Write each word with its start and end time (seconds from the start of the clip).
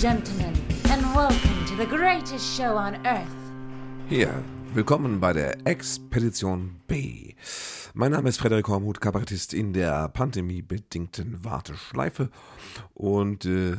gentlemen, 0.00 0.54
and 0.90 1.02
welcome 1.14 1.66
to 1.66 1.76
the 1.76 1.84
greatest 1.84 2.56
show 2.56 2.74
on 2.74 2.94
earth. 3.04 3.28
Hier, 4.08 4.42
willkommen 4.72 5.20
bei 5.20 5.34
der 5.34 5.66
Expedition 5.66 6.80
B. 6.86 7.34
Mein 7.92 8.12
Name 8.12 8.30
ist 8.30 8.38
Frederik 8.38 8.66
Hormuth, 8.68 9.02
Kabarettist 9.02 9.52
in 9.52 9.74
der 9.74 10.08
pandemiebedingten 10.08 11.44
Warteschleife. 11.44 12.30
Und 12.94 13.44
äh, 13.44 13.76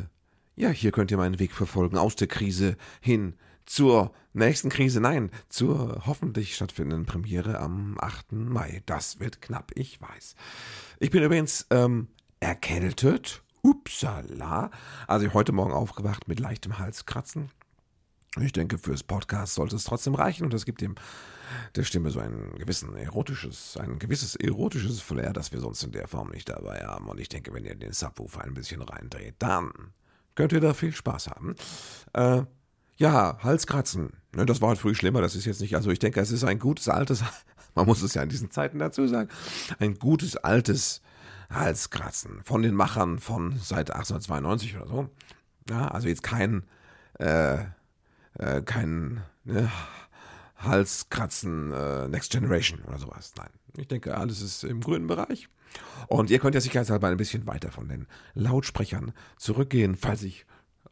ja, 0.55 0.69
hier 0.69 0.91
könnt 0.91 1.09
ihr 1.09 1.17
meinen 1.17 1.39
Weg 1.39 1.53
verfolgen 1.53 1.97
aus 1.97 2.15
der 2.15 2.27
Krise 2.27 2.77
hin 2.99 3.33
zur 3.65 4.13
nächsten 4.33 4.69
Krise, 4.69 5.01
nein, 5.01 5.31
zur 5.49 6.03
hoffentlich 6.05 6.53
stattfindenden 6.53 7.07
Premiere 7.07 7.59
am 7.59 7.97
8. 7.99 8.33
Mai. 8.33 8.83
Das 8.85 9.19
wird 9.19 9.41
knapp, 9.41 9.71
ich 9.73 9.99
weiß. 9.99 10.35
Ich 10.99 11.09
bin 11.09 11.23
übrigens 11.23 11.65
ähm, 11.71 12.09
erkältet. 12.39 13.41
Upsala. 13.63 14.71
Also 15.07 15.33
heute 15.33 15.51
Morgen 15.51 15.73
aufgewacht 15.73 16.27
mit 16.27 16.39
leichtem 16.39 16.79
Halskratzen. 16.79 17.49
Ich 18.39 18.53
denke, 18.53 18.77
fürs 18.77 19.03
Podcast 19.03 19.55
sollte 19.55 19.75
es 19.75 19.83
trotzdem 19.83 20.15
reichen 20.15 20.45
und 20.45 20.53
es 20.53 20.65
gibt 20.65 20.81
dem 20.81 20.95
der 21.75 21.83
Stimme 21.83 22.11
so 22.11 22.19
ein 22.19 22.53
gewissen 22.57 22.95
erotisches, 22.95 23.77
ein 23.77 23.99
gewisses 23.99 24.35
erotisches 24.35 25.01
Flair, 25.01 25.33
das 25.33 25.51
wir 25.51 25.59
sonst 25.59 25.83
in 25.83 25.91
der 25.91 26.07
Form 26.07 26.29
nicht 26.29 26.47
dabei 26.47 26.79
haben. 26.85 27.07
Und 27.07 27.19
ich 27.19 27.27
denke, 27.29 27.53
wenn 27.53 27.65
ihr 27.65 27.75
den 27.75 27.91
Subwoofer 27.91 28.41
ein 28.43 28.53
bisschen 28.53 28.81
reindreht, 28.81 29.35
dann 29.39 29.71
könnt 30.35 30.53
ihr 30.53 30.61
da 30.61 30.73
viel 30.73 30.93
Spaß 30.93 31.27
haben. 31.27 31.55
Äh, 32.13 32.43
ja, 32.97 33.37
Halskratzen. 33.41 34.13
Ne, 34.33 34.45
das 34.45 34.61
war 34.61 34.69
halt 34.69 34.79
früh 34.79 34.95
schlimmer. 34.95 35.21
Das 35.21 35.35
ist 35.35 35.45
jetzt 35.45 35.59
nicht, 35.59 35.75
also 35.75 35.91
ich 35.91 35.99
denke, 35.99 36.21
es 36.21 36.31
ist 36.31 36.43
ein 36.43 36.59
gutes 36.59 36.87
altes, 36.87 37.23
man 37.75 37.85
muss 37.85 38.01
es 38.01 38.13
ja 38.13 38.23
in 38.23 38.29
diesen 38.29 38.51
Zeiten 38.51 38.79
dazu 38.79 39.07
sagen, 39.07 39.29
ein 39.79 39.99
gutes 39.99 40.37
altes 40.37 41.01
Halskratzen 41.51 42.43
von 42.43 42.61
den 42.61 42.75
Machern 42.75 43.19
von 43.19 43.57
seit 43.57 43.91
1892 43.91 44.77
oder 44.77 44.87
so. 44.87 45.09
Ja, 45.69 45.87
also 45.89 46.07
jetzt 46.07 46.23
kein, 46.23 46.63
äh, 47.19 47.57
äh, 48.39 48.61
kein 48.63 49.21
ne, 49.43 49.71
Halskratzen 50.57 51.71
äh, 51.71 52.07
Next 52.07 52.31
Generation 52.31 52.81
oder 52.87 52.99
sowas. 52.99 53.33
Nein, 53.37 53.49
ich 53.77 53.87
denke, 53.87 54.17
alles 54.17 54.41
ist 54.41 54.63
im 54.63 54.81
grünen 54.81 55.07
Bereich. 55.07 55.49
Und 56.07 56.29
ihr 56.29 56.39
könnt 56.39 56.55
ja 56.55 56.61
sicherheitshalber 56.61 57.07
ein 57.07 57.17
bisschen 57.17 57.47
weiter 57.47 57.71
von 57.71 57.87
den 57.87 58.07
Lautsprechern 58.33 59.13
zurückgehen, 59.37 59.95
falls 59.95 60.23
ich 60.23 60.45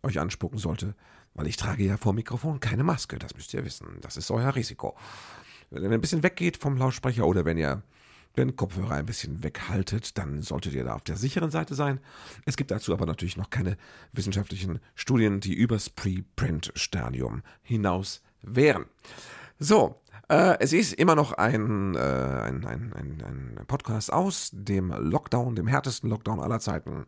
euch 0.04 0.20
anspucken 0.20 0.58
sollte, 0.58 0.96
weil 1.34 1.48
ich 1.48 1.58
trage 1.58 1.84
ja 1.84 1.98
vor 1.98 2.14
Mikrofon 2.14 2.60
keine 2.60 2.84
Maske. 2.84 3.20
Das 3.20 3.36
müsst 3.36 3.54
ihr 3.54 3.66
wissen. 3.66 3.98
Das 4.02 4.18
ist 4.18 4.32
euer 4.32 4.56
Risiko. 4.56 4.96
Wenn 5.70 5.84
ihr 5.84 5.92
ein 5.92 6.02
bisschen 6.02 6.24
weggeht 6.24 6.58
vom 6.58 6.78
Lautsprecher 6.78 7.28
oder 7.28 7.46
wenn 7.46 7.58
ihr 7.58 7.84
den 8.46 8.56
Kopfhörer 8.56 8.96
ein 8.96 9.06
bisschen 9.06 9.44
weghaltet, 9.44 10.18
dann 10.18 10.42
solltet 10.42 10.74
ihr 10.74 10.84
da 10.84 10.96
auf 10.96 11.04
der 11.04 11.18
sicheren 11.18 11.52
Seite 11.52 11.76
sein. 11.76 12.00
Es 12.46 12.58
gibt 12.58 12.72
dazu 12.72 12.94
aber 12.94 13.06
natürlich 13.06 13.38
noch 13.38 13.50
keine 13.50 13.78
wissenschaftlichen 14.12 14.80
Studien, 14.96 15.40
die 15.40 15.54
übers 15.54 15.90
Preprint-Stadium 15.90 17.44
hinaus 17.62 18.22
wären. 18.42 18.86
So, 19.60 20.02
äh, 20.30 20.58
es 20.60 20.74
ist 20.74 20.94
immer 20.94 21.16
noch 21.16 21.34
ein, 21.34 21.96
äh, 21.96 22.00
ein, 22.00 22.66
ein, 22.66 22.94
ein, 22.94 23.24
ein 23.58 23.66
Podcast 23.68 24.14
aus 24.14 24.52
dem 24.54 24.92
Lockdown, 24.92 25.56
dem 25.56 25.68
härtesten 25.68 26.10
Lockdown 26.10 26.40
aller 26.40 26.60
Zeiten. 26.60 27.06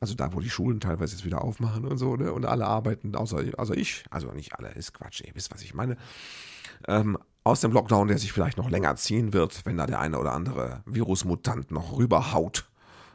Also 0.00 0.14
da, 0.14 0.32
wo 0.32 0.40
die 0.40 0.50
Schulen 0.50 0.80
teilweise 0.80 1.14
jetzt 1.14 1.24
wieder 1.24 1.42
aufmachen 1.42 1.84
und 1.84 1.98
so, 1.98 2.16
ne? 2.16 2.32
Und 2.32 2.46
alle 2.46 2.66
arbeiten, 2.66 3.14
außer, 3.14 3.42
außer 3.56 3.76
ich. 3.76 4.04
Also 4.10 4.32
nicht 4.32 4.54
alle, 4.54 4.70
ist 4.70 4.92
Quatsch, 4.92 5.22
ihr 5.22 5.34
wisst, 5.34 5.52
was 5.52 5.62
ich 5.62 5.74
meine. 5.74 5.96
Ähm, 6.88 7.18
aus 7.44 7.60
dem 7.60 7.72
Lockdown, 7.72 8.08
der 8.08 8.18
sich 8.18 8.32
vielleicht 8.32 8.56
noch 8.56 8.70
länger 8.70 8.96
ziehen 8.96 9.32
wird, 9.34 9.64
wenn 9.66 9.76
da 9.76 9.86
der 9.86 10.00
eine 10.00 10.18
oder 10.18 10.32
andere 10.32 10.82
Virusmutant 10.86 11.70
noch 11.70 11.96
rüberhaut, 11.96 12.66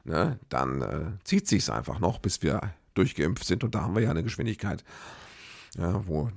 ne? 0.03 0.39
dann 0.49 0.81
äh, 0.81 1.05
zieht 1.23 1.47
sich's 1.47 1.69
einfach 1.69 1.99
noch, 1.99 2.19
bis 2.19 2.43
wir 2.43 2.61
durchgeimpft 2.93 3.43
sind. 3.43 3.63
Und 3.63 3.73
da 3.73 3.81
haben 3.81 3.95
wir 3.95 4.03
ja 4.03 4.11
eine 4.11 4.23
Geschwindigkeit, 4.23 4.83
ja, 5.77 6.07
wo 6.07 6.29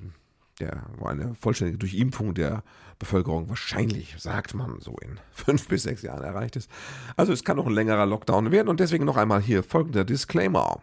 der, 0.59 0.85
wo 0.97 1.07
eine 1.07 1.35
vollständige 1.35 1.79
Durchimpfung 1.79 2.35
der 2.35 2.63
Bevölkerung 2.99 3.49
wahrscheinlich, 3.49 4.15
sagt 4.19 4.55
man, 4.55 4.81
so 4.81 4.97
in 5.03 5.21
fünf 5.33 5.69
bis 5.69 5.83
sechs 5.83 6.03
Jahren 6.03 6.23
erreicht 6.23 6.57
ist. 6.57 6.71
Also 7.17 7.33
es 7.33 7.45
kann 7.45 7.59
noch 7.59 7.67
ein 7.67 7.75
längerer 7.75 8.07
Lockdown 8.07 8.53
werden 8.53 8.69
und 8.69 8.81
deswegen 8.81 9.05
noch 9.05 9.17
einmal 9.19 9.43
hier 9.43 9.63
folgender 9.63 10.05
Disclaimer. 10.05 10.83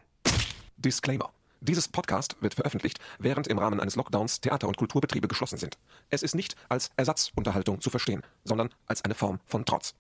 Disclaimer. 0.78 1.32
Dieses 1.62 1.90
Podcast 1.90 2.38
wird 2.40 2.54
veröffentlicht, 2.54 3.00
während 3.20 3.48
im 3.48 3.60
Rahmen 3.60 3.82
eines 3.82 3.98
Lockdowns 3.98 4.40
Theater- 4.40 4.70
und 4.70 4.78
Kulturbetriebe 4.78 5.28
geschlossen 5.28 5.58
sind. 5.58 5.78
Es 6.10 6.24
ist 6.24 6.34
nicht 6.34 6.56
als 6.70 6.92
Ersatzunterhaltung 6.96 7.82
zu 7.82 7.90
verstehen, 7.90 8.24
sondern 8.46 8.70
als 8.88 9.04
eine 9.04 9.14
Form 9.14 9.42
von 9.46 9.66
Trotz. 9.66 9.94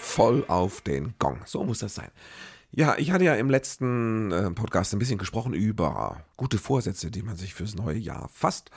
Voll 0.00 0.44
auf 0.48 0.80
den 0.80 1.14
Gong. 1.20 1.40
So 1.46 1.62
muss 1.62 1.78
das 1.78 1.94
sein. 1.94 2.10
Ja, 2.72 2.96
ich 2.98 3.12
hatte 3.12 3.24
ja 3.24 3.34
im 3.36 3.50
letzten 3.50 4.32
äh, 4.32 4.50
Podcast 4.50 4.92
ein 4.92 4.98
bisschen 4.98 5.18
gesprochen 5.18 5.54
über 5.54 6.24
gute 6.36 6.58
Vorsätze, 6.58 7.12
die 7.12 7.22
man 7.22 7.36
sich 7.36 7.54
fürs 7.54 7.76
neue 7.76 7.98
Jahr 7.98 8.28
fasst. 8.32 8.70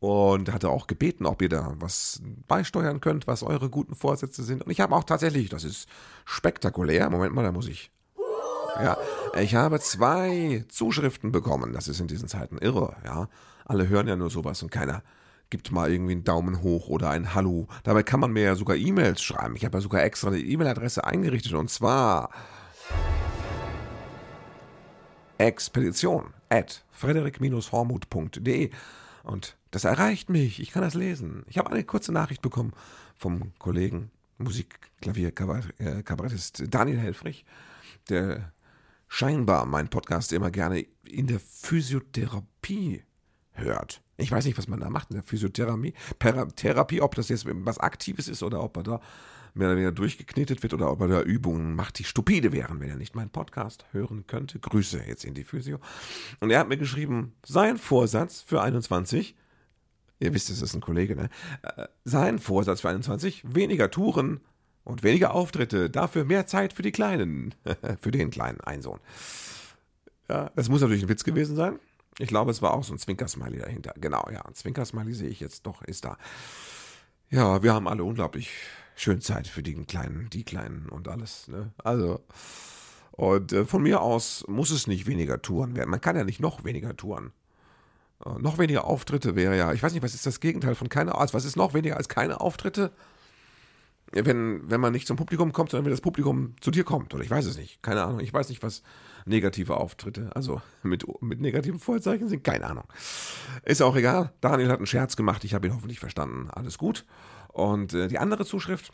Und 0.00 0.52
hatte 0.52 0.70
auch 0.70 0.88
gebeten, 0.88 1.26
ob 1.26 1.42
ihr 1.42 1.48
da 1.48 1.74
was 1.76 2.20
beisteuern 2.48 3.00
könnt, 3.00 3.26
was 3.28 3.44
eure 3.44 3.70
guten 3.70 3.94
Vorsätze 3.94 4.42
sind. 4.42 4.62
Und 4.62 4.72
ich 4.72 4.80
habe 4.80 4.96
auch 4.96 5.04
tatsächlich, 5.04 5.48
das 5.48 5.62
ist 5.62 5.88
spektakulär. 6.24 7.08
Moment 7.08 7.34
mal, 7.34 7.44
da 7.44 7.52
muss 7.52 7.68
ich. 7.68 7.91
Ja, 8.80 8.96
ich 9.38 9.54
habe 9.54 9.80
zwei 9.80 10.64
Zuschriften 10.68 11.32
bekommen. 11.32 11.72
Das 11.72 11.88
ist 11.88 12.00
in 12.00 12.08
diesen 12.08 12.28
Zeiten 12.28 12.58
irre, 12.58 12.96
ja. 13.04 13.28
Alle 13.64 13.88
hören 13.88 14.08
ja 14.08 14.16
nur 14.16 14.30
sowas 14.30 14.62
und 14.62 14.70
keiner 14.70 15.02
gibt 15.50 15.70
mal 15.70 15.92
irgendwie 15.92 16.12
einen 16.12 16.24
Daumen 16.24 16.62
hoch 16.62 16.88
oder 16.88 17.10
ein 17.10 17.34
Hallo. 17.34 17.68
Dabei 17.84 18.02
kann 18.02 18.20
man 18.20 18.32
mir 18.32 18.42
ja 18.42 18.54
sogar 18.54 18.76
E-Mails 18.76 19.22
schreiben. 19.22 19.54
Ich 19.54 19.66
habe 19.66 19.76
ja 19.76 19.82
sogar 19.82 20.02
extra 20.02 20.28
eine 20.28 20.38
E-Mail-Adresse 20.38 21.04
eingerichtet 21.04 21.52
und 21.52 21.68
zwar 21.68 22.30
Expedition 25.36 26.32
at 26.48 26.84
frederik-hormuth.de 26.90 28.70
und 29.24 29.56
das 29.70 29.84
erreicht 29.84 30.30
mich. 30.30 30.60
Ich 30.60 30.72
kann 30.72 30.82
das 30.82 30.94
lesen. 30.94 31.44
Ich 31.48 31.58
habe 31.58 31.70
eine 31.70 31.84
kurze 31.84 32.12
Nachricht 32.12 32.40
bekommen 32.40 32.72
vom 33.16 33.52
Kollegen, 33.58 34.10
Musik-Klavier-Kabarettist 34.38 36.64
Daniel 36.68 36.98
Helfrich, 36.98 37.44
der 38.08 38.52
scheinbar 39.12 39.66
meinen 39.66 39.88
Podcast 39.88 40.32
immer 40.32 40.50
gerne 40.50 40.86
in 41.04 41.26
der 41.26 41.38
Physiotherapie 41.38 43.02
hört. 43.50 44.00
Ich 44.16 44.32
weiß 44.32 44.46
nicht, 44.46 44.56
was 44.56 44.68
man 44.68 44.80
da 44.80 44.88
macht 44.88 45.10
in 45.10 45.16
der 45.16 45.22
Physiotherapie, 45.22 45.92
Therapie, 46.18 47.02
ob 47.02 47.14
das 47.14 47.28
jetzt 47.28 47.44
was 47.46 47.76
Aktives 47.76 48.26
ist 48.26 48.42
oder 48.42 48.62
ob 48.62 48.78
er 48.78 48.82
da 48.84 49.00
mehr 49.52 49.68
oder 49.68 49.76
weniger 49.76 49.92
durchgeknetet 49.92 50.62
wird 50.62 50.72
oder 50.72 50.90
ob 50.90 51.02
er 51.02 51.08
da 51.08 51.20
Übungen 51.20 51.74
macht, 51.74 51.98
die 51.98 52.04
stupide 52.04 52.52
wären, 52.52 52.80
wenn 52.80 52.88
er 52.88 52.96
nicht 52.96 53.14
meinen 53.14 53.28
Podcast 53.28 53.84
hören 53.92 54.26
könnte. 54.26 54.58
Grüße 54.58 55.02
jetzt 55.06 55.26
in 55.26 55.34
die 55.34 55.44
Physio. 55.44 55.78
Und 56.40 56.50
er 56.50 56.60
hat 56.60 56.70
mir 56.70 56.78
geschrieben, 56.78 57.34
sein 57.44 57.76
Vorsatz 57.76 58.40
für 58.40 58.62
21, 58.62 59.36
ihr 60.20 60.32
wisst, 60.32 60.48
es 60.48 60.62
ist 60.62 60.72
ein 60.72 60.80
Kollege, 60.80 61.16
ne? 61.16 61.28
Äh, 61.60 61.86
sein 62.04 62.38
Vorsatz 62.38 62.80
für 62.80 62.88
21, 62.88 63.44
weniger 63.46 63.90
Touren 63.90 64.40
und 64.84 65.02
weniger 65.02 65.34
Auftritte, 65.34 65.90
dafür 65.90 66.24
mehr 66.24 66.46
Zeit 66.46 66.72
für 66.72 66.82
die 66.82 66.92
Kleinen, 66.92 67.54
für 68.00 68.10
den 68.10 68.30
kleinen 68.30 68.60
Einsohn. 68.60 69.00
Ja, 70.28 70.50
das 70.54 70.68
muss 70.68 70.80
natürlich 70.80 71.02
ein 71.02 71.08
Witz 71.08 71.24
gewesen 71.24 71.56
sein. 71.56 71.78
Ich 72.18 72.28
glaube, 72.28 72.50
es 72.50 72.62
war 72.62 72.74
auch 72.74 72.84
so 72.84 72.92
ein 72.92 72.98
Zwinkersmiley 72.98 73.58
dahinter. 73.58 73.94
Genau, 74.00 74.28
ja, 74.32 74.44
ein 74.44 74.54
Zwinkersmiley 74.54 75.14
sehe 75.14 75.28
ich 75.28 75.40
jetzt 75.40 75.66
doch, 75.66 75.82
ist 75.82 76.04
da. 76.04 76.16
Ja, 77.30 77.62
wir 77.62 77.72
haben 77.72 77.88
alle 77.88 78.04
unglaublich 78.04 78.50
schön 78.94 79.20
Zeit 79.20 79.46
für 79.46 79.62
den 79.62 79.86
Kleinen, 79.86 80.28
die 80.30 80.44
Kleinen 80.44 80.88
und 80.88 81.08
alles. 81.08 81.48
Ne? 81.48 81.72
Also, 81.78 82.20
und 83.12 83.52
äh, 83.52 83.64
von 83.64 83.82
mir 83.82 84.02
aus 84.02 84.44
muss 84.48 84.70
es 84.70 84.86
nicht 84.86 85.06
weniger 85.06 85.40
Touren 85.40 85.76
werden. 85.76 85.90
Man 85.90 86.00
kann 86.00 86.16
ja 86.16 86.24
nicht 86.24 86.40
noch 86.40 86.64
weniger 86.64 86.96
Touren. 86.96 87.32
Äh, 88.24 88.38
noch 88.38 88.58
weniger 88.58 88.84
Auftritte 88.84 89.34
wäre 89.34 89.56
ja, 89.56 89.72
ich 89.72 89.82
weiß 89.82 89.92
nicht, 89.92 90.02
was 90.02 90.14
ist 90.14 90.26
das 90.26 90.40
Gegenteil 90.40 90.74
von 90.74 90.88
keine, 90.88 91.14
also 91.14 91.34
was 91.34 91.44
ist 91.44 91.56
noch 91.56 91.74
weniger 91.74 91.96
als 91.96 92.08
keine 92.08 92.40
Auftritte? 92.40 92.92
Wenn, 94.12 94.70
wenn 94.70 94.80
man 94.80 94.92
nicht 94.92 95.06
zum 95.06 95.16
Publikum 95.16 95.52
kommt, 95.52 95.70
sondern 95.70 95.86
wenn 95.86 95.92
das 95.92 96.00
Publikum 96.00 96.54
zu 96.60 96.70
dir 96.70 96.84
kommt. 96.84 97.14
Oder 97.14 97.24
ich 97.24 97.30
weiß 97.30 97.46
es 97.46 97.56
nicht. 97.56 97.82
Keine 97.82 98.02
Ahnung. 98.04 98.20
Ich 98.20 98.32
weiß 98.32 98.50
nicht, 98.50 98.62
was 98.62 98.82
negative 99.24 99.76
Auftritte, 99.76 100.30
also 100.34 100.60
mit, 100.82 101.04
mit 101.22 101.40
negativen 101.40 101.78
Vorzeichen 101.78 102.28
sind. 102.28 102.44
Keine 102.44 102.66
Ahnung. 102.66 102.84
Ist 103.64 103.82
auch 103.82 103.96
egal. 103.96 104.32
Daniel 104.40 104.68
hat 104.68 104.78
einen 104.78 104.86
Scherz 104.86 105.16
gemacht. 105.16 105.44
Ich 105.44 105.54
habe 105.54 105.66
ihn 105.66 105.74
hoffentlich 105.74 106.00
verstanden. 106.00 106.50
Alles 106.50 106.78
gut. 106.78 107.06
Und 107.48 107.94
äh, 107.94 108.08
die 108.08 108.18
andere 108.18 108.44
Zuschrift 108.44 108.92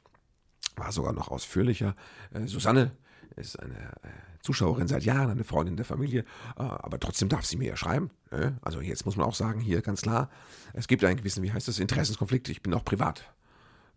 war 0.76 0.93
sogar 0.93 1.12
noch 1.12 1.29
ausführlicher. 1.29 1.97
Äh, 2.32 2.47
Susanne 2.47 2.93
ist 3.37 3.59
eine 3.59 3.75
äh, 3.75 4.09
Zuschauerin 4.43 4.88
seit 4.88 5.05
Jahren, 5.05 5.31
eine 5.31 5.44
Freundin 5.44 5.76
der 5.76 5.85
Familie, 5.85 6.20
äh, 6.56 6.62
aber 6.62 6.99
trotzdem 7.00 7.29
darf 7.29 7.44
sie 7.44 7.56
mir 7.56 7.69
ja 7.69 7.76
schreiben. 7.76 8.11
Ne? 8.31 8.59
Also 8.62 8.81
jetzt 8.81 9.05
muss 9.05 9.17
man 9.17 9.26
auch 9.26 9.35
sagen, 9.35 9.61
hier 9.61 9.82
ganz 9.82 10.03
klar, 10.03 10.31
es 10.73 10.88
gibt 10.88 11.05
einen 11.05 11.17
gewissen, 11.17 11.43
wie 11.43 11.53
heißt 11.53 11.69
das, 11.69 11.79
Interessenskonflikt. 11.79 12.49
Ich 12.49 12.62
bin 12.62 12.75
auch 12.75 12.85
privat 12.85 13.32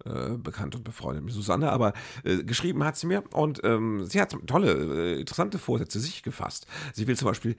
äh, 0.05 0.37
bekannt 0.37 0.75
und 0.75 0.83
befreundet 0.83 1.23
mit 1.23 1.33
Susanne, 1.33 1.71
aber 1.71 1.93
äh, 2.23 2.43
geschrieben 2.43 2.83
hat 2.83 2.97
sie 2.97 3.07
mir 3.07 3.23
und 3.33 3.61
ähm, 3.63 4.05
sie 4.05 4.21
hat 4.21 4.35
tolle, 4.47 5.15
äh, 5.15 5.19
interessante 5.19 5.59
Vorsätze 5.59 5.99
sich 5.99 6.23
gefasst. 6.23 6.67
Sie 6.93 7.07
will 7.07 7.17
zum 7.17 7.27
Beispiel 7.27 7.55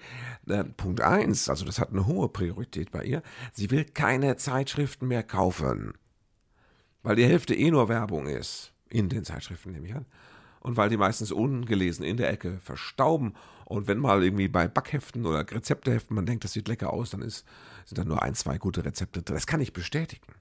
äh, 0.48 0.64
Punkt 0.64 1.00
1, 1.00 1.48
also 1.48 1.64
das 1.64 1.78
hat 1.78 1.90
eine 1.90 2.06
hohe 2.06 2.28
Priorität 2.28 2.90
bei 2.90 3.04
ihr, 3.04 3.22
sie 3.52 3.70
will 3.70 3.84
keine 3.84 4.36
Zeitschriften 4.36 5.08
mehr 5.08 5.22
kaufen 5.22 5.94
weil 7.02 7.16
die 7.16 7.26
Hälfte 7.26 7.54
eh 7.54 7.70
nur 7.70 7.88
Werbung 7.88 8.26
ist. 8.26 8.72
In 8.88 9.08
den 9.08 9.24
Zeitschriften 9.24 9.72
nehme 9.72 9.86
ich 9.86 9.94
an. 9.94 10.06
und 10.60 10.76
weil 10.76 10.88
die 10.88 10.96
meistens 10.96 11.32
ungelesen 11.32 12.04
in 12.04 12.16
der 12.16 12.30
Ecke 12.30 12.60
verstauben. 12.60 13.34
Und 13.64 13.88
wenn 13.88 13.98
mal 13.98 14.22
irgendwie 14.22 14.46
bei 14.46 14.68
Backheften 14.68 15.26
oder 15.26 15.40
Rezepteheften 15.40 16.14
man 16.14 16.24
denkt, 16.24 16.44
das 16.44 16.52
sieht 16.52 16.68
lecker 16.68 16.92
aus, 16.92 17.10
dann 17.10 17.22
ist, 17.22 17.44
sind 17.84 17.98
da 17.98 18.04
nur 18.04 18.22
ein, 18.22 18.34
zwei 18.34 18.58
gute 18.58 18.84
Rezepte 18.84 19.22
drin. 19.22 19.34
Das 19.34 19.48
kann 19.48 19.60
ich 19.60 19.72
bestätigen 19.72 20.32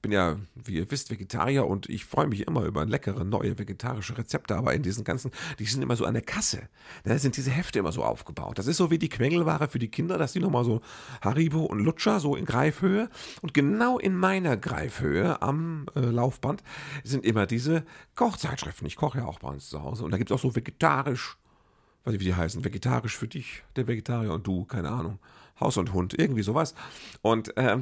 bin 0.00 0.12
ja, 0.12 0.36
wie 0.54 0.76
ihr 0.76 0.90
wisst, 0.90 1.10
Vegetarier 1.10 1.66
und 1.66 1.88
ich 1.88 2.04
freue 2.04 2.28
mich 2.28 2.46
immer 2.46 2.64
über 2.64 2.84
leckere 2.84 3.24
neue 3.24 3.58
vegetarische 3.58 4.16
Rezepte, 4.16 4.56
aber 4.56 4.74
in 4.74 4.82
diesen 4.82 5.04
ganzen, 5.04 5.32
die 5.58 5.64
sind 5.64 5.82
immer 5.82 5.96
so 5.96 6.04
an 6.04 6.14
der 6.14 6.22
Kasse. 6.22 6.68
Da 7.04 7.18
sind 7.18 7.36
diese 7.36 7.50
Hefte 7.50 7.80
immer 7.80 7.92
so 7.92 8.04
aufgebaut. 8.04 8.58
Das 8.58 8.66
ist 8.66 8.76
so 8.76 8.90
wie 8.90 8.98
die 8.98 9.08
Quengelware 9.08 9.68
für 9.68 9.78
die 9.78 9.90
Kinder, 9.90 10.16
dass 10.16 10.32
die 10.32 10.40
nochmal 10.40 10.64
so 10.64 10.80
Haribo 11.20 11.64
und 11.64 11.80
Lutscher 11.80 12.20
so 12.20 12.36
in 12.36 12.44
Greifhöhe 12.44 13.10
und 13.42 13.54
genau 13.54 13.98
in 13.98 14.14
meiner 14.16 14.56
Greifhöhe 14.56 15.42
am 15.42 15.86
äh, 15.96 16.00
Laufband 16.00 16.62
sind 17.02 17.24
immer 17.24 17.46
diese 17.46 17.84
Kochzeitschriften. 18.14 18.86
Ich 18.86 18.96
koche 18.96 19.18
ja 19.18 19.24
auch 19.24 19.40
bei 19.40 19.48
uns 19.48 19.68
zu 19.68 19.82
Hause 19.82 20.04
und 20.04 20.12
da 20.12 20.18
gibt 20.18 20.30
es 20.30 20.34
auch 20.34 20.42
so 20.42 20.54
vegetarisch, 20.54 21.36
weiß 22.04 22.14
ich 22.14 22.20
wie 22.20 22.24
die 22.24 22.34
heißen, 22.34 22.64
vegetarisch 22.64 23.16
für 23.16 23.28
dich, 23.28 23.64
der 23.74 23.88
Vegetarier 23.88 24.32
und 24.32 24.46
du, 24.46 24.64
keine 24.64 24.90
Ahnung. 24.90 25.18
Haus 25.60 25.76
und 25.76 25.92
Hund, 25.92 26.18
irgendwie 26.18 26.42
sowas. 26.42 26.74
Und, 27.22 27.56
äh, 27.56 27.78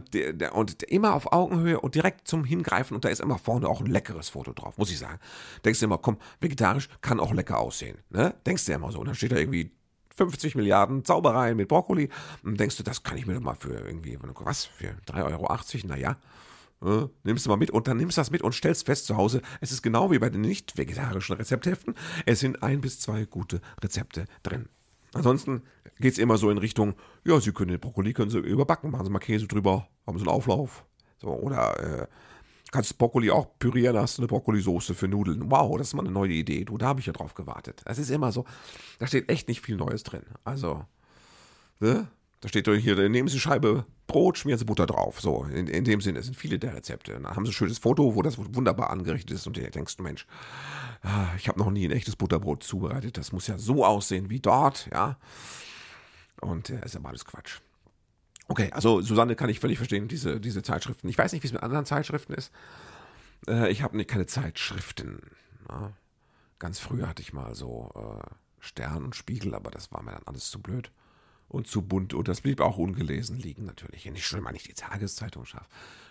und 0.52 0.82
immer 0.84 1.14
auf 1.14 1.32
Augenhöhe 1.32 1.80
und 1.80 1.94
direkt 1.94 2.28
zum 2.28 2.44
Hingreifen. 2.44 2.94
Und 2.94 3.04
da 3.04 3.08
ist 3.08 3.20
immer 3.20 3.38
vorne 3.38 3.68
auch 3.68 3.80
ein 3.80 3.86
leckeres 3.86 4.30
Foto 4.30 4.52
drauf, 4.52 4.78
muss 4.78 4.90
ich 4.90 4.98
sagen. 4.98 5.18
Denkst 5.64 5.80
du 5.80 5.86
immer, 5.86 5.98
komm, 5.98 6.18
vegetarisch 6.40 6.88
kann 7.00 7.20
auch 7.20 7.32
lecker 7.32 7.58
aussehen. 7.58 7.98
Ne? 8.10 8.34
Denkst 8.46 8.64
du 8.66 8.72
immer 8.72 8.92
so. 8.92 9.00
Und 9.00 9.06
dann 9.06 9.14
steht 9.14 9.32
da 9.32 9.36
irgendwie 9.36 9.72
50 10.16 10.54
Milliarden 10.54 11.04
Zaubereien 11.04 11.56
mit 11.56 11.68
Brokkoli. 11.68 12.08
Und 12.42 12.58
denkst 12.58 12.76
du, 12.76 12.82
das 12.82 13.02
kann 13.02 13.18
ich 13.18 13.26
mir 13.26 13.34
doch 13.34 13.40
mal 13.40 13.54
für 13.54 13.74
irgendwie, 13.74 14.18
was, 14.40 14.64
für 14.64 14.96
3,80 15.06 15.24
Euro? 15.24 15.86
Naja. 15.86 16.16
Äh, 16.82 17.06
nimmst 17.24 17.46
du 17.46 17.50
mal 17.50 17.56
mit 17.56 17.70
und 17.70 17.88
dann 17.88 17.96
nimmst 17.96 18.18
du 18.18 18.20
das 18.20 18.30
mit 18.30 18.42
und 18.42 18.54
stellst 18.54 18.84
fest 18.84 19.06
zu 19.06 19.16
Hause, 19.16 19.40
es 19.62 19.72
ist 19.72 19.82
genau 19.82 20.10
wie 20.10 20.18
bei 20.18 20.28
den 20.28 20.42
nicht 20.42 20.76
vegetarischen 20.76 21.36
Rezeptheften, 21.36 21.94
es 22.26 22.40
sind 22.40 22.62
ein 22.62 22.82
bis 22.82 23.00
zwei 23.00 23.24
gute 23.24 23.62
Rezepte 23.82 24.26
drin. 24.42 24.68
Ansonsten 25.14 25.62
geht 25.98 26.12
es 26.12 26.18
immer 26.18 26.36
so 26.36 26.50
in 26.50 26.58
Richtung, 26.58 26.94
ja, 27.24 27.40
Sie 27.40 27.52
können 27.52 27.70
den 27.70 27.80
Brokkoli 27.80 28.12
können 28.12 28.30
Sie 28.30 28.38
überbacken, 28.38 28.90
machen 28.90 29.04
Sie 29.04 29.10
mal 29.10 29.18
Käse 29.18 29.46
drüber, 29.46 29.88
haben 30.06 30.18
Sie 30.18 30.22
einen 30.22 30.34
Auflauf. 30.34 30.84
So, 31.18 31.28
oder 31.28 32.02
äh, 32.02 32.06
kannst 32.70 32.98
Brokkoli 32.98 33.30
auch 33.30 33.58
pürieren, 33.58 33.96
hast 33.96 34.18
du 34.18 34.22
eine 34.22 34.28
Brokkolisoße 34.28 34.94
für 34.94 35.08
Nudeln. 35.08 35.50
Wow, 35.50 35.78
das 35.78 35.88
ist 35.88 35.94
mal 35.94 36.02
eine 36.02 36.12
neue 36.12 36.32
Idee. 36.32 36.64
Du, 36.64 36.76
da 36.76 36.86
habe 36.86 37.00
ich 37.00 37.06
ja 37.06 37.12
drauf 37.12 37.34
gewartet. 37.34 37.82
Das 37.84 37.98
ist 37.98 38.10
immer 38.10 38.32
so, 38.32 38.44
da 38.98 39.06
steht 39.06 39.30
echt 39.30 39.48
nicht 39.48 39.62
viel 39.62 39.76
Neues 39.76 40.02
drin. 40.02 40.22
Also, 40.44 40.84
ne? 41.80 42.08
Da 42.40 42.48
steht 42.48 42.68
hier, 42.68 43.08
nehmen 43.08 43.28
Sie 43.28 43.40
Scheibe 43.40 43.86
Brot, 44.06 44.38
schmieren 44.38 44.58
Sie 44.58 44.64
Butter 44.64 44.86
drauf. 44.86 45.20
So, 45.20 45.44
in, 45.44 45.66
in 45.66 45.84
dem 45.84 46.00
Sinne, 46.00 46.20
es 46.20 46.26
sind 46.26 46.36
viele 46.36 46.58
der 46.58 46.74
Rezepte. 46.74 47.12
Dann 47.12 47.26
haben 47.26 47.44
Sie 47.44 47.50
ein 47.50 47.54
schönes 47.54 47.78
Foto, 47.78 48.14
wo 48.14 48.22
das 48.22 48.38
wunderbar 48.38 48.90
angerichtet 48.90 49.32
ist 49.32 49.46
und 49.46 49.56
du 49.56 49.70
denkst, 49.70 49.98
Mensch, 49.98 50.26
ah, 51.02 51.26
ich 51.36 51.48
habe 51.48 51.58
noch 51.58 51.70
nie 51.70 51.86
ein 51.86 51.92
echtes 51.92 52.16
Butterbrot 52.16 52.62
zubereitet. 52.62 53.16
Das 53.16 53.32
muss 53.32 53.46
ja 53.46 53.58
so 53.58 53.84
aussehen 53.84 54.30
wie 54.30 54.40
dort, 54.40 54.88
ja. 54.92 55.16
Und 56.40 56.70
äh, 56.70 56.84
ist 56.84 56.94
ja 56.94 57.00
alles 57.02 57.24
Quatsch. 57.24 57.60
Okay, 58.48 58.70
also 58.72 59.00
Susanne 59.00 59.34
kann 59.34 59.50
ich 59.50 59.58
völlig 59.58 59.78
verstehen, 59.78 60.06
diese, 60.06 60.40
diese 60.40 60.62
Zeitschriften. 60.62 61.08
Ich 61.08 61.18
weiß 61.18 61.32
nicht, 61.32 61.42
wie 61.42 61.48
es 61.48 61.52
mit 61.52 61.62
anderen 61.62 61.84
Zeitschriften 61.84 62.34
ist. 62.34 62.52
Äh, 63.48 63.70
ich 63.70 63.82
habe 63.82 64.04
keine 64.04 64.26
Zeitschriften. 64.26 65.20
Ja. 65.68 65.92
Ganz 66.58 66.78
früher 66.78 67.08
hatte 67.08 67.22
ich 67.22 67.32
mal 67.32 67.54
so 67.54 67.90
äh, 67.96 68.26
Stern 68.60 69.04
und 69.04 69.16
Spiegel, 69.16 69.54
aber 69.54 69.70
das 69.70 69.90
war 69.90 70.02
mir 70.02 70.12
dann 70.12 70.22
alles 70.26 70.50
zu 70.50 70.60
blöd 70.62 70.90
und 71.48 71.66
zu 71.66 71.82
bunt. 71.82 72.14
Und 72.14 72.28
das 72.28 72.40
blieb 72.40 72.60
auch 72.60 72.78
ungelesen 72.78 73.38
liegen 73.38 73.64
natürlich. 73.64 74.06
Wenn 74.06 74.14
ich 74.14 74.26
schon 74.26 74.42
mal 74.42 74.52
nicht 74.52 74.68
die 74.68 74.74
Tageszeitung 74.74 75.44
schaffe. 75.44 75.66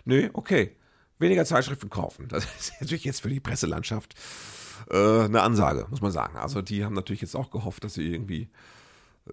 Nö, 0.06 0.30
okay. 0.34 0.76
Weniger 1.18 1.46
Zeitschriften 1.46 1.90
kaufen. 1.90 2.28
Das 2.28 2.46
ist 2.60 2.74
natürlich 2.82 3.06
jetzt 3.06 3.22
für 3.22 3.30
die 3.30 3.40
Presselandschaft 3.40 4.16
äh, 4.90 5.24
eine 5.24 5.42
Ansage, 5.42 5.88
muss 5.90 6.02
man 6.02 6.12
sagen. 6.12 6.38
Also 6.38 6.62
die 6.62 6.84
haben 6.84 6.96
natürlich 6.96 7.22
jetzt 7.22 7.36
auch 7.36 7.52
gehofft, 7.52 7.84
dass 7.84 7.94
sie 7.94 8.12
irgendwie 8.12 8.50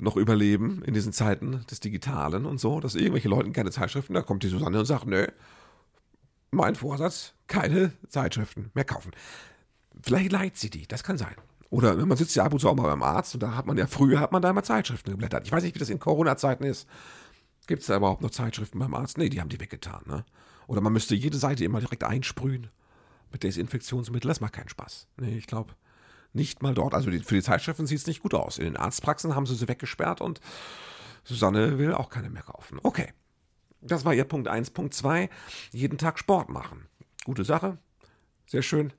noch 0.01 0.17
überleben 0.17 0.83
in 0.85 0.95
diesen 0.95 1.13
Zeiten 1.13 1.65
des 1.71 1.81
Digitalen 1.81 2.47
und 2.47 2.59
so, 2.59 2.81
dass 2.81 2.95
irgendwelche 2.95 3.29
Leute 3.29 3.51
keine 3.53 3.71
Zeitschriften, 3.71 4.15
da 4.15 4.23
kommt 4.23 4.43
die 4.43 4.49
Susanne 4.49 4.79
und 4.79 4.87
sagt, 4.87 5.07
nö, 5.07 5.27
mein 6.51 6.75
Vorsatz, 6.75 7.35
keine 7.47 7.93
Zeitschriften 8.09 8.71
mehr 8.75 8.85
kaufen. 8.85 9.13
Vielleicht 10.03 10.33
leiht 10.33 10.57
sie 10.57 10.71
die, 10.71 10.87
das 10.87 11.05
kann 11.05 11.19
sein. 11.19 11.35
Oder 11.73 11.97
man 12.05 12.19
sitzt 12.19 12.37
ja 12.37 12.45
ab 12.45 12.53
und 12.53 12.59
zu 12.59 12.69
auch 12.69 12.75
mal 12.75 12.83
beim 12.83 13.03
Arzt 13.03 13.33
und 13.33 13.43
da 13.43 13.55
hat 13.55 13.65
man 13.65 13.79
ja, 13.79 13.87
früher 13.87 14.21
hat 14.21 14.31
man 14.31 14.43
da 14.43 14.51
immer 14.51 14.63
Zeitschriften 14.63 15.11
geblättert. 15.11 15.47
Ich 15.47 15.53
weiß 15.53 15.63
nicht, 15.63 15.75
wie 15.75 15.79
das 15.79 15.89
in 15.89 15.99
Corona-Zeiten 15.99 16.65
ist. 16.65 16.87
Gibt 17.67 17.81
es 17.81 17.89
da 17.89 17.97
überhaupt 17.97 18.21
noch 18.21 18.29
Zeitschriften 18.29 18.79
beim 18.79 18.93
Arzt? 18.93 19.17
Nee, 19.17 19.31
die 19.31 19.41
haben 19.41 19.49
die 19.49 19.59
weggetan, 19.59 20.03
ne? 20.05 20.27
Oder 20.67 20.83
man 20.83 20.93
müsste 20.93 21.15
jede 21.15 21.39
Seite 21.39 21.65
immer 21.65 21.81
direkt 21.81 22.05
einsprühen 22.05 22.69
mit 23.31 23.43
Desinfektionsmittel. 23.43 24.29
Das 24.29 24.43
macht 24.43 24.53
keinen 24.53 24.69
Spaß. 24.69 25.09
Nee, 25.17 25.35
ich 25.35 25.47
glaube, 25.47 25.73
nicht 26.35 26.63
mal 26.63 26.75
dort. 26.75 26.93
Also 26.93 27.11
für 27.11 27.35
die 27.37 27.43
Zeitschriften 27.43 27.87
sieht 27.87 28.01
es 28.01 28.07
nicht 28.07 28.21
gut 28.21 28.35
aus. 28.35 28.59
In 28.59 28.65
den 28.65 28.77
Arztpraxen 28.77 29.35
haben 29.35 29.47
sie 29.47 29.55
sie 29.55 29.67
weggesperrt 29.67 30.21
und 30.21 30.41
Susanne 31.25 31.79
will 31.79 31.95
auch 31.95 32.11
keine 32.11 32.29
mehr 32.29 32.43
kaufen. 32.43 32.81
Okay. 32.83 33.15
Das 33.81 34.05
war 34.05 34.13
ihr 34.13 34.25
Punkt 34.25 34.47
1. 34.47 34.73
Punkt 34.73 34.93
2. 34.93 35.31
Jeden 35.71 35.97
Tag 35.97 36.19
Sport 36.19 36.51
machen. 36.51 36.87
Gute 37.25 37.45
Sache. 37.45 37.79
Sehr 38.47 38.63
schön. 38.63 38.93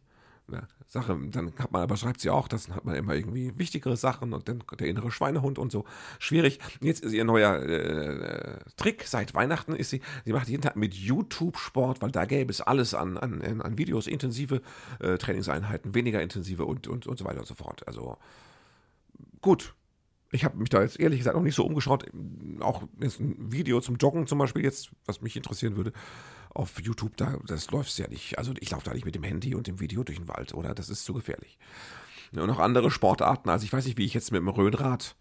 Sache, 0.94 1.17
dann 1.31 1.51
hat 1.57 1.71
man 1.71 1.81
aber 1.81 1.97
schreibt 1.97 2.21
sie 2.21 2.29
auch, 2.29 2.47
das 2.47 2.69
hat 2.69 2.85
man 2.85 2.95
immer 2.95 3.15
irgendwie 3.15 3.57
wichtigere 3.57 3.97
Sachen 3.97 4.31
und 4.31 4.47
dann 4.47 4.63
der 4.79 4.88
innere 4.88 5.11
Schweinehund 5.11 5.57
und 5.57 5.71
so. 5.71 5.85
Schwierig. 6.19 6.59
Jetzt 6.81 7.03
ist 7.03 7.13
ihr 7.13 7.25
neuer 7.25 7.61
äh, 7.61 8.59
Trick. 8.77 9.03
Seit 9.05 9.33
Weihnachten 9.33 9.75
ist 9.75 9.89
sie, 9.89 10.01
sie 10.23 10.33
macht 10.33 10.47
jeden 10.47 10.61
Tag 10.61 10.75
mit 10.75 10.94
YouTube 10.94 11.57
Sport, 11.57 12.01
weil 12.01 12.11
da 12.11 12.25
gäbe 12.25 12.51
es 12.51 12.61
alles 12.61 12.94
an, 12.94 13.17
an, 13.17 13.61
an 13.61 13.77
Videos, 13.77 14.07
intensive 14.07 14.61
äh, 15.00 15.17
Trainingseinheiten, 15.17 15.95
weniger 15.95 16.21
intensive 16.21 16.65
und, 16.65 16.88
und, 16.88 17.07
und 17.07 17.17
so 17.17 17.25
weiter 17.25 17.39
und 17.39 17.47
so 17.47 17.56
fort. 17.56 17.85
Also 17.88 18.17
gut. 19.41 19.73
Ich 20.31 20.44
habe 20.44 20.57
mich 20.57 20.69
da 20.69 20.81
jetzt 20.81 20.99
ehrlich 20.99 21.19
gesagt 21.19 21.35
noch 21.35 21.44
nicht 21.44 21.53
so 21.53 21.63
umgeschaut. 21.63 22.06
Auch 22.59 22.83
jetzt 22.99 23.19
ein 23.19 23.35
Video 23.51 23.81
zum 23.81 23.97
Joggen 23.97 24.25
zum 24.25 24.39
Beispiel 24.39 24.63
jetzt, 24.63 24.89
was 25.06 25.21
mich 25.21 25.35
interessieren 25.35 25.75
würde 25.75 25.94
auf 26.53 26.79
YouTube, 26.81 27.17
da, 27.17 27.38
das 27.45 27.71
läuft 27.71 27.97
ja 27.97 28.07
nicht. 28.07 28.38
Also 28.38 28.53
ich 28.59 28.71
laufe 28.71 28.85
da 28.85 28.94
nicht 28.94 29.05
mit 29.05 29.15
dem 29.15 29.23
Handy 29.23 29.55
und 29.55 29.67
dem 29.67 29.79
Video 29.79 30.03
durch 30.03 30.19
den 30.19 30.27
Wald, 30.27 30.53
oder? 30.53 30.75
Das 30.75 30.89
ist 30.89 31.05
zu 31.05 31.13
gefährlich. 31.13 31.57
Und 32.35 32.47
noch 32.47 32.59
andere 32.59 32.91
Sportarten. 32.91 33.50
Also 33.50 33.65
ich 33.65 33.73
weiß 33.73 33.85
nicht, 33.85 33.97
wie 33.97 34.05
ich 34.05 34.13
jetzt 34.13 34.31
mit 34.31 34.39
dem 34.39 34.50
Röhnrad 34.50 35.15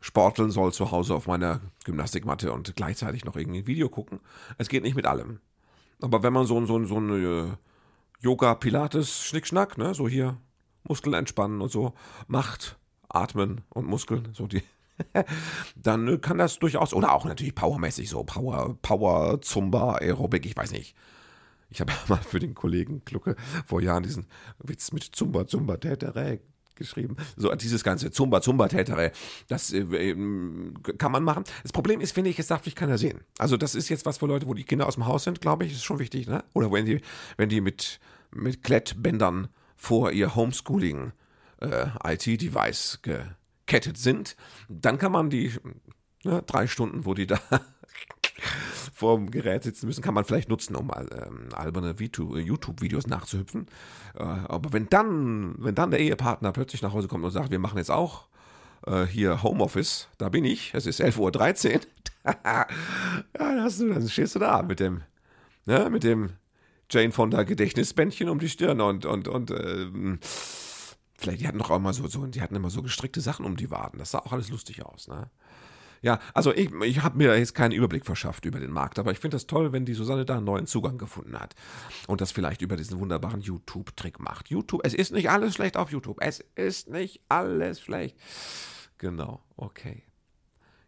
sporteln 0.00 0.50
soll 0.50 0.72
zu 0.72 0.90
Hause 0.90 1.14
auf 1.14 1.26
meiner 1.26 1.60
Gymnastikmatte 1.84 2.52
und 2.52 2.76
gleichzeitig 2.76 3.24
noch 3.24 3.36
irgendwie 3.36 3.60
ein 3.60 3.66
Video 3.66 3.88
gucken. 3.88 4.20
Es 4.58 4.68
geht 4.68 4.82
nicht 4.82 4.96
mit 4.96 5.06
allem. 5.06 5.40
Aber 6.02 6.22
wenn 6.22 6.32
man 6.32 6.46
so, 6.46 6.64
so, 6.66 6.84
so 6.84 6.96
eine 6.96 7.16
äh, 7.16 7.50
Yoga, 8.20 8.54
Pilates, 8.54 9.24
Schnickschnack, 9.24 9.78
ne, 9.78 9.94
so 9.94 10.08
hier 10.08 10.36
Muskeln 10.82 11.14
entspannen 11.14 11.60
und 11.60 11.72
so 11.72 11.94
macht, 12.26 12.78
atmen 13.08 13.62
und 13.70 13.86
Muskeln, 13.86 14.28
so 14.32 14.46
die 14.46 14.62
dann 15.76 16.20
kann 16.20 16.38
das 16.38 16.58
durchaus, 16.58 16.94
oder 16.94 17.12
auch 17.12 17.24
natürlich 17.24 17.54
powermäßig 17.54 18.08
so, 18.08 18.24
Power, 18.24 18.76
Power, 18.82 19.40
Zumba, 19.40 19.96
Aerobic, 19.96 20.46
ich 20.46 20.56
weiß 20.56 20.72
nicht. 20.72 20.94
Ich 21.70 21.80
habe 21.80 21.92
mal 22.08 22.16
für 22.22 22.38
den 22.38 22.54
Kollegen 22.54 23.04
Klucke 23.04 23.36
vor 23.66 23.80
Jahren 23.80 24.02
diesen 24.02 24.26
Witz 24.58 24.92
mit 24.92 25.02
Zumba, 25.04 25.46
Zumba, 25.46 25.76
Tätere 25.76 26.40
geschrieben. 26.76 27.16
So 27.36 27.54
dieses 27.54 27.84
ganze 27.84 28.10
Zumba, 28.10 28.40
Zumba, 28.40 28.68
Tätere, 28.68 29.12
das 29.48 29.72
äh, 29.72 30.14
kann 30.98 31.12
man 31.12 31.22
machen. 31.22 31.44
Das 31.62 31.72
Problem 31.72 32.00
ist, 32.00 32.12
finde 32.12 32.30
ich, 32.30 32.38
es 32.38 32.48
darf 32.48 32.62
dich 32.62 32.74
keiner 32.74 32.98
sehen. 32.98 33.20
Also 33.38 33.56
das 33.56 33.74
ist 33.74 33.88
jetzt 33.88 34.06
was 34.06 34.18
für 34.18 34.26
Leute, 34.26 34.46
wo 34.46 34.54
die 34.54 34.64
Kinder 34.64 34.86
aus 34.86 34.94
dem 34.94 35.06
Haus 35.06 35.24
sind, 35.24 35.40
glaube 35.40 35.64
ich, 35.64 35.72
ist 35.72 35.84
schon 35.84 35.98
wichtig, 35.98 36.26
ne? 36.26 36.44
Oder 36.52 36.72
wenn 36.72 36.86
die, 36.86 37.00
wenn 37.36 37.48
die 37.48 37.60
mit, 37.60 38.00
mit 38.32 38.62
Klettbändern 38.62 39.48
vor 39.76 40.10
ihr 40.10 40.34
Homeschooling 40.34 41.12
äh, 41.60 41.86
IT-Device 42.04 43.00
ge 43.02 43.20
gekettet 43.66 43.98
sind, 43.98 44.36
dann 44.68 44.98
kann 44.98 45.12
man 45.12 45.30
die 45.30 45.52
ne, 46.24 46.42
drei 46.46 46.66
Stunden, 46.66 47.04
wo 47.04 47.14
die 47.14 47.26
da 47.26 47.38
vorm 48.92 49.30
Gerät 49.30 49.62
sitzen 49.62 49.86
müssen, 49.86 50.02
kann 50.02 50.14
man 50.14 50.24
vielleicht 50.24 50.48
nutzen, 50.48 50.76
um 50.76 50.90
ähm, 50.94 51.48
alberne 51.52 51.94
YouTube-Videos 51.98 53.06
nachzuhüpfen. 53.06 53.66
Äh, 54.16 54.22
aber 54.22 54.72
wenn 54.72 54.88
dann, 54.88 55.54
wenn 55.58 55.74
dann 55.74 55.90
der 55.90 56.00
Ehepartner 56.00 56.52
plötzlich 56.52 56.82
nach 56.82 56.92
Hause 56.92 57.08
kommt 57.08 57.24
und 57.24 57.30
sagt, 57.30 57.50
wir 57.50 57.58
machen 57.58 57.78
jetzt 57.78 57.90
auch 57.90 58.26
äh, 58.86 59.04
hier 59.04 59.42
Homeoffice, 59.42 60.08
da 60.18 60.28
bin 60.28 60.44
ich, 60.44 60.74
es 60.74 60.86
ist 60.86 61.00
11.13 61.00 61.74
Uhr, 61.74 61.80
ja, 62.44 62.66
hast 63.38 63.80
dann 63.80 64.08
stehst 64.08 64.34
du 64.34 64.38
da 64.38 64.62
mit 64.62 64.80
dem, 64.80 65.02
ne, 65.66 65.90
mit 65.90 66.04
dem 66.04 66.30
Jane 66.90 67.12
Fonda 67.12 67.42
Gedächtnisbändchen 67.42 68.28
um 68.28 68.38
die 68.38 68.48
Stirn 68.48 68.80
und, 68.80 69.06
und, 69.06 69.28
und 69.28 69.50
ähm, 69.50 70.20
Vielleicht, 71.16 71.40
die 71.40 71.48
hatten 71.48 71.58
doch 71.58 71.70
auch 71.70 71.76
immer 71.76 71.92
so, 71.92 72.06
so, 72.08 72.26
die 72.26 72.42
hatten 72.42 72.56
immer 72.56 72.70
so 72.70 72.82
gestrickte 72.82 73.20
Sachen 73.20 73.46
um 73.46 73.56
die 73.56 73.70
Waden. 73.70 73.98
Das 73.98 74.10
sah 74.10 74.18
auch 74.18 74.32
alles 74.32 74.48
lustig 74.48 74.84
aus, 74.84 75.08
ne? 75.08 75.30
Ja, 76.04 76.18
also 76.34 76.52
ich, 76.52 76.70
ich 76.82 77.02
habe 77.02 77.16
mir 77.16 77.34
jetzt 77.38 77.54
keinen 77.54 77.72
Überblick 77.72 78.04
verschafft 78.04 78.44
über 78.44 78.60
den 78.60 78.70
Markt, 78.70 78.98
aber 78.98 79.10
ich 79.10 79.18
finde 79.18 79.36
das 79.36 79.46
toll, 79.46 79.72
wenn 79.72 79.86
die 79.86 79.94
Susanne 79.94 80.26
da 80.26 80.36
einen 80.36 80.44
neuen 80.44 80.66
Zugang 80.66 80.98
gefunden 80.98 81.40
hat 81.40 81.54
und 82.08 82.20
das 82.20 82.30
vielleicht 82.30 82.60
über 82.60 82.76
diesen 82.76 83.00
wunderbaren 83.00 83.40
YouTube-Trick 83.40 84.20
macht. 84.20 84.50
YouTube, 84.50 84.82
es 84.84 84.92
ist 84.92 85.14
nicht 85.14 85.30
alles 85.30 85.54
schlecht 85.54 85.78
auf 85.78 85.90
YouTube. 85.90 86.18
Es 86.20 86.40
ist 86.56 86.90
nicht 86.90 87.22
alles 87.30 87.80
schlecht. 87.80 88.18
Genau, 88.98 89.42
okay. 89.56 90.02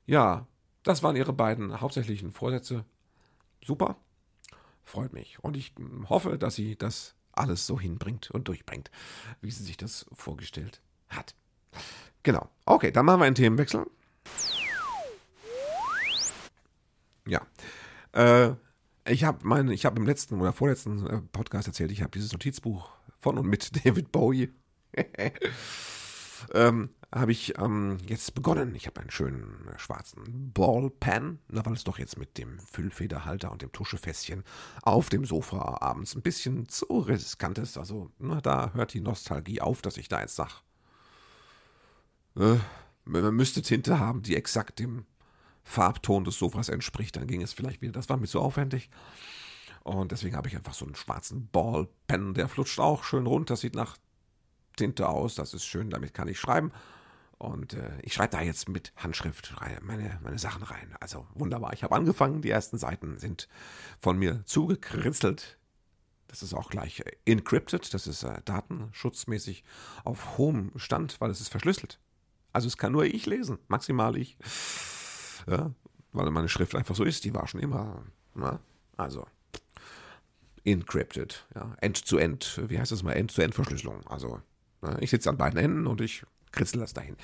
Ja, 0.05 0.47
das 0.83 1.03
waren 1.03 1.17
ihre 1.17 1.33
beiden 1.33 1.81
hauptsächlichen 1.81 2.31
Vorsätze. 2.31 2.85
Super, 3.65 3.97
freut 4.85 5.15
mich. 5.15 5.43
Und 5.43 5.57
ich 5.57 5.73
hoffe, 6.11 6.37
dass 6.37 6.57
sie 6.57 6.77
das 6.77 7.16
alles 7.37 7.67
so 7.67 7.79
hinbringt 7.79 8.31
und 8.31 8.49
durchbringt, 8.49 8.91
wie 9.41 9.51
sie 9.51 9.65
sich 9.65 9.77
das 9.77 10.07
vorgestellt 10.13 10.81
hat. 11.09 11.35
Genau. 12.23 12.49
Okay, 12.65 12.91
dann 12.91 13.07
machen 13.07 13.21
wir 13.21 13.27
einen 13.27 13.35
Themenwechsel. 13.35 13.87
Ja. 17.27 17.47
Äh, 18.13 18.55
ich 19.09 19.25
habe 19.25 19.39
mein, 19.43 19.69
ich 19.69 19.85
habe 19.85 19.99
im 20.01 20.07
letzten 20.07 20.41
oder 20.41 20.53
vorletzten 20.53 21.07
äh, 21.07 21.21
Podcast 21.33 21.69
erzählt, 21.69 21.93
ich 21.93 22.03
habe 22.03 22.11
dieses 22.11 22.33
Notizbuch 22.33 22.91
von 23.21 23.39
und 23.39 23.47
mit 23.47 23.71
David 23.85 24.11
Bowie. 24.13 24.53
ähm, 26.55 26.91
habe 27.15 27.33
ich 27.33 27.59
ähm, 27.59 27.99
jetzt 28.07 28.35
begonnen. 28.35 28.75
Ich 28.75 28.87
habe 28.87 29.01
einen 29.01 29.11
schönen 29.11 29.69
äh, 29.69 29.79
schwarzen 29.79 30.53
Ballpen, 30.53 31.39
na, 31.49 31.65
weil 31.65 31.75
es 31.75 31.85
doch 31.85 31.99
jetzt 31.99 32.19
mit 32.19 32.37
dem 32.39 32.59
Füllfederhalter 32.59 33.51
und 33.53 33.63
dem 33.63 33.73
Tuschefässchen 33.73 34.45
auf 34.83 35.09
dem 35.09 35.25
Sofa 35.25 35.79
abends 35.81 36.15
ein 36.15 36.23
bisschen 36.23 36.69
zu 36.69 36.87
riskant 36.87 37.59
ist. 37.59 37.79
Also, 37.79 38.11
na, 38.19 38.41
da 38.41 38.73
hört 38.75 38.93
die 38.93 39.01
Nostalgie 39.01 39.61
auf, 39.61 39.83
dass 39.83 39.97
ich 39.97 40.09
da 40.09 40.21
jetzt 40.21 40.37
sage. 40.37 40.55
Äh, 42.37 42.57
man 43.05 43.35
müsste 43.35 43.63
Tinte 43.63 44.01
haben, 44.01 44.23
die 44.23 44.37
exakt 44.37 44.79
dem 44.79 45.07
Farbton 45.63 46.25
des 46.25 46.39
Sofas 46.39 46.69
entspricht, 46.69 47.17
dann 47.17 47.27
ging 47.27 47.43
es 47.43 47.53
vielleicht 47.53 47.83
wieder. 47.83 47.93
Das 47.93 48.09
war 48.09 48.17
mir 48.17 48.27
zu 48.27 48.41
aufwendig. 48.41 48.91
Und 49.85 50.11
deswegen 50.11 50.37
habe 50.37 50.49
ich 50.49 50.57
einfach 50.57 50.75
so 50.75 50.85
einen 50.85 50.97
schwarzen 50.97 51.49
Ballpen, 51.49 52.35
der 52.35 52.49
flutscht 52.49 52.81
auch 52.81 53.05
schön 53.05 53.27
rund. 53.27 53.51
Das 53.51 53.61
sieht 53.61 53.77
nach 53.77 53.97
Tinte 54.77 55.09
aus, 55.09 55.35
das 55.35 55.55
ist 55.55 55.65
schön, 55.65 55.91
damit 55.91 56.15
kann 56.15 56.29
ich 56.29 56.39
schreiben. 56.39 56.73
Und 57.39 57.75
äh, 57.75 57.91
ich 58.03 58.15
schreibe 58.15 58.37
da 58.37 58.43
jetzt 58.43 58.69
mit 58.69 58.93
Handschrift 58.97 59.55
meine, 59.83 60.19
meine 60.23 60.39
Sachen 60.39 60.63
rein. 60.63 60.95
Also 61.01 61.27
wunderbar. 61.35 61.75
Ich 61.75 61.83
habe 61.83 61.95
angefangen, 61.95 62.41
die 62.41 62.51
ersten 62.51 62.79
Seiten 62.79 63.19
sind 63.19 63.49
von 63.99 64.19
mir 64.19 64.43
zugekritzelt. 64.47 65.59
Das 66.29 66.43
ist 66.43 66.55
auch 66.55 66.71
gleich 66.71 67.01
äh, 67.01 67.13
encrypted, 67.27 67.93
das 67.93 68.07
ist 68.07 68.23
äh, 68.23 68.41
datenschutzmäßig 68.45 69.65
auf 70.05 70.39
hohem 70.39 70.73
Stand, 70.77 71.21
weil 71.21 71.31
es 71.31 71.41
ist 71.41 71.49
verschlüsselt. 71.49 72.01
Also 72.53 72.69
es 72.69 72.79
kann 72.79 72.93
nur 72.93 73.05
ich 73.05 73.27
lesen, 73.27 73.59
maximal 73.69 74.17
ich. 74.17 74.39
Ja, 75.47 75.73
weil 76.13 76.31
meine 76.31 76.49
Schrift 76.49 76.75
einfach 76.75 76.97
so 76.97 77.05
ist, 77.05 77.25
die 77.25 77.35
war 77.35 77.47
schon 77.47 77.61
immer. 77.61 78.03
Na? 78.35 78.53
Ne? 78.53 78.61
Also 78.97 79.27
encrypted, 80.65 81.47
ja, 81.55 81.77
end-to-end, 81.81 82.63
wie 82.69 82.79
heißt 82.79 82.91
das 82.91 83.03
mal, 83.03 83.13
End-to-End-Verschlüsselung. 83.13 84.07
Also? 84.09 84.41
Ich 85.01 85.11
sitze 85.11 85.31
an 85.31 85.37
beiden 85.37 85.59
Enden 85.59 85.87
und 85.87 86.01
ich 86.01 86.25
kritzel 86.53 86.81
das 86.81 86.95
dahin. 86.95 87.17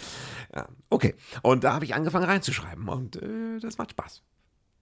Ja, 0.55 0.69
okay, 0.91 1.15
und 1.43 1.65
da 1.65 1.75
habe 1.75 1.85
ich 1.85 1.95
angefangen 1.95 2.27
reinzuschreiben 2.27 2.89
und 2.89 3.17
äh, 3.17 3.59
das 3.61 3.79
macht 3.79 3.93
Spaß. 3.93 4.23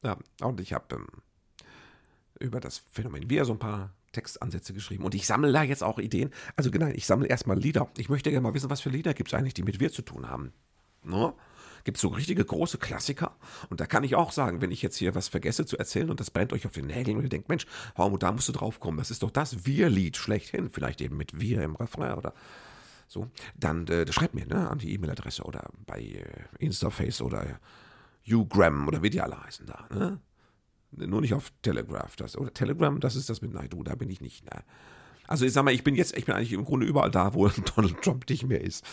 Ja, 0.02 0.16
und 0.42 0.60
ich 0.60 0.72
habe 0.72 0.96
ähm, 0.96 1.06
über 2.38 2.60
das 2.60 2.82
Phänomen 2.90 3.30
Wir 3.30 3.44
so 3.44 3.52
ein 3.52 3.58
paar 3.58 3.94
Textansätze 4.12 4.72
geschrieben 4.72 5.04
und 5.04 5.14
ich 5.14 5.26
sammle 5.26 5.52
da 5.52 5.62
jetzt 5.62 5.84
auch 5.84 5.98
Ideen. 5.98 6.30
Also 6.56 6.70
genau, 6.70 6.86
ich 6.86 7.06
sammle 7.06 7.28
erstmal 7.28 7.58
Lieder. 7.58 7.88
Ich 7.96 8.08
möchte 8.08 8.30
gerne 8.30 8.42
mal 8.42 8.54
wissen, 8.54 8.70
was 8.70 8.80
für 8.80 8.90
Lieder 8.90 9.14
gibt 9.14 9.32
es 9.32 9.38
eigentlich, 9.38 9.54
die 9.54 9.62
mit 9.62 9.78
Wir 9.78 9.92
zu 9.92 10.02
tun 10.02 10.28
haben. 10.28 10.52
No? 11.04 11.36
Gibt 11.84 11.96
es 11.96 12.02
so 12.02 12.08
richtige 12.08 12.44
große 12.44 12.78
Klassiker? 12.78 13.36
Und 13.70 13.80
da 13.80 13.86
kann 13.86 14.04
ich 14.04 14.14
auch 14.14 14.32
sagen, 14.32 14.60
wenn 14.60 14.70
ich 14.70 14.82
jetzt 14.82 14.96
hier 14.96 15.14
was 15.14 15.28
vergesse 15.28 15.64
zu 15.64 15.78
erzählen 15.78 16.10
und 16.10 16.20
das 16.20 16.30
brennt 16.30 16.52
euch 16.52 16.66
auf 16.66 16.72
den 16.72 16.86
Nägeln 16.86 17.16
und 17.16 17.22
ihr 17.22 17.30
denkt, 17.30 17.48
Mensch, 17.48 17.66
Hormut, 17.96 18.22
da 18.22 18.32
musst 18.32 18.48
du 18.48 18.52
drauf 18.52 18.80
kommen, 18.80 18.98
das 18.98 19.10
ist 19.10 19.22
doch 19.22 19.30
das 19.30 19.64
Wir-Lied 19.64 20.16
schlechthin. 20.16 20.68
Vielleicht 20.68 21.00
eben 21.00 21.16
mit 21.16 21.40
Wir 21.40 21.62
im 21.62 21.76
Refrain 21.76 22.18
oder 22.18 22.34
so, 23.10 23.28
dann 23.56 23.88
äh, 23.88 24.10
schreibt 24.12 24.34
mir 24.34 24.46
ne, 24.46 24.70
an 24.70 24.78
die 24.78 24.94
E-Mail-Adresse 24.94 25.42
oder 25.42 25.68
bei 25.84 26.00
äh, 26.00 26.24
Instaface 26.60 27.22
oder 27.22 27.58
Ugram 28.24 28.86
oder 28.86 29.02
wie 29.02 29.10
die 29.10 29.20
alle 29.20 29.42
heißen 29.42 29.66
da. 29.66 29.88
Ne? 29.92 30.20
Nur 30.92 31.20
nicht 31.20 31.34
auf 31.34 31.52
Telegraph. 31.62 32.14
Das, 32.14 32.38
oder 32.38 32.54
Telegram, 32.54 33.00
das 33.00 33.16
ist 33.16 33.28
das 33.28 33.42
mit 33.42 33.52
Naidu, 33.52 33.82
da 33.82 33.96
bin 33.96 34.10
ich 34.10 34.20
nicht. 34.20 34.44
Ne? 34.44 34.62
Also 35.26 35.44
ich 35.44 35.52
sag 35.52 35.64
mal, 35.64 35.74
ich 35.74 35.82
bin 35.82 35.96
jetzt, 35.96 36.16
ich 36.16 36.24
bin 36.24 36.36
eigentlich 36.36 36.52
im 36.52 36.64
Grunde 36.64 36.86
überall 36.86 37.10
da, 37.10 37.34
wo 37.34 37.48
Donald 37.74 38.00
Trump 38.00 38.30
nicht 38.30 38.46
mehr 38.46 38.60
ist. 38.60 38.86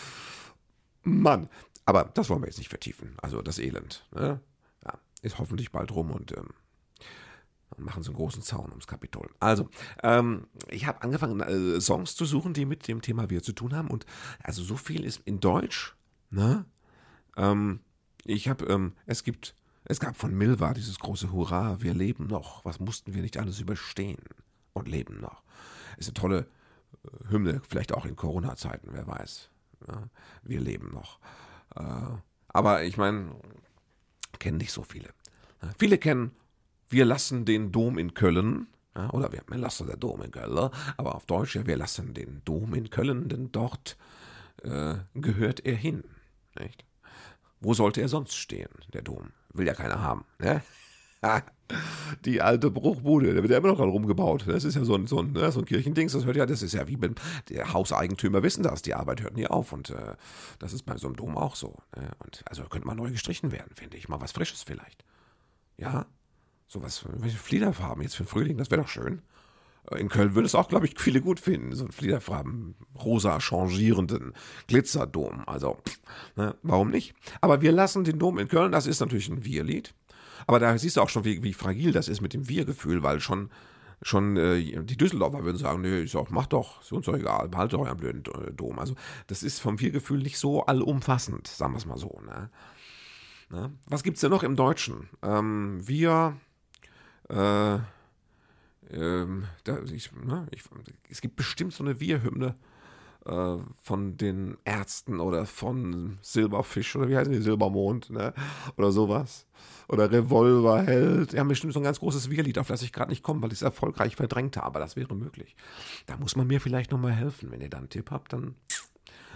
Mann. 1.04 1.48
Aber 1.84 2.10
das 2.14 2.28
wollen 2.28 2.42
wir 2.42 2.48
jetzt 2.48 2.58
nicht 2.58 2.70
vertiefen. 2.70 3.14
Also 3.22 3.40
das 3.40 3.60
Elend. 3.60 4.04
Ne? 4.12 4.40
Ja, 4.84 4.98
ist 5.22 5.38
hoffentlich 5.38 5.70
bald 5.70 5.92
rum 5.92 6.10
und 6.10 6.36
ähm, 6.36 6.48
und 7.70 7.84
machen 7.84 8.02
so 8.02 8.10
einen 8.10 8.16
großen 8.16 8.42
Zaun 8.42 8.70
ums 8.70 8.86
Kapitol. 8.86 9.28
Also, 9.40 9.68
ähm, 10.02 10.46
ich 10.68 10.86
habe 10.86 11.02
angefangen, 11.02 11.40
äh, 11.40 11.80
Songs 11.80 12.14
zu 12.14 12.24
suchen, 12.24 12.54
die 12.54 12.64
mit 12.64 12.88
dem 12.88 13.02
Thema 13.02 13.30
wir 13.30 13.42
zu 13.42 13.52
tun 13.52 13.74
haben. 13.74 13.88
Und 13.88 14.06
also 14.42 14.62
so 14.62 14.76
viel 14.76 15.04
ist 15.04 15.22
in 15.24 15.40
Deutsch. 15.40 15.96
Ne? 16.30 16.64
Ähm, 17.36 17.80
ich 18.24 18.48
habe, 18.48 18.64
ähm, 18.66 18.94
es 19.06 19.22
gibt, 19.22 19.54
es 19.84 20.00
gab 20.00 20.16
von 20.16 20.34
Milva 20.36 20.74
dieses 20.74 20.98
große 20.98 21.32
Hurra, 21.32 21.80
wir 21.80 21.94
leben 21.94 22.26
noch. 22.26 22.64
Was 22.64 22.80
mussten 22.80 23.14
wir 23.14 23.22
nicht 23.22 23.38
alles 23.38 23.60
überstehen 23.60 24.22
und 24.72 24.88
leben 24.88 25.20
noch? 25.20 25.42
Ist 25.96 26.08
eine 26.08 26.14
tolle 26.14 26.46
äh, 27.04 27.30
Hymne, 27.30 27.62
vielleicht 27.68 27.92
auch 27.92 28.06
in 28.06 28.16
Corona-Zeiten, 28.16 28.88
wer 28.92 29.06
weiß. 29.06 29.50
Ja? 29.86 30.08
Wir 30.42 30.60
leben 30.60 30.90
noch. 30.92 31.18
Äh, 31.76 32.16
aber 32.48 32.84
ich 32.84 32.96
meine, 32.96 33.36
kennen 34.38 34.58
nicht 34.58 34.72
so 34.72 34.82
viele. 34.82 35.10
Viele 35.78 35.98
kennen 35.98 36.32
wir 36.88 37.04
lassen 37.04 37.44
den 37.44 37.72
Dom 37.72 37.98
in 37.98 38.14
Köln, 38.14 38.68
ja, 38.96 39.10
oder 39.10 39.32
wir, 39.32 39.42
wir 39.46 39.58
lassen 39.58 39.86
den 39.86 40.00
Dom 40.00 40.22
in 40.22 40.30
Köln, 40.30 40.70
aber 40.96 41.14
auf 41.14 41.26
Deutsch, 41.26 41.56
ja, 41.56 41.66
wir 41.66 41.76
lassen 41.76 42.14
den 42.14 42.42
Dom 42.44 42.74
in 42.74 42.90
Köln, 42.90 43.28
denn 43.28 43.52
dort 43.52 43.96
äh, 44.62 44.94
gehört 45.14 45.64
er 45.64 45.76
hin. 45.76 46.04
Nicht? 46.58 46.84
Wo 47.60 47.74
sollte 47.74 48.00
er 48.00 48.08
sonst 48.08 48.36
stehen, 48.36 48.70
der 48.92 49.02
Dom? 49.02 49.30
Will 49.52 49.66
ja 49.66 49.74
keiner 49.74 50.00
haben. 50.00 50.24
Ne? 50.38 50.62
Die 52.24 52.40
alte 52.40 52.70
Bruchbude, 52.70 53.34
da 53.34 53.42
wird 53.42 53.50
ja 53.50 53.58
immer 53.58 53.68
noch 53.68 53.80
rumgebaut. 53.80 54.44
Das 54.46 54.64
ist 54.64 54.74
ja 54.74 54.84
so 54.84 54.94
ein, 54.94 55.06
so 55.06 55.18
ein, 55.20 55.32
ne, 55.32 55.52
so 55.52 55.60
ein 55.60 55.66
Kirchendings, 55.66 56.12
das 56.12 56.24
hört 56.24 56.36
ja, 56.36 56.46
das 56.46 56.62
ist 56.62 56.72
ja 56.72 56.88
wie 56.88 56.96
beim, 56.96 57.14
der 57.48 57.72
Hauseigentümer 57.72 58.42
wissen 58.42 58.62
das, 58.62 58.82
die 58.82 58.94
Arbeit 58.94 59.22
hört 59.22 59.36
nie 59.36 59.46
auf 59.46 59.72
und 59.72 59.90
äh, 59.90 60.14
das 60.58 60.72
ist 60.72 60.84
bei 60.84 60.96
so 60.96 61.08
einem 61.08 61.16
Dom 61.16 61.36
auch 61.36 61.56
so. 61.56 61.76
Ne? 61.96 62.10
Und 62.24 62.42
also 62.46 62.62
könnte 62.64 62.86
mal 62.86 62.94
neu 62.94 63.10
gestrichen 63.10 63.52
werden, 63.52 63.72
finde 63.74 63.96
ich. 63.96 64.08
Mal 64.08 64.20
was 64.20 64.32
Frisches 64.32 64.62
vielleicht. 64.62 65.04
Ja, 65.76 66.06
Sowas, 66.68 67.02
welche 67.08 67.38
Fliederfarben 67.38 68.02
jetzt 68.02 68.14
für 68.14 68.26
Frühling, 68.26 68.58
das 68.58 68.70
wäre 68.70 68.82
doch 68.82 68.88
schön. 68.88 69.22
Äh, 69.90 70.00
in 70.00 70.10
Köln 70.10 70.34
würde 70.34 70.46
es 70.46 70.54
auch, 70.54 70.68
glaube 70.68 70.86
ich, 70.86 70.98
viele 70.98 71.22
gut 71.22 71.40
finden. 71.40 71.74
So 71.74 71.84
einen 71.84 71.92
Fliederfarben, 71.92 72.74
rosa 73.02 73.38
changierenden 73.40 74.34
Glitzerdom. 74.66 75.44
Also, 75.46 75.78
ne, 76.36 76.54
warum 76.62 76.90
nicht? 76.90 77.14
Aber 77.40 77.62
wir 77.62 77.72
lassen 77.72 78.04
den 78.04 78.18
Dom 78.18 78.38
in 78.38 78.48
Köln, 78.48 78.70
das 78.70 78.86
ist 78.86 79.00
natürlich 79.00 79.30
ein 79.30 79.44
Wir-Lied. 79.44 79.94
Aber 80.46 80.58
da 80.58 80.76
siehst 80.76 80.98
du 80.98 81.00
auch 81.00 81.08
schon, 81.08 81.24
wie, 81.24 81.42
wie 81.42 81.54
fragil 81.54 81.92
das 81.92 82.08
ist 82.08 82.20
mit 82.20 82.34
dem 82.34 82.48
Wir-Gefühl, 82.48 83.02
weil 83.02 83.20
schon, 83.20 83.50
schon 84.02 84.36
äh, 84.36 84.84
die 84.84 84.96
Düsseldorfer 84.96 85.44
würden 85.44 85.56
sagen, 85.56 85.80
nee, 85.80 86.00
ich 86.00 86.12
sag, 86.12 86.30
mach 86.30 86.46
doch, 86.46 86.82
ist 86.82 86.92
uns 86.92 87.06
doch 87.06 87.16
egal, 87.16 87.48
behaltet 87.48 87.80
euren 87.80 87.96
blöden 87.96 88.22
äh, 88.26 88.52
Dom. 88.52 88.78
Also, 88.78 88.94
das 89.26 89.42
ist 89.42 89.58
vom 89.58 89.80
Wir-Gefühl 89.80 90.18
nicht 90.18 90.38
so 90.38 90.64
allumfassend, 90.66 91.46
sagen 91.48 91.72
wir 91.72 91.78
es 91.78 91.86
mal 91.86 91.98
so. 91.98 92.20
Ne? 92.26 92.50
Ne? 93.50 93.72
Was 93.86 94.04
es 94.04 94.20
denn 94.20 94.30
noch 94.30 94.42
im 94.42 94.56
Deutschen? 94.56 95.08
Ähm, 95.22 95.80
wir 95.86 96.36
äh, 97.28 97.78
ähm, 98.90 99.44
da, 99.64 99.78
ich, 99.92 100.12
ne, 100.12 100.46
ich, 100.50 100.62
es 101.10 101.20
gibt 101.20 101.36
bestimmt 101.36 101.72
so 101.72 101.84
eine 101.84 102.00
Wir-Hymne 102.00 102.56
äh, 103.26 103.56
von 103.82 104.16
den 104.16 104.56
Ärzten 104.64 105.20
oder 105.20 105.44
von 105.44 106.18
Silberfisch 106.22 106.96
oder 106.96 107.08
wie 107.08 107.16
heißen 107.16 107.32
die, 107.32 107.40
Silbermond 107.40 108.10
ne? 108.10 108.32
oder 108.76 108.90
sowas. 108.90 109.46
Oder 109.88 110.10
Revolverheld. 110.10 111.32
Die 111.32 111.38
haben 111.38 111.48
bestimmt 111.48 111.72
so 111.72 111.80
ein 111.80 111.84
ganz 111.84 111.98
großes 111.98 112.30
Wir-Lied, 112.30 112.58
auf 112.58 112.68
das 112.68 112.82
ich 112.82 112.92
gerade 112.92 113.10
nicht 113.10 113.22
komme, 113.22 113.42
weil 113.42 113.52
ich 113.52 113.58
es 113.58 113.62
erfolgreich 113.62 114.16
verdrängt 114.16 114.56
habe. 114.56 114.66
Aber 114.66 114.80
das 114.80 114.96
wäre 114.96 115.14
möglich. 115.14 115.56
Da 116.06 116.16
muss 116.16 116.36
man 116.36 116.46
mir 116.46 116.60
vielleicht 116.60 116.90
nochmal 116.90 117.12
helfen. 117.12 117.50
Wenn 117.50 117.60
ihr 117.60 117.70
da 117.70 117.78
einen 117.78 117.88
Tipp 117.88 118.10
habt, 118.10 118.32
dann 118.32 118.54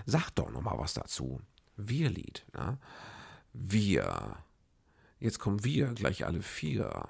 sagt 0.07 0.39
doch 0.39 0.51
nochmal 0.51 0.79
was 0.79 0.95
dazu. 0.95 1.41
Wir-Lied. 1.77 2.47
Ne? 2.55 2.79
Wir. 3.53 4.37
Jetzt 5.19 5.39
kommen 5.39 5.65
wir 5.65 5.89
gleich 5.95 6.25
alle 6.27 6.43
vier 6.43 7.09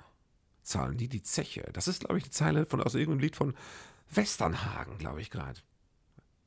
zahlen 0.63 0.97
die 0.97 1.09
die 1.09 1.23
Zeche. 1.23 1.69
Das 1.73 1.89
ist, 1.89 2.01
glaube 2.01 2.19
ich, 2.19 2.25
eine 2.25 2.31
Zeile 2.31 2.67
von, 2.67 2.83
aus 2.83 2.95
irgendeinem 2.95 3.21
Lied 3.21 3.37
von 3.37 3.55
Westernhagen, 4.11 4.99
glaube 4.99 5.21
ich 5.21 5.31
gerade. 5.31 5.61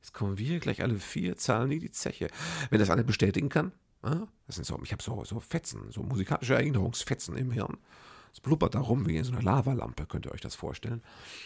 Jetzt 0.00 0.12
kommen 0.12 0.38
wir 0.38 0.60
gleich 0.60 0.82
alle 0.82 0.98
vier, 0.98 1.36
zahlen 1.36 1.70
die 1.70 1.80
die 1.80 1.90
Zeche. 1.90 2.28
Wenn 2.70 2.78
das 2.78 2.90
einer 2.90 3.02
bestätigen 3.02 3.48
kann, 3.48 3.72
das 4.02 4.54
sind 4.54 4.64
so, 4.64 4.78
ich 4.84 4.92
habe 4.92 5.02
so, 5.02 5.24
so 5.24 5.40
Fetzen, 5.40 5.90
so 5.90 6.02
musikalische 6.02 6.54
Erinnerungsfetzen 6.54 7.36
im 7.36 7.50
Hirn. 7.50 7.78
Es 8.32 8.40
blubbert 8.40 8.74
da 8.74 8.80
rum 8.80 9.06
wie 9.06 9.16
in 9.16 9.24
so 9.24 9.32
einer 9.32 9.42
Lavalampe, 9.42 10.06
könnt 10.06 10.26
ihr 10.26 10.32
euch 10.32 10.42
das 10.42 10.54
vorstellen. 10.54 11.02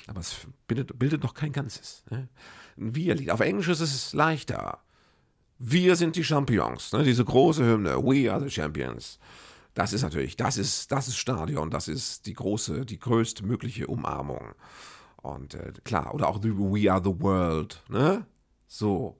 Aber 0.08 0.20
es 0.20 0.46
bildet, 0.66 0.98
bildet 0.98 1.22
noch 1.22 1.34
kein 1.34 1.52
Ganzes. 1.52 2.04
Ne? 2.10 2.28
Ein 2.76 2.94
Wir-Lied. 2.94 3.30
Auf 3.30 3.40
Englisch 3.40 3.68
ist 3.68 3.80
es 3.80 4.12
leichter. 4.12 4.80
Wir 5.58 5.94
sind 5.94 6.16
die 6.16 6.24
Champions. 6.24 6.92
Ne? 6.92 7.04
Diese 7.04 7.24
große 7.24 7.64
Hymne. 7.64 7.96
We 8.02 8.30
are 8.30 8.42
the 8.42 8.50
Champions. 8.50 9.20
Das 9.80 9.94
ist 9.94 10.02
natürlich, 10.02 10.36
das 10.36 10.58
ist, 10.58 10.92
das 10.92 11.08
ist 11.08 11.16
Stadion, 11.16 11.70
das 11.70 11.88
ist 11.88 12.26
die 12.26 12.34
große, 12.34 12.84
die 12.84 12.98
größtmögliche 12.98 13.86
Umarmung. 13.86 14.52
Und 15.16 15.54
äh, 15.54 15.72
klar, 15.84 16.14
oder 16.14 16.28
auch 16.28 16.42
We 16.42 16.92
Are 16.92 17.02
the 17.02 17.18
World, 17.18 17.82
ne? 17.88 18.26
So, 18.66 19.18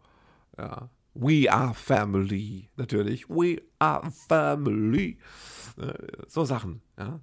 ja. 0.59 0.91
We 1.15 1.51
are 1.51 1.73
family, 1.73 2.69
natürlich. 2.77 3.27
We 3.31 3.63
are 3.79 4.11
family. 4.11 5.17
Äh, 5.79 5.95
so 6.29 6.45
Sachen, 6.45 6.83
ja. 6.99 7.21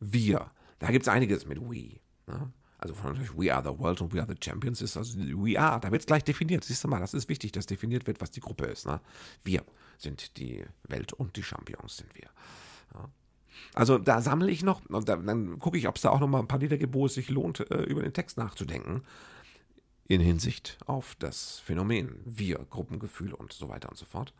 Wir. 0.00 0.50
Da 0.80 0.90
gibt 0.90 1.04
es 1.04 1.08
einiges 1.08 1.46
mit 1.46 1.60
we. 1.60 2.00
Ne? 2.26 2.52
also 2.78 2.94
von 2.94 3.16
We 3.36 3.54
Are 3.54 3.62
the 3.62 3.78
World 3.78 4.00
und 4.00 4.12
We 4.12 4.20
Are 4.20 4.26
the 4.28 4.36
Champions 4.42 4.82
ist 4.82 4.96
also 4.96 5.16
We 5.16 5.60
Are, 5.60 5.78
da 5.78 5.92
wird 5.92 6.02
es 6.02 6.06
gleich 6.06 6.24
definiert. 6.24 6.64
Siehst 6.64 6.82
du 6.82 6.88
mal, 6.88 6.98
das 6.98 7.14
ist 7.14 7.28
wichtig, 7.28 7.52
dass 7.52 7.66
definiert 7.66 8.08
wird, 8.08 8.20
was 8.20 8.32
die 8.32 8.40
Gruppe 8.40 8.64
ist. 8.66 8.86
Ne? 8.86 9.00
Wir 9.44 9.62
sind 9.96 10.38
die 10.38 10.64
Welt 10.88 11.12
und 11.12 11.36
die 11.36 11.44
Champions 11.44 11.98
sind 11.98 12.12
wir. 12.16 12.30
Ja. 12.94 13.08
Also 13.74 13.98
da 13.98 14.20
sammle 14.20 14.50
ich 14.50 14.62
noch, 14.62 14.84
und 14.86 15.08
da, 15.08 15.16
dann 15.16 15.58
gucke 15.58 15.78
ich, 15.78 15.88
ob 15.88 15.96
es 15.96 16.02
da 16.02 16.10
auch 16.10 16.20
noch 16.20 16.28
mal 16.28 16.40
ein 16.40 16.48
paar 16.48 16.58
Lieder 16.58 16.78
gibt, 16.78 16.94
wo 16.94 17.06
es 17.06 17.14
sich 17.14 17.28
lohnt, 17.30 17.70
äh, 17.70 17.82
über 17.84 18.02
den 18.02 18.12
Text 18.12 18.36
nachzudenken. 18.38 19.02
In 20.08 20.20
Hinsicht 20.20 20.78
auf 20.86 21.14
das 21.18 21.60
Phänomen 21.60 22.20
Wir, 22.24 22.66
Gruppengefühl 22.70 23.32
und 23.32 23.52
so 23.52 23.68
weiter 23.68 23.88
und 23.88 23.96
so 23.96 24.06
fort. 24.06 24.34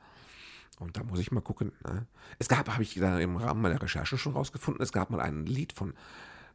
Und 0.80 0.97
da 0.97 1.04
muss 1.04 1.21
ich 1.21 1.30
mal 1.30 1.42
gucken. 1.42 1.73
Ne? 1.87 2.07
Es 2.38 2.49
gab, 2.49 2.69
habe 2.69 2.83
ich 2.83 2.95
da 2.95 3.19
im 3.21 3.37
Rahmen 3.37 3.61
meiner 3.61 3.80
Recherche 3.80 4.19
schon 4.19 4.33
rausgefunden, 4.33 4.83
es 4.83 4.92
gab 4.92 5.11
mal 5.11 5.21
ein 5.21 5.47
Lied 5.47 5.73
von, 5.73 5.95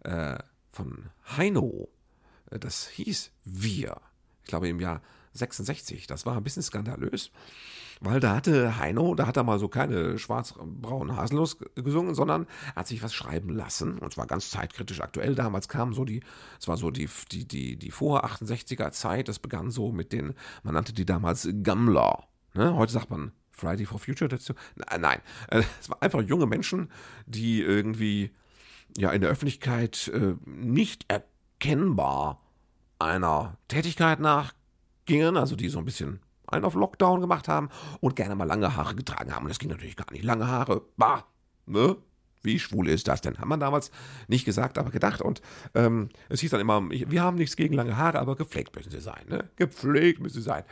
äh, 0.04 0.38
von 0.72 1.10
Heino. 1.38 1.88
Äh, 2.52 2.60
das 2.60 2.88
hieß 2.88 3.32
Wir. 3.46 4.02
Ich 4.44 4.50
glaube 4.50 4.68
im 4.68 4.80
Jahr 4.80 5.02
66. 5.36 6.08
Das 6.08 6.26
war 6.26 6.38
ein 6.38 6.44
bisschen 6.44 6.64
skandalös, 6.64 7.32
weil 8.00 8.20
da 8.20 8.36
hatte 8.36 8.78
Heino, 8.78 9.16
da 9.16 9.28
hat 9.28 9.38
er 9.38 9.44
mal 9.44 9.60
so 9.60 9.68
keine 9.68 10.18
schwarz-braunen 10.18 11.16
Haselnuss 11.16 11.58
gesungen, 11.76 12.16
sondern 12.16 12.48
hat 12.76 12.88
sich 12.88 13.04
was 13.04 13.14
schreiben 13.14 13.50
lassen 13.50 13.98
und 14.00 14.14
zwar 14.14 14.28
ganz 14.28 14.50
zeitkritisch 14.50 15.02
aktuell. 15.02 15.36
Damals 15.36 15.68
kam 15.68 15.94
so 15.94 16.06
die, 16.06 16.22
es 16.60 16.68
war 16.68 16.78
so 16.78 16.92
die, 16.92 17.10
die, 17.32 17.48
die, 17.48 17.78
die 17.78 17.92
vor 17.92 18.26
68er 18.26 18.92
Zeit, 18.92 19.28
das 19.28 19.40
begann 19.40 19.72
so 19.72 19.92
mit 19.92 20.14
den, 20.14 20.34
man 20.64 20.74
nannte 20.74 20.94
die 20.94 21.06
damals 21.06 21.48
Gammler. 21.64 22.28
Ne? 22.54 22.76
Heute 22.76 22.94
sagt 22.94 23.10
man 23.10 23.32
Friday 23.52 23.86
for 23.86 24.00
Future 24.00 24.28
dazu. 24.28 24.54
Nein, 24.76 25.20
äh, 25.50 25.64
es 25.80 25.90
waren 25.90 26.02
einfach 26.02 26.22
junge 26.22 26.46
Menschen, 26.46 26.90
die 27.26 27.62
irgendwie 27.62 28.32
ja 28.98 29.12
in 29.12 29.22
der 29.22 29.30
Öffentlichkeit 29.30 30.10
äh, 30.10 30.36
nicht 30.46 31.06
erkennbar 31.08 32.42
einer 33.00 33.58
Tätigkeit 33.68 34.20
nachgingen, 35.06 35.38
also 35.38 35.56
die 35.56 35.70
so 35.70 35.80
ein 35.80 35.86
bisschen 35.86 36.20
einen 36.48 36.66
auf 36.66 36.76
Lockdown 36.76 37.22
gemacht 37.22 37.48
haben 37.48 37.70
und 38.02 38.16
gerne 38.16 38.36
mal 38.36 38.46
lange 38.46 38.76
Haare 38.76 38.96
getragen 38.96 39.34
haben. 39.34 39.44
Und 39.44 39.50
das 39.50 39.60
ging 39.60 39.70
natürlich 39.70 39.96
gar 39.96 40.12
nicht. 40.12 40.24
Lange 40.24 40.48
Haare, 40.48 40.84
bah, 40.98 41.26
ne? 41.66 41.98
Wie 42.44 42.60
schwul 42.60 42.90
ist 42.90 43.08
das 43.08 43.22
denn? 43.22 43.40
Hat 43.40 43.48
man 43.48 43.60
damals 43.60 43.90
nicht 44.28 44.46
gesagt, 44.46 44.78
aber 44.78 44.92
gedacht. 44.92 45.20
Und 45.20 45.42
ähm, 45.74 46.10
es 46.30 46.42
hieß 46.42 46.52
dann 46.52 46.62
immer, 46.62 46.88
wir 46.92 47.24
haben 47.24 47.38
nichts 47.38 47.56
gegen 47.56 47.74
lange 47.74 47.98
Haare, 47.98 48.20
aber 48.20 48.36
gepflegt 48.36 48.76
müssen 48.76 48.92
sie 48.92 49.00
sein. 49.00 49.26
Ne? 49.28 49.50
Gepflegt 49.56 50.20
müssen 50.20 50.36
sie 50.36 50.44
sein. 50.44 50.64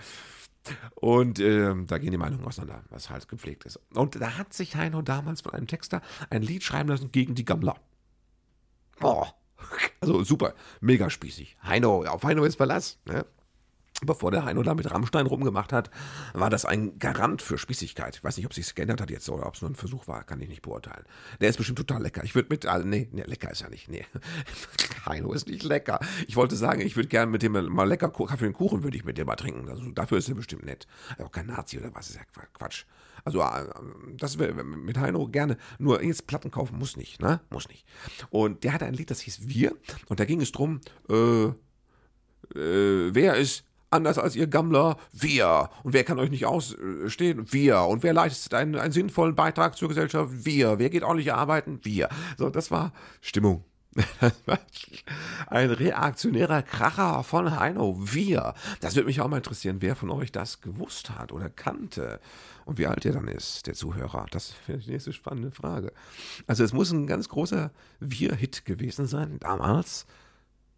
Und 0.94 1.40
ähm, 1.40 1.88
da 1.88 1.98
gehen 1.98 2.12
die 2.12 2.18
Meinungen 2.18 2.46
auseinander, 2.46 2.84
was 2.92 3.10
halt 3.10 3.28
gepflegt 3.28 3.66
ist. 3.66 3.80
Und 3.96 4.22
da 4.22 4.38
hat 4.38 4.54
sich 4.54 4.76
Heino 4.76 5.02
damals 5.02 5.42
von 5.42 5.54
einem 5.54 5.66
Texter 5.66 6.04
ein 6.30 6.44
Lied 6.44 6.64
schreiben 6.64 6.90
lassen 6.90 7.12
gegen 7.12 7.34
die 7.34 7.44
Gammler. 7.44 7.76
Boah, 9.00 9.34
also 10.00 10.24
super, 10.24 10.54
mega 10.80 11.10
spießig. 11.10 11.58
Heino, 11.64 12.04
auf 12.06 12.24
Heino 12.24 12.44
ist 12.44 12.58
Verlass. 12.58 13.00
Ne? 13.06 13.26
Bevor 14.02 14.32
der 14.32 14.46
Heino 14.46 14.64
da 14.64 14.74
mit 14.74 14.90
Rammstein 14.90 15.26
rumgemacht 15.26 15.72
hat, 15.72 15.90
war 16.34 16.50
das 16.50 16.66
ein 16.66 17.00
Garant 17.00 17.42
für 17.42 17.58
Spießigkeit. 17.58 18.18
Ich 18.18 18.24
weiß 18.24 18.38
nicht, 18.38 18.46
ob 18.46 18.54
sich 18.54 18.74
geändert 18.76 19.02
hat 19.02 19.10
jetzt 19.10 19.30
oder 19.30 19.46
ob 19.46 19.56
es 19.56 19.62
nur 19.62 19.72
ein 19.72 19.76
Versuch 19.76 20.08
war, 20.08 20.24
kann 20.24 20.42
ich 20.42 20.50
nicht 20.50 20.62
beurteilen. 20.62 21.06
Der 21.42 21.50
ist 21.50 21.58
bestimmt 21.58 21.78
total 21.78 22.02
lecker. 22.02 22.24
Ich 22.24 22.36
würde 22.36 22.50
mit, 22.50 22.66
also 22.66 22.88
nee, 22.88 23.08
nee, 23.12 23.24
lecker 23.24 23.52
ist 23.52 23.62
ja 23.62 23.70
nicht, 23.70 23.90
nee. 23.90 24.06
Heino 25.06 25.32
ist 25.34 25.48
nicht 25.48 25.64
lecker. 25.64 26.00
Ich 26.28 26.36
wollte 26.36 26.56
sagen, 26.56 26.82
ich 26.82 26.96
würde 26.96 27.10
gerne 27.10 27.32
mit 27.32 27.42
dem 27.44 27.54
mal 27.54 27.88
lecker 27.88 28.10
Kaffee 28.10 28.48
und 28.48 28.54
Kuchen 28.54 28.84
würde 28.84 28.98
ich 28.98 29.06
mit 29.06 29.18
dem 29.18 29.28
mal 29.28 29.36
trinken. 29.36 29.70
Also 29.70 29.90
dafür 29.92 30.18
ist 30.18 30.30
er 30.30 30.36
bestimmt 30.36 30.66
nett. 30.66 30.88
Also 31.18 31.30
kein 31.30 31.48
Nazi 31.48 31.78
oder 31.78 31.94
was, 31.94 32.10
ist 32.10 32.16
ja 32.16 32.24
Quatsch. 32.54 32.86
Also 33.26 33.42
äh, 33.42 33.66
das 34.18 34.40
wäre 34.40 34.64
mit 34.64 34.98
Heino 34.98 35.28
gerne. 35.28 35.58
Nur 35.80 36.04
jetzt 36.04 36.28
Platten 36.28 36.52
kaufen 36.52 36.78
muss 36.78 36.98
nicht, 36.98 37.22
ne? 37.22 37.42
Muss 37.50 37.70
nicht. 37.70 37.86
Und 38.30 38.64
der 38.64 38.74
hatte 38.74 38.86
ein 38.86 38.94
Lied, 38.94 39.12
das 39.12 39.22
hieß 39.22 39.48
Wir. 39.48 39.76
Und 40.08 40.20
da 40.20 40.26
ging 40.26 40.42
es 40.42 40.52
drum, 40.52 40.82
äh, 41.10 41.46
äh, 42.56 43.14
wer 43.14 43.36
ist 43.36 43.66
anders 43.94 44.18
als 44.18 44.36
ihr 44.36 44.48
Gammler, 44.48 44.98
wir. 45.14 45.70
Und 45.84 45.94
wer 45.94 46.04
kann 46.04 46.20
euch 46.20 46.30
nicht 46.30 46.46
ausstehen? 46.46 47.52
Wir. 47.52 47.82
Und 47.82 48.04
wer 48.04 48.14
leistet 48.14 48.54
einen, 48.54 48.76
einen 48.76 48.92
sinnvollen 48.92 49.36
Beitrag 49.36 49.78
zur 49.78 49.90
Gesellschaft? 49.90 50.32
Wir. 50.46 50.80
Wer 50.80 50.90
geht 50.90 51.04
ordentlich 51.04 51.34
arbeiten? 51.34 51.80
Wir. 51.84 52.10
So, 52.38 52.50
das 52.50 52.72
war 52.72 52.92
Stimmung. 53.22 53.64
Ein 55.48 55.70
reaktionärer 55.70 56.64
Kracher 56.64 57.24
von 57.24 57.60
Heino. 57.60 57.96
Wir. 58.00 58.56
Das 58.82 58.96
würde 58.96 59.06
mich 59.06 59.22
auch 59.22 59.28
mal 59.28 59.38
interessieren, 59.38 59.78
wer 59.82 59.96
von 59.96 60.10
euch 60.10 60.32
das 60.32 60.62
gewusst 60.62 61.12
hat 61.12 61.32
oder 61.32 61.50
kannte. 61.50 62.20
Und 62.66 62.78
wie 62.78 62.88
alt 62.88 63.06
er 63.06 63.14
dann 63.14 63.28
ist, 63.28 63.68
der 63.68 63.74
Zuhörer. 63.74 64.26
Das 64.32 64.56
wäre 64.68 64.80
die 64.80 64.92
nächste 64.92 65.14
spannende 65.14 65.52
Frage. 65.52 65.92
Also 66.48 66.64
es 66.64 66.74
muss 66.74 66.92
ein 66.92 67.08
ganz 67.08 67.30
großer 67.30 67.72
Wir-Hit 68.00 68.66
gewesen 68.66 69.06
sein, 69.06 69.38
damals 69.40 70.08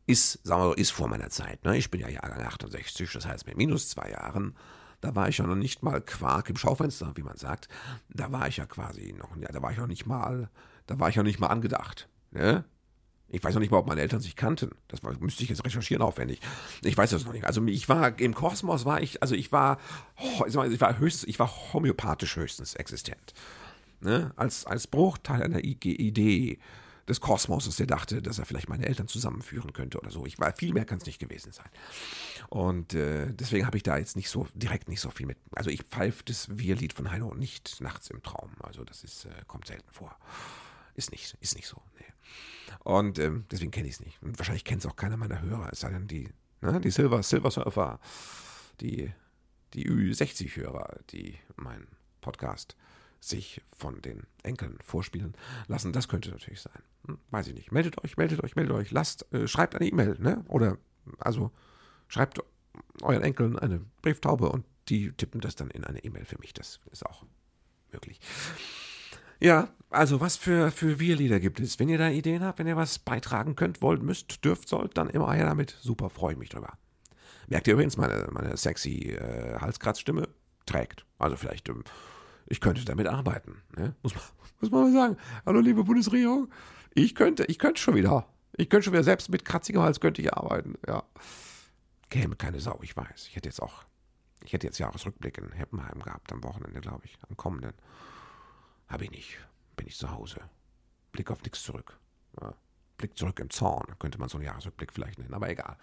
ist, 0.08 0.40
sagen 0.44 0.62
wir 0.62 0.68
so, 0.70 0.74
ist 0.74 0.92
vor 0.92 1.08
meiner 1.08 1.30
Zeit. 1.30 1.64
Ne? 1.64 1.78
Ich 1.78 1.90
bin 1.90 2.02
ja 2.02 2.10
Jahrgang 2.10 2.42
68, 2.46 3.12
das 3.14 3.26
heißt 3.26 3.48
mit 3.48 3.58
minus 3.58 3.90
zwei 3.90 4.12
Jahren. 4.12 4.56
Da 5.02 5.16
war 5.16 5.30
ich 5.30 5.38
ja 5.38 5.46
noch 5.46 5.56
nicht 5.56 5.84
mal 5.84 6.02
Quark 6.02 6.50
im 6.50 6.58
Schaufenster, 6.58 7.12
wie 7.16 7.24
man 7.24 7.38
sagt. 7.38 7.68
Da 8.10 8.32
war 8.32 8.48
ich 8.48 8.58
ja 8.58 8.66
quasi 8.66 9.14
noch, 9.18 9.36
ja, 9.38 9.50
da 9.50 9.62
war 9.62 9.72
ich 9.72 9.78
noch 9.78 9.88
nicht 9.88 10.06
mal, 10.06 10.50
da 10.88 11.00
war 11.00 11.10
ich 11.10 11.16
noch 11.16 11.24
nicht 11.24 11.40
mal 11.40 11.48
angedacht. 11.48 12.08
Ne? 12.32 12.64
Ich 13.28 13.44
weiß 13.44 13.54
noch 13.56 13.60
nicht 13.60 13.72
mal, 13.72 13.80
ob 13.80 13.88
meine 13.88 14.02
Eltern 14.02 14.22
sich 14.22 14.36
kannten. 14.36 14.72
Das 14.88 15.02
müsste 15.20 15.44
ich 15.44 15.50
jetzt 15.50 15.66
recherchieren 15.66 16.04
aufwendig. 16.04 16.40
Ich 16.84 16.98
weiß 16.98 17.10
das 17.10 17.26
noch 17.26 17.34
nicht. 17.34 17.46
Also 17.46 17.64
ich 17.66 17.90
war 17.90 18.18
im 18.20 18.34
Kosmos 18.36 18.86
war 18.86 19.02
ich, 19.02 19.22
also 19.22 19.36
ich 19.36 19.52
war, 19.52 19.80
oh, 20.18 20.46
ich 20.46 20.56
war 20.56 21.00
höchstens, 21.00 21.28
ich 21.28 21.40
war 21.40 21.52
homöopathisch 21.74 22.36
höchstens 22.36 22.76
existent. 22.76 23.34
Ne? 24.00 24.32
Als, 24.36 24.66
als 24.66 24.88
Bruchteil 24.88 25.42
einer 25.42 25.64
Idee 25.64 26.60
des 27.08 27.22
Kosmoses, 27.22 27.76
der 27.76 27.86
dachte, 27.86 28.22
dass 28.22 28.40
er 28.40 28.46
vielleicht 28.46 28.70
meine 28.70 28.86
Eltern 28.86 29.08
zusammenführen 29.08 29.74
könnte 29.74 30.00
oder 30.00 30.10
so. 30.10 30.26
Ich 30.26 30.40
war, 30.40 30.54
viel 30.54 30.74
mehr 30.74 30.86
kann 30.86 30.98
es 30.98 31.06
nicht 31.06 31.20
gewesen 31.20 31.52
sein. 31.52 31.70
Und 32.50 32.94
äh, 32.94 33.32
deswegen 33.34 33.66
habe 33.66 33.78
ich 33.78 33.84
da 33.84 33.98
jetzt 33.98 34.16
nicht 34.16 34.30
so 34.30 34.48
direkt 34.56 34.90
nicht 34.90 35.02
so 35.02 35.12
viel 35.12 35.28
mit. 35.28 35.38
Also 35.52 35.70
ich 35.70 35.84
pfeife 35.84 36.24
das 36.26 36.58
Wir-Lied 36.58 36.94
von 36.94 37.12
Heino 37.12 37.34
nicht 37.36 37.80
nachts 37.82 38.10
im 38.10 38.24
Traum. 38.24 38.52
Also 38.60 38.84
das 38.84 39.04
ist, 39.04 39.26
äh, 39.26 39.30
kommt 39.48 39.68
selten 39.68 39.92
vor. 39.92 40.18
Ist 40.96 41.12
nicht, 41.12 41.38
ist 41.42 41.56
nicht 41.56 41.68
so. 41.68 41.82
Nee. 42.00 42.06
Und 42.84 43.20
ähm, 43.20 43.46
deswegen 43.52 43.72
kenne 43.72 43.88
ich 43.88 43.96
es 43.96 44.00
nicht. 44.00 44.22
Und 44.24 44.40
wahrscheinlich 44.40 44.64
kennt 44.64 44.84
es 44.84 44.90
auch 44.90 44.96
keiner 44.96 45.18
meiner 45.18 45.42
Hörer, 45.42 45.70
es 45.72 45.82
sei 45.82 45.90
denn 45.90 46.08
die, 46.08 46.30
ne, 46.62 46.80
die 46.82 46.92
Silver, 46.92 47.22
Silver 47.22 47.52
Surfer, 47.52 48.00
die, 48.82 49.12
die 49.74 49.90
Ü60-Hörer, 49.90 51.00
die 51.12 51.38
meinen 51.56 51.88
Podcast 52.22 52.76
sich 53.20 53.62
von 53.76 54.02
den 54.02 54.26
Enkeln 54.44 54.78
vorspielen 54.84 55.36
lassen. 55.68 55.94
Das 55.94 56.08
könnte 56.08 56.30
natürlich 56.32 56.62
sein. 56.62 56.82
Weiß 57.32 57.48
ich 57.48 57.54
nicht. 57.54 57.72
Meldet 57.72 58.04
euch, 58.04 58.18
meldet 58.18 58.44
euch, 58.44 58.56
meldet 58.56 58.76
euch. 58.76 58.92
Lasst, 58.92 59.32
äh, 59.34 59.48
schreibt 59.48 59.76
eine 59.76 59.88
E-Mail, 59.88 60.18
ne? 60.20 60.44
Oder, 60.48 60.78
also, 61.20 61.52
schreibt 62.08 62.40
euren 63.02 63.24
Enkeln 63.24 63.58
eine 63.58 63.82
Brieftaube 64.02 64.50
und 64.50 64.66
die 64.90 65.12
tippen 65.12 65.42
das 65.42 65.56
dann 65.56 65.70
in 65.70 65.84
eine 65.84 66.04
E-Mail 66.04 66.26
für 66.26 66.38
mich. 66.40 66.54
Das 66.54 66.80
ist 66.92 67.06
auch 67.06 67.26
möglich. 67.92 68.20
Ja, 69.40 69.70
also 69.90 70.22
was 70.22 70.38
für, 70.38 70.72
für 70.72 71.00
Wir-Lieder 71.00 71.40
gibt 71.40 71.60
es? 71.60 71.80
Wenn 71.80 71.90
ihr 71.90 71.98
da 71.98 72.10
Ideen 72.10 72.44
habt, 72.44 72.60
wenn 72.60 72.68
ihr 72.68 72.78
was 72.78 73.00
beitragen 73.00 73.56
könnt, 73.56 73.82
wollt, 73.82 74.02
müsst, 74.02 74.44
dürft, 74.46 74.70
sollt, 74.70 74.98
dann 74.98 75.10
immer 75.10 75.34
her 75.34 75.46
damit. 75.46 75.78
Super, 75.82 76.10
freue 76.10 76.34
ich 76.34 76.40
mich 76.40 76.50
drüber. 76.50 76.78
Merkt 77.48 77.68
ihr 77.68 77.74
übrigens, 77.74 77.98
meine, 77.98 78.28
meine 78.32 78.58
sexy 78.58 79.12
äh, 79.12 79.60
Halskratzstimme 79.60 80.28
trägt. 80.66 81.06
Also 81.20 81.36
vielleicht 81.36 81.70
ähm, 81.70 81.84
ich 82.48 82.62
könnte 82.62 82.86
damit 82.86 83.08
arbeiten. 83.08 83.62
Ne? 83.76 83.96
Muss, 84.04 84.14
man, 84.14 84.24
muss 84.62 84.72
man 84.72 84.82
mal 84.84 84.94
sagen. 84.94 85.18
Hallo, 85.46 85.60
liebe 85.60 85.84
Bundesregierung. 85.84 86.50
Ich 86.96 87.14
könnte, 87.14 87.44
ich 87.46 87.60
könnte 87.60 87.80
schon 87.80 87.94
wieder. 87.96 88.26
Ich 88.58 88.70
könnte 88.70 88.86
schon 88.86 88.94
wieder, 88.94 89.04
selbst 89.04 89.30
mit 89.30 89.44
kratzigem 89.44 89.82
Hals 89.82 90.00
könnte 90.00 90.22
ich 90.22 90.34
arbeiten. 90.34 90.76
Ja. 90.88 91.04
Käme 92.10 92.38
keine 92.38 92.62
Sau, 92.62 92.80
ich 92.82 92.96
weiß. 92.96 93.28
Ich 93.28 93.36
hätte 93.36 93.50
jetzt 93.50 93.62
auch, 93.62 93.84
ich 94.44 94.54
hätte 94.54 94.66
jetzt 94.66 94.80
Jahresrückblick 94.80 95.38
in 95.38 95.52
Heppenheim 95.52 96.02
gehabt 96.02 96.32
am 96.32 96.44
Wochenende, 96.44 96.80
glaube 96.80 97.02
ich. 97.04 97.18
Am 97.28 97.36
kommenden. 97.36 97.74
Habe 98.88 99.04
ich 99.04 99.12
nicht. 99.12 99.38
Bin 99.76 99.88
ich 99.88 99.98
zu 99.98 100.10
Hause. 100.10 100.40
Blick 101.12 101.30
auf 101.32 101.44
nichts 101.44 101.64
zurück. 101.64 102.00
Ja. 102.42 102.54
Blick 102.98 103.18
zurück 103.18 103.40
im 103.42 103.50
Zorn, 103.50 103.94
könnte 104.00 104.18
man 104.18 104.30
so 104.30 104.38
einen 104.38 104.46
Jahresrückblick 104.46 104.94
vielleicht 104.94 105.20
nennen, 105.20 105.34
aber 105.34 105.50
egal. 105.50 105.76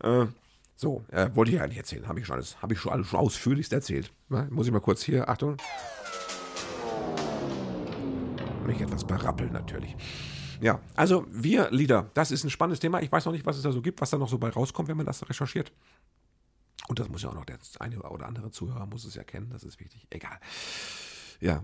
Äh, 0.00 0.26
so, 0.74 1.04
äh, 1.12 1.30
wollte 1.34 1.52
ich 1.52 1.60
eigentlich 1.60 1.78
erzählen. 1.78 2.08
Habe 2.08 2.18
ich 2.18 2.26
schon 2.26 2.34
alles, 2.34 2.60
habe 2.60 2.74
ich 2.74 2.80
schon 2.80 2.92
alles 2.92 3.06
schon 3.06 3.20
ausführlichst 3.20 3.72
erzählt. 3.72 4.12
Muss 4.28 4.66
ich 4.66 4.72
mal 4.72 4.80
kurz 4.80 5.02
hier, 5.02 5.28
Achtung. 5.28 5.58
Mich 8.66 8.80
etwas 8.80 9.04
berappeln 9.04 9.52
natürlich. 9.52 9.94
Ja, 10.60 10.80
also 10.94 11.26
wir 11.30 11.70
Lieder, 11.70 12.10
das 12.14 12.30
ist 12.30 12.44
ein 12.44 12.50
spannendes 12.50 12.80
Thema. 12.80 13.02
Ich 13.02 13.12
weiß 13.12 13.26
noch 13.26 13.32
nicht, 13.32 13.44
was 13.44 13.56
es 13.56 13.62
da 13.62 13.72
so 13.72 13.82
gibt, 13.82 14.00
was 14.00 14.10
da 14.10 14.18
noch 14.18 14.28
so 14.28 14.38
bei 14.38 14.48
rauskommt, 14.48 14.88
wenn 14.88 14.96
man 14.96 15.06
das 15.06 15.28
recherchiert. 15.28 15.72
Und 16.88 16.98
das 16.98 17.08
muss 17.08 17.22
ja 17.22 17.30
auch 17.30 17.34
noch 17.34 17.44
der 17.44 17.58
eine 17.80 18.00
oder 18.00 18.26
andere 18.26 18.50
Zuhörer 18.50 18.86
muss 18.86 19.04
es 19.04 19.14
ja 19.14 19.24
kennen, 19.24 19.50
das 19.50 19.64
ist 19.64 19.80
wichtig. 19.80 20.06
Egal. 20.10 20.38
Ja, 21.40 21.62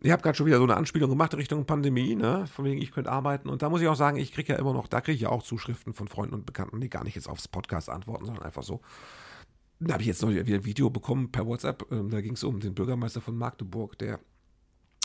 ich 0.00 0.12
habe 0.12 0.22
gerade 0.22 0.36
schon 0.36 0.46
wieder 0.46 0.58
so 0.58 0.64
eine 0.64 0.76
Anspielung 0.76 1.10
gemacht 1.10 1.34
Richtung 1.34 1.64
Pandemie, 1.64 2.14
ne? 2.14 2.46
Von 2.46 2.64
wegen, 2.64 2.80
ich 2.80 2.92
könnte 2.92 3.10
arbeiten. 3.10 3.48
Und 3.48 3.62
da 3.62 3.68
muss 3.68 3.80
ich 3.80 3.88
auch 3.88 3.96
sagen, 3.96 4.16
ich 4.16 4.32
kriege 4.32 4.52
ja 4.52 4.58
immer 4.58 4.72
noch, 4.72 4.86
da 4.86 5.00
kriege 5.00 5.16
ich 5.16 5.22
ja 5.22 5.30
auch 5.30 5.42
Zuschriften 5.42 5.92
von 5.92 6.06
Freunden 6.06 6.34
und 6.34 6.46
Bekannten, 6.46 6.80
die 6.80 6.88
gar 6.88 7.02
nicht 7.02 7.16
jetzt 7.16 7.28
aufs 7.28 7.48
Podcast 7.48 7.88
antworten, 7.88 8.24
sondern 8.24 8.44
einfach 8.44 8.62
so. 8.62 8.80
Da 9.80 9.94
habe 9.94 10.02
ich 10.02 10.08
jetzt 10.08 10.22
noch 10.22 10.30
wieder 10.30 10.42
ein 10.42 10.64
Video 10.64 10.90
bekommen 10.90 11.32
per 11.32 11.46
WhatsApp. 11.46 11.90
Ähm, 11.90 12.10
da 12.10 12.20
ging 12.20 12.34
es 12.34 12.44
um 12.44 12.60
den 12.60 12.74
Bürgermeister 12.74 13.20
von 13.20 13.36
Magdeburg, 13.36 13.98
der 13.98 14.20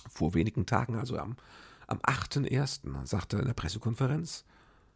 vor 0.10 0.34
wenigen 0.34 0.66
Tagen, 0.66 0.96
also 0.96 1.18
am, 1.18 1.36
am 1.88 2.00
8.1., 2.00 3.06
sagte 3.06 3.38
in 3.38 3.46
der 3.46 3.54
Pressekonferenz, 3.54 4.46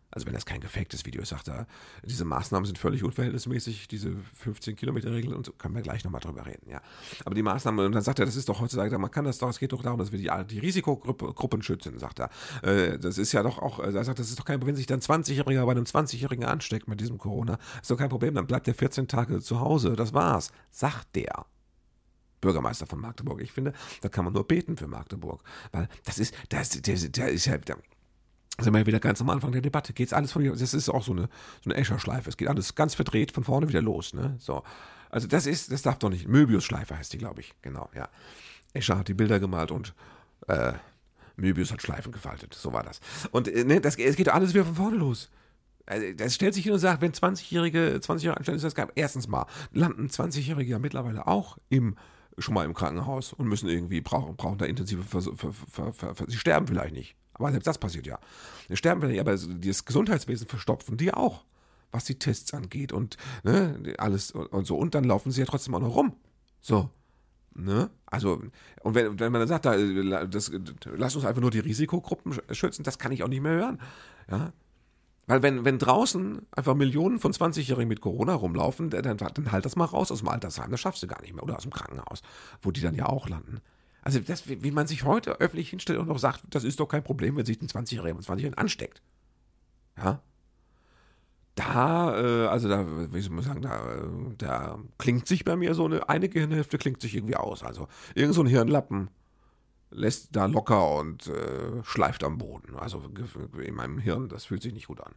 Also 0.10 0.26
wenn 0.26 0.34
das 0.34 0.46
kein 0.46 0.62
gefaktes 0.62 1.06
Video 1.06 1.22
ist, 1.22 1.30
sagt 1.30 1.50
er, 1.50 1.68
diese 2.04 2.24
Maßnahmen 2.24 2.66
sind 2.66 2.78
völlig 2.78 3.04
unverhältnismäßig, 3.04 3.90
diese 3.90 4.16
15-Kilometer-Regel 4.42 5.34
und 5.34 5.46
so, 5.46 5.52
können 5.52 5.76
wir 5.76 5.82
gleich 5.82 6.06
nochmal 6.06 6.22
drüber 6.22 6.46
reden, 6.46 6.70
ja. 6.70 6.82
Aber 7.26 7.36
die 7.36 7.44
Maßnahmen, 7.44 7.86
und 7.86 7.92
dann 7.92 8.02
sagt 8.02 8.20
er, 8.20 8.26
das 8.26 8.38
ist 8.38 8.48
doch 8.48 8.62
heutzutage, 8.62 8.98
man 8.98 9.12
kann 9.12 9.26
das 9.26 9.38
doch, 9.38 9.50
es 9.50 9.60
geht 9.60 9.74
doch 9.74 9.84
darum, 9.84 10.00
dass 10.00 10.14
wir 10.14 10.20
die, 10.20 10.32
die 10.50 10.60
Risikogruppen 10.60 11.62
schützen, 11.62 12.00
sagt 12.00 12.20
er. 12.20 12.30
Äh, 12.64 12.98
das 12.98 13.18
ist 13.18 13.34
ja 13.34 13.44
doch 13.44 13.58
auch, 13.60 13.80
er 13.80 14.04
sagt, 14.06 14.20
das 14.20 14.30
ist 14.30 14.40
doch 14.40 14.46
kein 14.46 14.60
Problem, 14.60 14.76
wenn 14.76 14.78
sich 14.78 14.88
dann 14.88 15.02
20-Jähriger 15.02 15.66
bei 15.66 15.72
einem 15.72 15.84
20-Jährigen 15.84 16.46
ansteckt 16.46 16.88
mit 16.88 17.02
diesem 17.02 17.18
Corona, 17.18 17.58
ist 17.82 17.92
doch 17.92 17.98
kein 17.98 18.10
Problem, 18.10 18.34
dann 18.34 18.48
bleibt 18.48 18.68
er 18.70 18.76
14 18.76 19.10
Tage 19.10 19.42
zu 19.42 19.60
Hause, 19.60 19.98
das 19.98 20.14
war's, 20.14 20.52
sagt 20.72 21.16
der. 21.16 21.46
Bürgermeister 22.42 22.86
von 22.86 23.00
Magdeburg. 23.00 23.42
Ich 23.42 23.52
finde, 23.52 23.74
da 24.02 24.10
kann 24.10 24.26
man 24.26 24.34
nur 24.34 24.48
beten 24.48 24.78
für 24.78 24.88
Magdeburg. 24.88 25.42
Weil 25.72 25.88
das 26.06 26.20
ist, 26.20 26.34
das, 26.50 26.70
der, 26.70 26.96
der 26.96 27.30
ist 27.30 27.46
ja, 27.46 27.58
der, 27.58 27.78
sind 28.60 28.74
wir 28.74 28.86
wieder 28.86 29.00
ganz 29.00 29.22
am 29.22 29.30
Anfang 29.30 29.52
der 29.52 29.62
Debatte. 29.62 29.94
Geht's 29.94 30.14
alles 30.14 30.32
von 30.32 30.44
das 30.44 30.74
ist 30.74 30.90
auch 30.90 31.04
so 31.04 31.12
eine, 31.12 31.30
so 31.64 31.70
eine 31.70 31.76
Escher-Schleife. 31.76 32.30
Es 32.30 32.38
geht 32.38 32.48
alles 32.48 32.76
ganz 32.76 32.96
verdreht 32.96 33.32
von 33.32 33.44
vorne 33.44 33.68
wieder 33.68 33.82
los, 33.82 34.14
ne? 34.14 34.36
So. 34.40 34.64
Also 35.10 35.28
das 35.28 35.46
ist, 35.46 35.72
das 35.72 35.84
darf 35.84 36.00
doch 36.00 36.10
nicht. 36.10 36.28
Möbius-Schleife 36.28 36.98
heißt 36.98 37.14
die, 37.14 37.18
glaube 37.18 37.42
ich. 37.42 37.54
Genau, 37.62 37.90
ja. 37.96 38.10
Escher 38.74 38.98
hat 38.98 39.08
die 39.08 39.14
Bilder 39.14 39.40
gemalt 39.40 39.72
und 39.72 39.94
äh, 40.48 40.74
Möbius 41.36 41.72
hat 41.72 41.82
Schleifen 41.82 42.12
gefaltet. 42.12 42.54
So 42.54 42.74
war 42.74 42.84
das. 42.84 43.00
Und 43.32 43.48
äh, 43.48 43.64
ne, 43.64 43.80
das, 43.80 43.96
es 43.98 44.16
geht 44.16 44.30
alles 44.30 44.54
wieder 44.54 44.66
von 44.66 44.76
vorne 44.76 44.98
los. 44.98 45.30
Also, 45.86 46.06
das 46.16 46.36
stellt 46.36 46.54
sich 46.54 46.64
hin 46.64 46.74
und 46.74 46.80
sagt, 46.80 47.02
wenn 47.02 47.14
20-Jährige, 47.14 48.00
20 48.02 48.26
Jahre 48.26 48.38
anstellen, 48.38 48.58
ist 48.58 48.64
das 48.64 48.76
gab. 48.76 48.92
Erstens 48.96 49.28
mal 49.28 49.46
landen 49.72 50.08
20-Jährige 50.08 50.72
ja 50.72 50.80
mittlerweile 50.80 51.28
auch 51.28 51.58
im 51.70 51.96
schon 52.38 52.54
mal 52.54 52.66
im 52.66 52.74
Krankenhaus 52.74 53.34
und 53.34 53.48
müssen 53.48 53.70
irgendwie 53.70 54.02
brauchen, 54.02 54.36
brauchen 54.36 54.58
da 54.58 54.66
intensive 54.66 55.04
Vers 55.04 55.30
Ver 55.36 55.54
Ver 55.54 55.94
Ver 55.94 56.26
Sie 56.28 56.38
sterben 56.38 56.68
vielleicht 56.68 56.94
nicht. 56.94 57.16
Aber 57.34 57.52
selbst 57.52 57.68
das 57.68 57.78
passiert 57.78 58.08
ja. 58.08 58.20
Sie 58.68 58.78
sterben 58.78 59.02
vielleicht, 59.02 59.20
aber 59.20 59.36
das 59.36 59.86
Gesundheitswesen 59.86 60.48
verstopfen 60.48 60.98
die 60.98 61.14
auch, 61.14 61.44
was 61.92 62.06
die 62.06 62.18
Tests 62.18 62.54
angeht 62.54 62.92
und 62.92 63.18
ne, 63.44 63.96
alles 63.98 64.32
und 64.32 64.66
so. 64.66 64.78
Und 64.78 64.96
dann 64.96 65.04
laufen 65.04 65.32
sie 65.32 65.42
ja 65.42 65.46
trotzdem 65.46 65.76
auch 65.76 65.80
noch 65.80 65.96
rum. 65.96 66.16
So. 66.62 66.90
Ne? 67.54 67.90
Also, 68.06 68.42
und 68.84 68.96
wenn, 68.96 69.20
wenn 69.20 69.32
man 69.32 69.42
dann 69.42 69.48
sagt, 69.48 69.66
da, 69.66 70.26
das, 70.26 70.52
lass 70.86 71.16
uns 71.16 71.26
einfach 71.26 71.42
nur 71.42 71.50
die 71.50 71.60
Risikogruppen 71.60 72.38
schützen, 72.52 72.84
das 72.84 73.00
kann 73.00 73.12
ich 73.12 73.24
auch 73.24 73.28
nicht 73.28 73.42
mehr 73.42 73.54
hören. 73.54 73.82
Ja? 74.30 74.54
Weil 75.28 75.44
wenn, 75.44 75.66
wenn 75.66 75.78
draußen 75.78 76.48
einfach 76.52 76.74
Millionen 76.74 77.20
von 77.20 77.34
20-Jährigen 77.34 77.90
mit 77.90 78.00
Corona 78.00 78.34
rumlaufen, 78.34 78.90
dann, 78.90 79.18
dann 79.18 79.52
halt 79.52 79.66
das 79.66 79.76
mal 79.76 79.86
raus 79.86 80.10
aus 80.10 80.20
dem 80.20 80.30
Altersheim, 80.30 80.72
das 80.72 80.80
schaffst 80.80 81.04
du 81.04 81.08
gar 81.08 81.22
nicht 81.22 81.34
mehr. 81.34 81.44
Oder 81.44 81.58
aus 81.58 81.64
dem 81.64 81.74
Krankenhaus, 81.74 82.22
wo 82.62 82.72
die 82.72 82.82
dann 82.82 82.96
ja 82.96 83.08
auch 83.08 83.28
landen. 83.28 83.60
Also 84.02 84.22
das, 84.22 84.48
wie 84.48 84.72
man 84.72 84.88
sich 84.88 85.04
heute 85.04 85.42
öffentlich 85.42 85.70
hinstellt 85.70 86.00
und 86.00 86.08
noch 86.08 86.18
sagt, 86.18 86.44
das 86.50 86.64
ist 86.64 86.80
doch 86.80 86.88
kein 86.88 87.04
Problem, 87.04 87.36
wenn 87.36 87.46
sich 87.46 87.62
ein 87.62 87.68
20-Jähriger 87.68 88.14
mit 88.14 88.24
20 88.24 88.46
Jahren 88.46 88.58
ansteckt. 88.58 89.02
Ja. 89.98 90.22
Da, 91.56 92.18
äh, 92.18 92.48
also 92.48 92.70
da, 92.70 92.86
wie 93.12 93.20
soll 93.20 93.34
man 93.34 93.44
sagen, 93.44 93.62
da, 93.62 93.96
äh, 93.96 94.04
da 94.38 94.80
klingt 94.98 95.28
sich 95.28 95.44
bei 95.44 95.58
mir 95.58 95.74
so 95.74 95.84
eine, 95.84 96.08
eine 96.08 96.30
Gehirnhälfte 96.30 96.78
klingt 96.78 97.02
sich 97.02 97.16
irgendwie 97.16 97.36
aus. 97.36 97.64
Also 97.64 97.90
irgend 98.16 98.34
so 98.34 98.42
ein 98.42 98.48
Hirnlappen 98.48 99.10
lässt 99.90 100.36
da 100.36 100.46
locker 100.46 100.96
und 100.98 101.28
äh, 101.28 101.84
schleift 101.84 102.24
am 102.24 102.38
Boden. 102.38 102.76
Also 102.76 103.04
in 103.58 103.76
meinem 103.76 104.00
Hirn, 104.00 104.30
das 104.30 104.46
fühlt 104.46 104.62
sich 104.62 104.74
nicht 104.74 104.88
gut 104.88 105.02
an. 105.02 105.14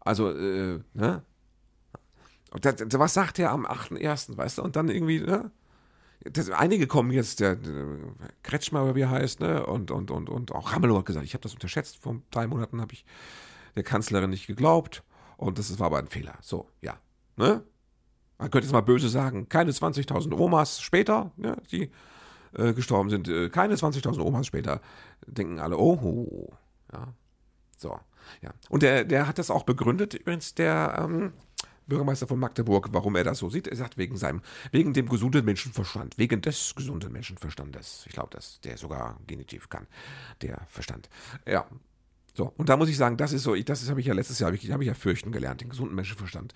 Also, 0.00 0.30
äh, 0.30 0.80
ne? 0.94 1.22
Das, 2.60 2.76
was 2.98 3.14
sagt 3.14 3.38
er 3.38 3.50
am 3.50 3.66
8.1., 3.66 4.36
weißt 4.36 4.58
du? 4.58 4.62
Und 4.62 4.76
dann 4.76 4.88
irgendwie, 4.88 5.20
ne? 5.20 5.50
Das, 6.24 6.50
einige 6.50 6.86
kommen 6.86 7.10
jetzt, 7.10 7.40
der, 7.40 7.56
der 7.56 7.98
Kretschmer, 8.42 8.94
wie 8.94 9.00
er 9.00 9.10
heißt, 9.10 9.40
ne? 9.40 9.64
Und, 9.66 9.90
und, 9.90 10.10
und, 10.10 10.28
und 10.28 10.52
auch 10.52 10.72
Ramelow 10.72 10.98
hat 10.98 11.06
gesagt, 11.06 11.24
ich 11.24 11.34
habe 11.34 11.42
das 11.42 11.54
unterschätzt. 11.54 11.96
Vor 11.96 12.20
drei 12.30 12.46
Monaten 12.46 12.80
habe 12.80 12.92
ich 12.92 13.04
der 13.74 13.82
Kanzlerin 13.82 14.30
nicht 14.30 14.46
geglaubt. 14.46 15.02
Und 15.36 15.58
das 15.58 15.78
war 15.78 15.86
aber 15.86 15.98
ein 15.98 16.08
Fehler. 16.08 16.36
So, 16.40 16.68
ja. 16.80 16.98
Ne? 17.36 17.64
Man 18.38 18.50
könnte 18.50 18.66
jetzt 18.66 18.72
mal 18.72 18.80
böse 18.80 19.08
sagen, 19.08 19.48
keine 19.48 19.70
20.000 19.70 20.34
Omas 20.34 20.80
später, 20.80 21.30
ne, 21.36 21.56
die 21.70 21.92
äh, 22.56 22.72
gestorben 22.72 23.10
sind. 23.10 23.28
Äh, 23.28 23.50
keine 23.50 23.74
20.000 23.74 24.20
Omas 24.20 24.46
später 24.46 24.80
denken 25.26 25.58
alle, 25.58 25.78
oh, 25.78 26.52
ja. 26.92 27.14
So, 27.76 27.98
ja. 28.40 28.52
Und 28.68 28.82
der, 28.82 29.04
der 29.04 29.26
hat 29.26 29.38
das 29.38 29.50
auch 29.50 29.64
begründet, 29.64 30.14
übrigens, 30.14 30.54
der 30.54 30.98
ähm, 30.98 31.32
Bürgermeister 31.86 32.26
von 32.26 32.38
Magdeburg, 32.38 32.88
warum 32.92 33.16
er 33.16 33.24
das 33.24 33.38
so 33.38 33.50
sieht. 33.50 33.66
Er 33.66 33.76
sagt, 33.76 33.98
wegen 33.98 34.16
seinem, 34.16 34.40
wegen 34.70 34.92
dem 34.92 35.08
gesunden 35.08 35.44
Menschenverstand, 35.44 36.16
wegen 36.16 36.40
des 36.40 36.74
gesunden 36.74 37.12
Menschenverstandes. 37.12 38.04
Ich 38.06 38.12
glaube, 38.12 38.30
dass 38.30 38.60
der 38.60 38.78
sogar 38.78 39.18
Genitiv 39.26 39.68
kann, 39.68 39.86
der 40.40 40.60
Verstand. 40.68 41.08
Ja. 41.46 41.66
So, 42.34 42.52
und 42.56 42.70
da 42.70 42.78
muss 42.78 42.88
ich 42.88 42.96
sagen, 42.96 43.18
das 43.18 43.32
ist 43.32 43.42
so, 43.42 43.54
das 43.54 43.90
habe 43.90 44.00
ich 44.00 44.06
ja 44.06 44.14
letztes 44.14 44.38
Jahr, 44.38 44.48
habe 44.48 44.56
ich, 44.56 44.70
hab 44.70 44.80
ich 44.80 44.86
ja 44.86 44.94
fürchten 44.94 45.32
gelernt, 45.32 45.60
den 45.60 45.68
gesunden 45.68 45.94
Menschenverstand. 45.94 46.54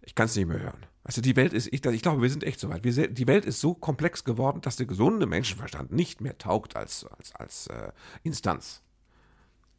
Ich 0.00 0.14
kann 0.14 0.26
es 0.26 0.36
nicht 0.36 0.46
mehr 0.46 0.60
hören. 0.60 0.86
Also 1.06 1.20
die 1.20 1.36
Welt 1.36 1.52
ist, 1.52 1.68
ich, 1.68 1.84
ich 1.84 2.02
glaube, 2.02 2.20
wir 2.20 2.30
sind 2.30 2.42
echt 2.42 2.58
so 2.58 2.68
weit. 2.68 2.82
Wir, 2.82 3.06
die 3.06 3.28
Welt 3.28 3.44
ist 3.44 3.60
so 3.60 3.74
komplex 3.74 4.24
geworden, 4.24 4.60
dass 4.60 4.74
der 4.74 4.86
gesunde 4.86 5.26
Menschenverstand 5.26 5.92
nicht 5.92 6.20
mehr 6.20 6.36
taugt 6.36 6.74
als, 6.74 7.06
als, 7.06 7.32
als 7.36 7.68
äh, 7.68 7.92
Instanz. 8.24 8.82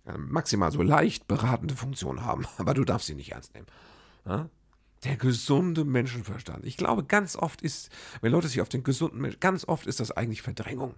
Ja, 0.06 0.18
maximal 0.18 0.72
so 0.72 0.82
leicht 0.82 1.28
beratende 1.28 1.76
Funktion 1.76 2.24
haben, 2.24 2.46
aber 2.58 2.74
du 2.74 2.86
darfst 2.86 3.08
sie 3.08 3.16
nicht 3.16 3.34
ernst 3.34 3.54
nehmen. 3.56 3.68
Ja? 4.26 4.50
Der 5.04 5.18
gesunde 5.18 5.84
Menschenverstand. 5.84 6.66
Ich 6.66 6.78
glaube, 6.78 7.04
ganz 7.04 7.36
oft 7.36 7.62
ist, 7.62 7.90
wenn 8.22 8.32
Leute 8.32 8.48
sich 8.48 8.62
auf 8.62 8.70
den 8.70 8.84
gesunden 8.84 9.20
Menschen, 9.20 9.42
ganz 9.42 9.68
oft 9.68 9.86
ist 9.86 10.00
das 10.00 10.12
eigentlich 10.12 10.42
Verdrängung. 10.42 10.96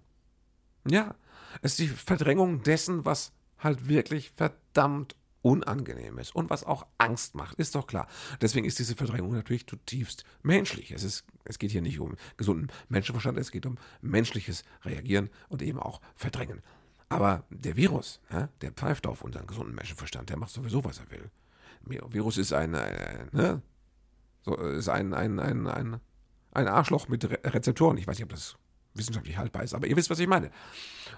Ja, 0.87 1.15
es 1.63 1.71
ist 1.71 1.79
die 1.79 1.87
Verdrängung 1.87 2.61
dessen, 2.61 3.03
was 3.03 3.31
halt 3.57 3.87
wirklich 3.87 4.29
verdammt 4.29 5.15
unangenehm 5.41 6.17
ist 6.17 6.35
und 6.35 6.49
was 6.49 6.63
auch 6.63 6.85
Angst 6.97 7.35
macht, 7.35 7.57
ist 7.59 7.75
doch 7.75 7.87
klar. 7.87 8.07
Deswegen 8.41 8.65
ist 8.65 8.79
diese 8.79 8.95
Verdrängung 8.95 9.31
natürlich 9.31 9.67
zutiefst 9.67 10.23
menschlich. 10.43 10.91
Es, 10.91 11.03
ist, 11.03 11.25
es 11.45 11.59
geht 11.59 11.71
hier 11.71 11.81
nicht 11.81 11.99
um 11.99 12.15
gesunden 12.37 12.67
Menschenverstand, 12.89 13.37
es 13.37 13.51
geht 13.51 13.65
um 13.65 13.77
menschliches 14.01 14.63
Reagieren 14.83 15.29
und 15.47 15.61
eben 15.61 15.79
auch 15.79 16.01
Verdrängen. 16.15 16.61
Aber 17.09 17.43
der 17.49 17.75
Virus, 17.75 18.21
ja, 18.31 18.49
der 18.61 18.71
pfeift 18.71 19.07
auf 19.07 19.23
unseren 19.23 19.47
gesunden 19.47 19.75
Menschenverstand, 19.75 20.29
der 20.29 20.37
macht 20.37 20.51
sowieso, 20.51 20.83
was 20.83 20.99
er 20.99 21.09
will. 21.09 21.31
Virus 21.81 22.37
ist 22.37 22.53
ein, 22.53 22.73
äh, 22.73 23.25
ne, 23.31 23.61
so, 24.41 24.55
ist 24.55 24.89
ein, 24.89 25.13
ein, 25.13 25.39
ein, 25.39 25.67
ein, 25.67 25.99
ein 26.51 26.67
Arschloch 26.67 27.07
mit 27.07 27.25
Re 27.25 27.39
Rezeptoren. 27.43 27.97
Ich 27.97 28.07
weiß 28.07 28.17
nicht, 28.17 28.25
ob 28.25 28.29
das 28.29 28.57
wissenschaftlich 28.93 29.37
haltbar 29.37 29.63
ist, 29.63 29.73
aber 29.73 29.87
ihr 29.87 29.95
wisst, 29.95 30.09
was 30.09 30.19
ich 30.19 30.27
meine. 30.27 30.51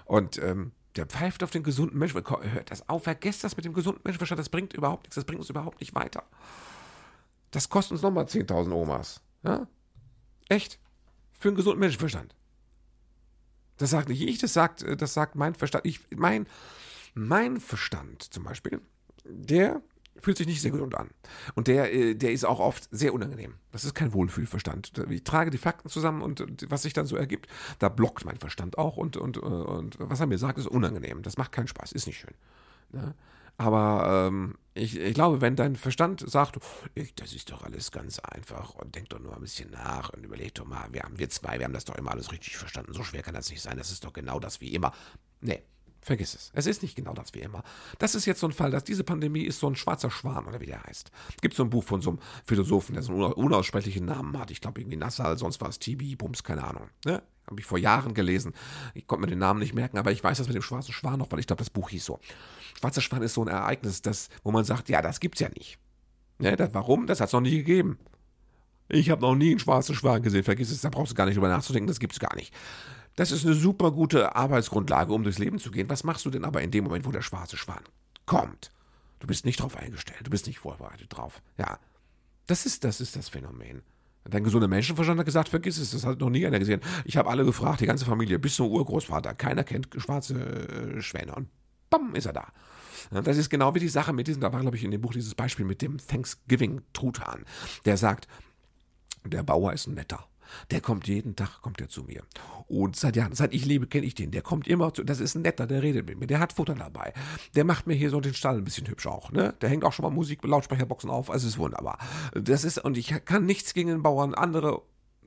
Und 0.04 0.38
ähm, 0.38 0.72
der 0.96 1.06
pfeift 1.06 1.42
auf 1.42 1.50
den 1.50 1.62
gesunden 1.62 1.98
Menschen. 1.98 2.22
Hört 2.24 2.70
das 2.70 2.88
auf, 2.88 3.04
vergesst 3.04 3.44
das 3.44 3.56
mit 3.56 3.64
dem 3.64 3.72
gesunden 3.72 4.02
Menschenverstand, 4.04 4.38
das 4.38 4.48
bringt 4.48 4.72
überhaupt 4.72 5.04
nichts, 5.04 5.14
das 5.14 5.24
bringt 5.24 5.40
uns 5.40 5.50
überhaupt 5.50 5.80
nicht 5.80 5.94
weiter. 5.94 6.24
Das 7.50 7.68
kostet 7.68 7.92
uns 7.92 8.02
nochmal 8.02 8.24
10.000 8.24 8.72
Omas. 8.72 9.20
Ja? 9.42 9.66
Echt? 10.48 10.78
Für 11.38 11.48
einen 11.48 11.56
gesunden 11.56 11.80
Menschenverstand. 11.80 12.34
Das 13.78 13.90
sagt 13.90 14.08
nicht 14.08 14.22
ich, 14.22 14.38
das 14.38 14.52
sagt, 14.52 14.84
das 15.00 15.14
sagt 15.14 15.34
mein 15.34 15.54
Verstand. 15.54 15.86
Ich, 15.86 16.00
mein, 16.14 16.46
mein 17.14 17.58
Verstand 17.60 18.22
zum 18.22 18.44
Beispiel, 18.44 18.80
der 19.24 19.82
fühlt 20.16 20.36
sich 20.36 20.46
nicht 20.46 20.60
sehr 20.60 20.70
gesund 20.70 20.94
an. 20.94 21.10
Und 21.54 21.68
der, 21.68 21.92
äh, 21.92 22.14
der 22.14 22.32
ist 22.32 22.44
auch 22.44 22.60
oft 22.60 22.88
sehr 22.90 23.14
unangenehm. 23.14 23.54
Das 23.70 23.84
ist 23.84 23.94
kein 23.94 24.12
Wohlfühlverstand. 24.12 24.92
Ich 25.10 25.24
trage 25.24 25.50
die 25.50 25.58
Fakten 25.58 25.88
zusammen 25.88 26.22
und 26.22 26.44
was 26.68 26.82
sich 26.82 26.92
dann 26.92 27.06
so 27.06 27.16
ergibt, 27.16 27.48
da 27.78 27.88
blockt 27.88 28.24
mein 28.24 28.38
Verstand 28.38 28.78
auch 28.78 28.96
und, 28.96 29.16
und, 29.16 29.38
und 29.38 29.96
was 29.98 30.20
er 30.20 30.26
mir 30.26 30.38
sagt, 30.38 30.58
ist 30.58 30.66
unangenehm. 30.66 31.22
Das 31.22 31.38
macht 31.38 31.52
keinen 31.52 31.68
Spaß, 31.68 31.92
ist 31.92 32.06
nicht 32.06 32.18
schön. 32.18 32.34
Ne? 32.90 33.14
Aber 33.58 34.28
ähm, 34.28 34.56
ich, 34.74 34.98
ich 34.98 35.14
glaube, 35.14 35.40
wenn 35.40 35.56
dein 35.56 35.76
Verstand 35.76 36.28
sagt, 36.28 36.58
ich, 36.94 37.14
das 37.14 37.32
ist 37.32 37.50
doch 37.50 37.62
alles 37.62 37.90
ganz 37.90 38.18
einfach 38.18 38.74
und 38.74 38.94
denk 38.94 39.10
doch 39.10 39.20
nur 39.20 39.34
ein 39.34 39.42
bisschen 39.42 39.70
nach 39.70 40.10
und 40.10 40.24
überleg 40.24 40.54
doch 40.54 40.64
mal, 40.64 40.88
wir 40.92 41.02
haben 41.02 41.18
wir 41.18 41.28
zwei, 41.28 41.58
wir 41.58 41.64
haben 41.64 41.74
das 41.74 41.84
doch 41.84 41.96
immer 41.96 42.12
alles 42.12 42.32
richtig 42.32 42.56
verstanden. 42.56 42.94
So 42.94 43.02
schwer 43.02 43.22
kann 43.22 43.34
das 43.34 43.50
nicht 43.50 43.62
sein. 43.62 43.76
Das 43.76 43.92
ist 43.92 44.04
doch 44.04 44.12
genau 44.12 44.40
das 44.40 44.60
wie 44.60 44.74
immer. 44.74 44.92
Nee, 45.40 45.62
Vergiss 46.04 46.34
es. 46.34 46.50
Es 46.52 46.66
ist 46.66 46.82
nicht 46.82 46.96
genau 46.96 47.14
das 47.14 47.32
wie 47.32 47.38
immer. 47.38 47.62
Das 47.98 48.16
ist 48.16 48.26
jetzt 48.26 48.40
so 48.40 48.48
ein 48.48 48.52
Fall, 48.52 48.72
dass 48.72 48.82
diese 48.82 49.04
Pandemie 49.04 49.42
ist 49.42 49.60
so 49.60 49.68
ein 49.68 49.76
schwarzer 49.76 50.10
Schwan 50.10 50.46
oder 50.46 50.60
wie 50.60 50.66
der 50.66 50.82
heißt. 50.82 51.12
Gibt 51.40 51.54
so 51.54 51.62
ein 51.62 51.70
Buch 51.70 51.84
von 51.84 52.02
so 52.02 52.10
einem 52.10 52.18
Philosophen, 52.44 52.94
der 52.94 53.04
so 53.04 53.12
einen 53.12 53.32
unaussprechlichen 53.32 54.04
Namen 54.04 54.36
hat. 54.36 54.50
Ich 54.50 54.60
glaube 54.60 54.80
irgendwie 54.80 54.96
Nassal, 54.96 55.38
sonst 55.38 55.60
war 55.60 55.68
es 55.68 55.78
Tibi, 55.78 56.16
Bums, 56.16 56.42
keine 56.42 56.64
Ahnung. 56.64 56.88
Ne? 57.04 57.22
Habe 57.46 57.60
ich 57.60 57.66
vor 57.66 57.78
Jahren 57.78 58.14
gelesen. 58.14 58.52
Ich 58.94 59.06
konnte 59.06 59.20
mir 59.20 59.28
den 59.28 59.38
Namen 59.38 59.60
nicht 59.60 59.74
merken, 59.74 59.96
aber 59.96 60.10
ich 60.10 60.24
weiß 60.24 60.38
das 60.38 60.48
mit 60.48 60.56
dem 60.56 60.62
schwarzen 60.62 60.92
Schwan 60.92 61.20
noch, 61.20 61.30
weil 61.30 61.38
ich 61.38 61.46
glaube, 61.46 61.60
das 61.60 61.70
Buch 61.70 61.90
hieß 61.90 62.04
so. 62.04 62.18
Schwarzer 62.78 63.00
Schwan 63.00 63.22
ist 63.22 63.34
so 63.34 63.44
ein 63.44 63.48
Ereignis, 63.48 64.02
das, 64.02 64.28
wo 64.42 64.50
man 64.50 64.64
sagt, 64.64 64.88
ja, 64.88 65.02
das 65.02 65.20
gibt's 65.20 65.38
ja 65.38 65.50
nicht. 65.50 65.78
Ne? 66.38 66.56
Das, 66.56 66.74
warum? 66.74 67.06
Das 67.06 67.20
hat 67.20 67.28
es 67.28 67.32
noch 67.32 67.40
nie 67.40 67.58
gegeben. 67.58 67.98
Ich 68.88 69.08
habe 69.08 69.22
noch 69.22 69.36
nie 69.36 69.50
einen 69.50 69.60
schwarzen 69.60 69.94
Schwan 69.94 70.22
gesehen. 70.22 70.42
Vergiss 70.42 70.70
es, 70.72 70.80
da 70.80 70.90
brauchst 70.90 71.12
du 71.12 71.14
gar 71.14 71.26
nicht 71.26 71.36
drüber 71.36 71.48
nachzudenken, 71.48 71.86
das 71.86 72.00
gibt's 72.00 72.18
gar 72.18 72.34
nicht. 72.34 72.52
Das 73.16 73.30
ist 73.30 73.44
eine 73.44 73.54
super 73.54 73.90
gute 73.90 74.34
Arbeitsgrundlage, 74.36 75.12
um 75.12 75.22
durchs 75.22 75.38
Leben 75.38 75.58
zu 75.58 75.70
gehen. 75.70 75.90
Was 75.90 76.04
machst 76.04 76.24
du 76.24 76.30
denn 76.30 76.44
aber 76.44 76.62
in 76.62 76.70
dem 76.70 76.84
Moment, 76.84 77.04
wo 77.04 77.10
der 77.10 77.22
schwarze 77.22 77.56
Schwan 77.56 77.82
kommt? 78.26 78.72
Du 79.20 79.26
bist 79.26 79.44
nicht 79.44 79.60
drauf 79.60 79.76
eingestellt, 79.76 80.20
du 80.24 80.30
bist 80.30 80.46
nicht 80.46 80.58
vorbereitet 80.58 81.06
drauf. 81.10 81.42
Ja, 81.58 81.78
das 82.46 82.66
ist 82.66 82.84
das, 82.84 83.00
ist 83.00 83.14
das 83.16 83.28
Phänomen. 83.28 83.82
Dein 84.24 84.44
gesunder 84.44 84.68
Menschenverstand 84.68 85.18
hat 85.18 85.26
gesagt, 85.26 85.48
vergiss 85.48 85.78
es, 85.78 85.90
das 85.90 86.04
hat 86.04 86.20
noch 86.20 86.30
nie 86.30 86.46
einer 86.46 86.58
gesehen. 86.58 86.80
Ich 87.04 87.16
habe 87.16 87.28
alle 87.28 87.44
gefragt, 87.44 87.80
die 87.80 87.86
ganze 87.86 88.04
Familie, 88.04 88.38
bis 88.38 88.54
zum 88.54 88.68
Urgroßvater. 88.68 89.34
Keiner 89.34 89.64
kennt 89.64 89.88
schwarze 89.96 90.34
äh, 90.34 91.00
Schwäne. 91.02 91.34
Und 91.34 91.48
bam, 91.90 92.14
ist 92.14 92.26
er 92.26 92.32
da. 92.32 92.52
Das 93.10 93.36
ist 93.36 93.50
genau 93.50 93.74
wie 93.74 93.80
die 93.80 93.88
Sache 93.88 94.12
mit 94.12 94.28
diesem, 94.28 94.40
da 94.40 94.52
war, 94.52 94.60
glaube 94.60 94.76
ich, 94.76 94.84
in 94.84 94.92
dem 94.92 95.00
Buch 95.00 95.12
dieses 95.12 95.34
Beispiel 95.34 95.66
mit 95.66 95.82
dem 95.82 95.98
Thanksgiving-Truthahn. 95.98 97.44
Der 97.84 97.96
sagt, 97.96 98.28
der 99.24 99.42
Bauer 99.42 99.72
ist 99.72 99.86
ein 99.86 99.94
netter. 99.94 100.24
Der 100.70 100.80
kommt 100.80 101.08
jeden 101.08 101.36
Tag, 101.36 101.62
kommt 101.62 101.80
er 101.80 101.88
zu 101.88 102.04
mir. 102.04 102.22
Und 102.68 102.96
seit 102.96 103.16
Jahren, 103.16 103.34
seit 103.34 103.54
ich 103.54 103.64
lebe, 103.64 103.86
kenne 103.86 104.06
ich 104.06 104.14
den. 104.14 104.30
Der 104.30 104.42
kommt 104.42 104.66
immer 104.68 104.92
zu, 104.94 105.04
das 105.04 105.20
ist 105.20 105.34
ein 105.34 105.42
netter, 105.42 105.66
der 105.66 105.82
redet 105.82 106.06
mit 106.06 106.18
mir, 106.18 106.26
der 106.26 106.40
hat 106.40 106.52
Futter 106.52 106.74
dabei. 106.74 107.12
Der 107.54 107.64
macht 107.64 107.86
mir 107.86 107.94
hier 107.94 108.10
so 108.10 108.20
den 108.20 108.34
Stall 108.34 108.56
ein 108.56 108.64
bisschen 108.64 108.86
hübsch 108.88 109.06
auch, 109.06 109.30
ne? 109.32 109.54
Der 109.60 109.68
hängt 109.68 109.84
auch 109.84 109.92
schon 109.92 110.04
mal 110.04 110.10
Musik, 110.10 110.44
Lautsprecherboxen 110.44 111.10
auf, 111.10 111.30
also 111.30 111.46
ist 111.46 111.58
wunderbar. 111.58 111.98
Das 112.34 112.64
ist, 112.64 112.78
und 112.78 112.96
ich 112.96 113.14
kann 113.24 113.44
nichts 113.44 113.74
gegen 113.74 113.88
den 113.88 114.02
Bauern, 114.02 114.34
andere 114.34 114.82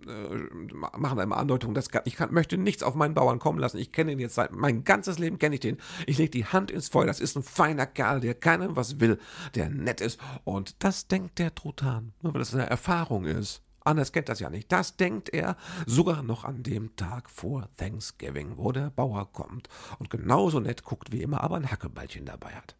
äh, 0.07 0.67
machen 0.97 1.19
einmal 1.19 1.39
Andeutung, 1.39 1.73
das 1.73 1.89
kann, 1.89 2.03
ich 2.05 2.15
kann, 2.15 2.33
möchte 2.33 2.57
nichts 2.57 2.83
auf 2.83 2.95
meinen 2.95 3.13
Bauern 3.13 3.39
kommen 3.39 3.59
lassen. 3.59 3.77
Ich 3.77 3.91
kenne 3.91 4.11
ihn 4.11 4.19
jetzt 4.19 4.35
seit 4.35 4.51
mein 4.51 4.83
ganzes 4.83 5.19
Leben 5.19 5.39
kenne 5.39 5.55
ich 5.55 5.61
den. 5.61 5.77
Ich 6.05 6.17
lege 6.17 6.29
die 6.29 6.45
Hand 6.45 6.69
ins 6.69 6.89
Feuer. 6.89 7.05
Das 7.05 7.19
ist 7.19 7.35
ein 7.35 7.43
feiner 7.43 7.85
Kerl, 7.85 8.19
der 8.19 8.35
keinem 8.35 8.75
was 8.75 8.99
will, 8.99 9.19
der 9.55 9.69
nett 9.69 10.01
ist. 10.01 10.19
Und 10.43 10.83
das 10.83 11.07
denkt 11.07 11.39
der 11.39 11.55
Trutan, 11.55 12.13
nur 12.21 12.33
weil 12.33 12.39
das 12.39 12.53
eine 12.53 12.69
Erfahrung 12.69 13.25
ist. 13.25 13.61
Anders 13.85 14.11
kennt 14.11 14.27
das 14.27 14.41
ja 14.41 14.49
nicht. 14.49 14.71
Das 14.71 14.97
denkt 14.97 15.29
er 15.29 15.55
sogar 15.85 16.23
noch 16.23 16.43
an 16.43 16.63
dem 16.63 16.95
Tag 16.97 17.29
vor 17.29 17.69
Thanksgiving, 17.77 18.57
wo 18.57 18.71
der 18.73 18.89
Bauer 18.89 19.31
kommt 19.31 19.69
und 19.99 20.09
genauso 20.09 20.59
nett 20.59 20.83
guckt 20.83 21.11
wie 21.11 21.21
immer, 21.21 21.41
aber 21.41 21.55
ein 21.55 21.71
Hackeballchen 21.71 22.25
dabei 22.25 22.53
hat. 22.55 22.75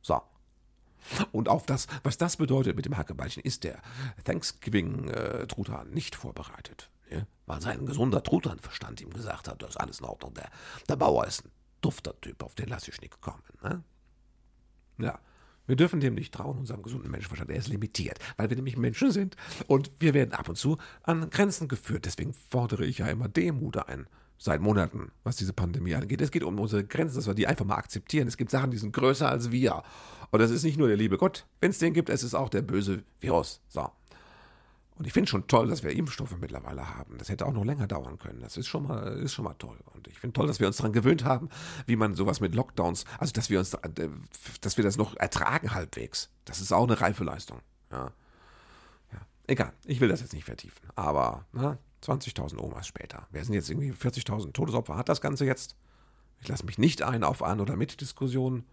So, 0.00 0.22
und 1.32 1.48
auf 1.48 1.66
das, 1.66 1.86
was 2.02 2.18
das 2.18 2.36
bedeutet 2.36 2.76
mit 2.76 2.84
dem 2.84 2.96
Hackeballchen, 2.96 3.42
ist 3.42 3.64
der 3.64 3.80
Thanksgiving-Truthahn 4.24 5.90
nicht 5.90 6.14
vorbereitet. 6.14 6.90
Ja? 7.10 7.26
Weil 7.46 7.60
sein 7.60 7.86
gesunder 7.86 8.22
Truthahnverstand 8.22 9.00
ihm 9.00 9.12
gesagt 9.12 9.48
hat, 9.48 9.62
das 9.62 9.70
ist 9.70 9.76
alles 9.76 10.00
in 10.00 10.06
Ordnung. 10.06 10.34
Der, 10.34 10.50
der 10.88 10.96
Bauer 10.96 11.26
ist 11.26 11.44
ein 11.44 11.50
dufter 11.80 12.18
Typ, 12.20 12.42
auf 12.42 12.54
den 12.54 12.68
lasse 12.68 12.90
ich 12.90 13.00
nicht 13.00 13.20
kommen. 13.20 13.42
Ne? 13.62 13.82
Ja. 14.98 15.18
Wir 15.68 15.76
dürfen 15.76 16.00
dem 16.00 16.14
nicht 16.14 16.34
trauen, 16.34 16.58
unserem 16.58 16.82
gesunden 16.82 17.10
Menschenverstand. 17.10 17.50
Er 17.50 17.58
ist 17.58 17.68
limitiert, 17.68 18.18
weil 18.36 18.50
wir 18.50 18.56
nämlich 18.56 18.76
Menschen 18.76 19.12
sind 19.12 19.36
und 19.68 19.92
wir 20.00 20.14
werden 20.14 20.32
ab 20.32 20.48
und 20.48 20.56
zu 20.56 20.78
an 21.02 21.30
Grenzen 21.30 21.68
geführt. 21.68 22.06
Deswegen 22.06 22.32
fordere 22.32 22.84
ich 22.84 22.98
ja 22.98 23.06
immer 23.06 23.28
Demut 23.28 23.76
ein 23.76 24.06
seit 24.38 24.60
Monaten, 24.60 25.10
was 25.24 25.36
diese 25.36 25.52
Pandemie 25.52 25.94
angeht. 25.94 26.20
Es 26.20 26.30
geht 26.30 26.44
um 26.44 26.58
unsere 26.58 26.84
Grenzen, 26.84 27.16
dass 27.16 27.26
wir 27.26 27.34
die 27.34 27.46
einfach 27.46 27.64
mal 27.64 27.76
akzeptieren. 27.76 28.28
Es 28.28 28.36
gibt 28.36 28.50
Sachen, 28.50 28.70
die 28.70 28.78
sind 28.78 28.92
größer 28.92 29.28
als 29.28 29.50
wir. 29.50 29.82
Und 30.30 30.40
das 30.40 30.50
ist 30.50 30.64
nicht 30.64 30.78
nur 30.78 30.88
der 30.88 30.96
liebe 30.96 31.18
Gott, 31.18 31.46
wenn 31.60 31.70
es 31.70 31.78
den 31.78 31.92
gibt, 31.92 32.08
es 32.08 32.22
ist 32.22 32.34
auch 32.34 32.48
der 32.48 32.62
böse 32.62 33.02
Virus. 33.20 33.60
So. 33.68 33.90
Und 34.98 35.06
ich 35.06 35.12
finde 35.12 35.30
schon 35.30 35.46
toll, 35.46 35.68
dass 35.68 35.84
wir 35.84 35.92
Impfstoffe 35.92 36.36
mittlerweile 36.40 36.96
haben. 36.96 37.18
Das 37.18 37.28
hätte 37.28 37.46
auch 37.46 37.52
noch 37.52 37.64
länger 37.64 37.86
dauern 37.86 38.18
können. 38.18 38.40
Das 38.40 38.56
ist 38.56 38.66
schon 38.66 38.82
mal, 38.86 39.12
ist 39.18 39.32
schon 39.32 39.44
mal 39.44 39.54
toll. 39.54 39.78
Und 39.94 40.08
ich 40.08 40.18
finde 40.18 40.34
toll, 40.34 40.48
dass 40.48 40.58
wir 40.58 40.66
uns 40.66 40.78
daran 40.78 40.92
gewöhnt 40.92 41.24
haben, 41.24 41.48
wie 41.86 41.94
man 41.94 42.16
sowas 42.16 42.40
mit 42.40 42.54
Lockdowns, 42.54 43.04
also 43.18 43.32
dass 43.32 43.48
wir 43.48 43.60
uns, 43.60 43.74
äh, 43.74 44.08
dass 44.60 44.76
wir 44.76 44.82
das 44.82 44.96
noch 44.96 45.14
ertragen 45.16 45.72
halbwegs. 45.72 46.30
Das 46.44 46.60
ist 46.60 46.72
auch 46.72 46.82
eine 46.82 47.00
reife 47.00 47.22
Leistung. 47.22 47.60
Ja. 47.92 48.10
ja. 49.12 49.20
Egal, 49.46 49.72
ich 49.84 50.00
will 50.00 50.08
das 50.08 50.20
jetzt 50.20 50.32
nicht 50.32 50.44
vertiefen. 50.44 50.88
Aber 50.96 51.44
ne, 51.52 51.78
20.000 52.02 52.58
Omas 52.58 52.88
später. 52.88 53.28
Wer 53.30 53.44
sind 53.44 53.54
jetzt 53.54 53.70
irgendwie 53.70 53.92
40.000 53.92 54.52
Todesopfer? 54.52 54.96
Hat 54.96 55.08
das 55.08 55.20
Ganze 55.20 55.44
jetzt? 55.44 55.76
Ich 56.40 56.48
lasse 56.48 56.64
mich 56.66 56.78
nicht 56.78 57.02
ein 57.02 57.24
auf 57.24 57.42
An- 57.42 57.60
oder 57.60 57.76
Mit-Diskussionen. 57.76 58.64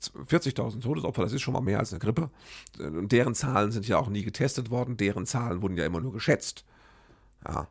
40.000 0.00 0.80
Todesopfer, 0.80 1.22
das 1.22 1.32
ist 1.32 1.42
schon 1.42 1.54
mal 1.54 1.60
mehr 1.60 1.78
als 1.78 1.92
eine 1.92 2.00
Grippe. 2.00 2.30
Und 2.78 3.12
deren 3.12 3.34
Zahlen 3.34 3.70
sind 3.70 3.86
ja 3.86 3.98
auch 3.98 4.08
nie 4.08 4.24
getestet 4.24 4.70
worden. 4.70 4.96
Deren 4.96 5.26
Zahlen 5.26 5.62
wurden 5.62 5.76
ja 5.76 5.86
immer 5.86 6.00
nur 6.00 6.12
geschätzt. 6.12 6.64
Ja. 7.46 7.68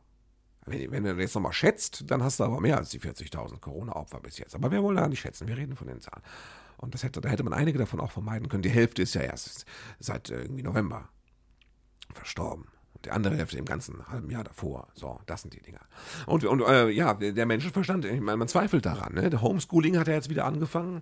Wenn, 0.66 0.92
wenn 0.92 1.04
du 1.04 1.14
jetzt 1.20 1.34
nochmal 1.34 1.54
schätzt, 1.54 2.04
dann 2.10 2.24
hast 2.24 2.40
du 2.40 2.44
aber 2.44 2.62
mehr 2.62 2.78
als 2.78 2.92
die 2.92 3.00
40.000 3.00 3.60
Corona-Opfer 3.60 4.20
bis 4.20 4.38
jetzt. 4.38 4.56
Aber 4.56 4.72
wir 4.72 4.84
wollen 4.84 4.98
da 4.98 5.08
nicht 5.08 5.20
schätzen, 5.20 5.48
wir 5.48 5.58
reden 5.58 5.76
von 5.76 5.88
den 5.88 6.00
Zahlen. 6.00 6.22
Und 6.78 6.94
das 6.94 7.04
hätte, 7.04 7.20
da 7.20 7.30
hätte 7.30 7.44
man 7.44 7.54
einige 7.54 7.80
davon 7.80 8.00
auch 8.00 8.12
vermeiden 8.12 8.48
können. 8.48 8.64
Die 8.64 8.70
Hälfte 8.70 9.02
ist 9.02 9.16
ja 9.16 9.22
erst 9.22 9.66
seit 10.00 10.30
äh, 10.30 10.44
irgendwie 10.44 10.64
November 10.64 11.10
verstorben 12.14 12.68
die 13.06 13.12
andere 13.12 13.36
Hälfte 13.36 13.58
im 13.58 13.66
ganzen 13.66 14.06
halben 14.08 14.30
Jahr 14.30 14.44
davor. 14.44 14.88
So, 14.94 15.20
das 15.26 15.42
sind 15.42 15.54
die 15.54 15.62
Dinger. 15.62 15.82
Und, 16.26 16.46
und 16.46 16.62
äh, 16.62 16.90
ja, 16.90 17.14
der 17.14 17.46
Menschenverstand, 17.46 18.06
ich 18.06 18.22
meine, 18.22 18.38
man 18.38 18.48
zweifelt 18.48 18.86
daran. 18.86 19.14
Ne? 19.14 19.30
Der 19.30 19.42
Homeschooling 19.42 19.98
hat 19.98 20.08
ja 20.08 20.14
jetzt 20.14 20.30
wieder 20.30 20.46
angefangen 20.46 21.02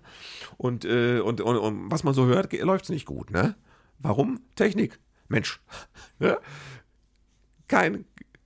und, 0.56 0.84
äh, 0.84 1.20
und, 1.20 1.40
und, 1.40 1.56
und 1.56 1.90
was 1.90 2.04
man 2.04 2.14
so 2.14 2.26
hört, 2.26 2.52
läuft 2.52 2.84
es 2.84 2.90
nicht 2.90 3.06
gut. 3.06 3.30
Ne? 3.30 3.54
Warum? 3.98 4.40
Technik. 4.56 4.98
Mensch. 5.28 5.60
Ja? 6.18 6.36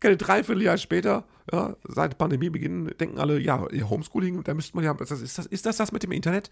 Kein, 0.04 0.10
keine 0.10 0.16
Dreivierteljahr 0.18 0.76
später, 0.76 1.24
ja, 1.50 1.76
seit 1.84 2.18
Pandemiebeginn, 2.18 2.94
denken 3.00 3.18
alle, 3.18 3.38
ja, 3.40 3.66
Homeschooling, 3.88 4.44
da 4.44 4.52
müsste 4.52 4.76
man 4.76 4.84
ja, 4.84 4.92
ist 4.92 5.38
das, 5.38 5.46
ist 5.46 5.64
das 5.64 5.76
das 5.78 5.92
mit 5.92 6.02
dem 6.02 6.12
Internet? 6.12 6.50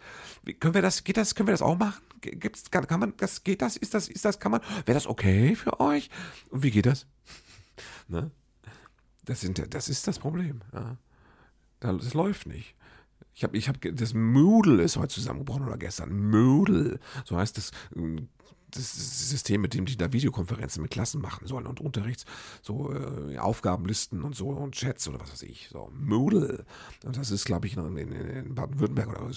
Können 0.58 0.72
wir 0.72 0.80
das, 0.80 1.04
geht 1.04 1.18
das, 1.18 1.34
können 1.34 1.48
wir 1.48 1.52
das 1.52 1.60
auch 1.60 1.78
machen? 1.78 2.02
Gibt's, 2.22 2.70
kann, 2.70 2.86
kann 2.86 3.00
man, 3.00 3.12
das, 3.18 3.44
geht 3.44 3.60
das, 3.60 3.76
ist 3.76 3.92
das, 3.92 4.08
ist 4.08 4.24
das, 4.24 4.40
kann 4.40 4.52
man, 4.52 4.62
wäre 4.86 4.94
das 4.94 5.06
okay 5.06 5.54
für 5.54 5.80
euch? 5.80 6.08
Und 6.48 6.62
wie 6.62 6.70
geht 6.70 6.86
das? 6.86 7.06
ne? 8.08 8.30
Das, 9.26 9.42
sind, 9.42 9.74
das 9.74 9.90
ist 9.90 10.06
das 10.06 10.18
Problem, 10.18 10.62
ja. 10.72 10.96
Das 11.80 12.14
läuft 12.14 12.46
nicht. 12.46 12.74
Ich 13.34 13.44
habe, 13.44 13.56
ich 13.56 13.68
habe, 13.68 13.92
das 13.92 14.14
Moodle 14.14 14.82
ist 14.82 14.96
heute 14.96 15.14
zusammengebrochen 15.14 15.66
oder 15.66 15.78
gestern. 15.78 16.30
Moodle, 16.30 16.98
so 17.24 17.36
heißt 17.36 17.56
das 17.56 17.70
das 18.74 19.30
System, 19.30 19.60
mit 19.60 19.74
dem 19.74 19.84
die 19.84 19.96
da 19.96 20.12
Videokonferenzen 20.12 20.82
mit 20.82 20.90
Klassen 20.90 21.20
machen 21.20 21.46
sollen 21.46 21.66
und 21.66 21.80
Unterrichts, 21.80 22.24
so 22.62 22.92
äh, 22.92 23.38
Aufgabenlisten 23.38 24.22
und 24.22 24.34
so 24.34 24.48
und 24.48 24.74
Chats 24.74 25.08
oder 25.08 25.20
was 25.20 25.32
weiß 25.32 25.42
ich. 25.42 25.68
So, 25.70 25.90
Moodle. 25.94 26.64
Und 27.04 27.16
das 27.16 27.30
ist, 27.30 27.44
glaube 27.44 27.66
ich, 27.66 27.76
in, 27.76 27.96
in, 27.98 28.12
in 28.12 28.54
Baden-Württemberg 28.54 29.08
oder 29.08 29.30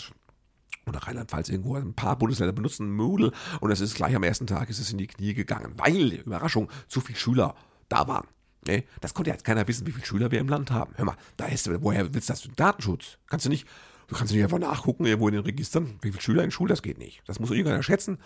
oder 0.88 0.99
Rheinland-Pfalz 0.99 1.49
irgendwo, 1.49 1.75
ein 1.75 1.95
paar 1.95 2.15
Bundesländer 2.15 2.53
benutzen 2.53 2.91
Moodle 2.91 3.31
und 3.60 3.71
es 3.71 3.81
ist 3.81 3.95
gleich 3.95 4.15
am 4.15 4.21
ersten 4.21 4.45
Tag 4.45 4.69
ist 4.69 4.77
es 4.77 4.91
in 4.91 4.99
die 4.99 5.08
Knie 5.08 5.34
gegangen, 5.34 5.73
weil, 5.77 6.13
Überraschung, 6.13 6.69
zu 6.88 7.01
viele 7.01 7.17
Schüler 7.17 7.55
da 7.89 8.08
waren. 8.08 8.27
Nee, 8.67 8.84
das 9.01 9.13
konnte 9.13 9.30
ja 9.30 9.36
jetzt 9.36 9.45
keiner 9.45 9.67
wissen, 9.67 9.86
wie 9.86 9.91
viele 9.91 10.06
Schüler 10.06 10.32
wir 10.32 10.39
im 10.39 10.49
Land 10.49 10.71
haben. 10.71 10.93
Hör 10.95 11.06
mal, 11.06 11.17
da 11.38 11.45
ist, 11.45 11.69
woher 11.82 12.13
willst 12.13 12.30
du 12.30 12.34
das? 12.34 12.49
Datenschutz. 12.56 13.17
Kannst 13.28 13.45
du 13.45 13.49
nicht, 13.49 13.67
du 14.08 14.15
kannst 14.15 14.34
nicht 14.34 14.43
einfach 14.43 14.60
nachgucken, 14.60 15.06
irgendwo 15.06 15.28
in 15.28 15.36
den 15.36 15.43
Registern, 15.43 15.99
wie 16.01 16.12
viele 16.12 16.21
Schüler 16.21 16.43
in 16.43 16.51
Schule, 16.51 16.69
das 16.69 16.82
geht 16.82 16.97
nicht. 16.97 17.21
Das 17.28 17.39
muss 17.39 17.51
irgendeiner 17.51 17.84
schätzen 17.84 18.17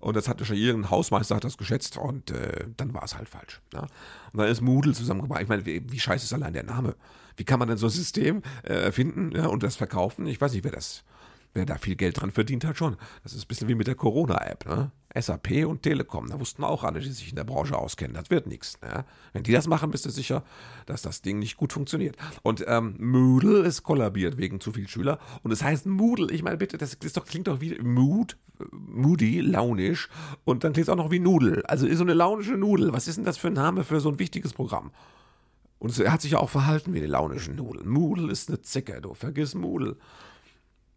und 0.00 0.16
das 0.16 0.28
hatte 0.28 0.44
schon 0.44 0.56
irgendein 0.56 0.90
Hausmeister 0.90 1.36
hat 1.36 1.44
das 1.44 1.56
geschätzt 1.56 1.96
und 1.96 2.30
äh, 2.30 2.66
dann 2.76 2.92
war 2.94 3.02
es 3.04 3.16
halt 3.16 3.28
falsch. 3.28 3.60
Ja? 3.72 3.80
Und 4.32 4.38
dann 4.38 4.48
ist 4.48 4.60
Moodle 4.60 4.92
zusammengebracht. 4.92 5.42
Ich 5.42 5.48
meine, 5.48 5.64
wie, 5.64 5.82
wie, 5.90 5.98
scheiße 5.98 6.24
ist 6.24 6.32
allein 6.32 6.52
der 6.52 6.64
Name? 6.64 6.94
Wie 7.36 7.44
kann 7.44 7.58
man 7.58 7.68
denn 7.68 7.78
so 7.78 7.86
ein 7.86 7.90
System 7.90 8.42
äh, 8.62 8.74
erfinden 8.74 9.32
ja, 9.34 9.46
und 9.46 9.62
das 9.62 9.76
verkaufen? 9.76 10.26
Ich 10.26 10.40
weiß 10.40 10.52
nicht, 10.52 10.64
wer 10.64 10.72
das, 10.72 11.04
wer 11.56 11.66
da 11.66 11.78
viel 11.78 11.96
Geld 11.96 12.20
dran 12.20 12.30
verdient 12.30 12.64
hat 12.64 12.76
schon. 12.76 12.96
Das 13.22 13.32
ist 13.32 13.44
ein 13.44 13.48
bisschen 13.48 13.68
wie 13.68 13.74
mit 13.74 13.86
der 13.86 13.94
Corona-App. 13.94 14.66
Ne? 14.66 14.92
SAP 15.18 15.66
und 15.66 15.82
Telekom, 15.82 16.28
da 16.28 16.38
wussten 16.38 16.62
auch 16.62 16.84
alle, 16.84 17.00
die 17.00 17.10
sich 17.10 17.30
in 17.30 17.36
der 17.36 17.44
Branche 17.44 17.76
auskennen, 17.76 18.14
das 18.14 18.30
wird 18.30 18.46
nichts. 18.46 18.78
Ne? 18.82 19.04
Wenn 19.32 19.42
die 19.42 19.52
das 19.52 19.66
machen, 19.66 19.90
bist 19.90 20.04
du 20.04 20.10
sicher, 20.10 20.44
dass 20.84 21.00
das 21.00 21.22
Ding 21.22 21.38
nicht 21.38 21.56
gut 21.56 21.72
funktioniert. 21.72 22.16
Und 22.42 22.64
ähm, 22.68 22.94
Moodle 22.98 23.60
ist 23.60 23.82
kollabiert 23.82 24.36
wegen 24.36 24.60
zu 24.60 24.72
viel 24.72 24.86
Schüler. 24.86 25.18
Und 25.42 25.50
es 25.50 25.60
das 25.60 25.68
heißt 25.68 25.86
Moodle, 25.86 26.30
ich 26.30 26.42
meine 26.42 26.58
bitte, 26.58 26.76
das, 26.76 26.98
doch, 26.98 27.24
klingt 27.24 27.46
doch 27.46 27.60
wie 27.60 27.78
Mood, 27.78 28.36
moody, 28.70 29.40
launisch. 29.40 30.10
Und 30.44 30.64
dann 30.64 30.74
klingt 30.74 30.88
es 30.88 30.92
auch 30.92 30.96
noch 30.96 31.10
wie 31.10 31.18
Nudel. 31.18 31.64
Also 31.64 31.86
ist 31.86 31.98
so 31.98 32.04
eine 32.04 32.14
launische 32.14 32.56
Nudel. 32.56 32.92
Was 32.92 33.08
ist 33.08 33.16
denn 33.16 33.24
das 33.24 33.38
für 33.38 33.48
ein 33.48 33.54
Name 33.54 33.84
für 33.84 34.00
so 34.00 34.10
ein 34.10 34.18
wichtiges 34.18 34.52
Programm? 34.52 34.90
Und 35.78 35.98
er 35.98 36.12
hat 36.12 36.22
sich 36.22 36.32
ja 36.32 36.38
auch 36.38 36.50
verhalten 36.50 36.94
wie 36.94 36.98
eine 36.98 37.06
launische 37.06 37.52
Nudel. 37.52 37.84
Moodle 37.84 38.30
ist 38.30 38.48
eine 38.48 38.60
Zicke, 38.62 39.00
du 39.00 39.14
vergiss 39.14 39.54
Moodle. 39.54 39.96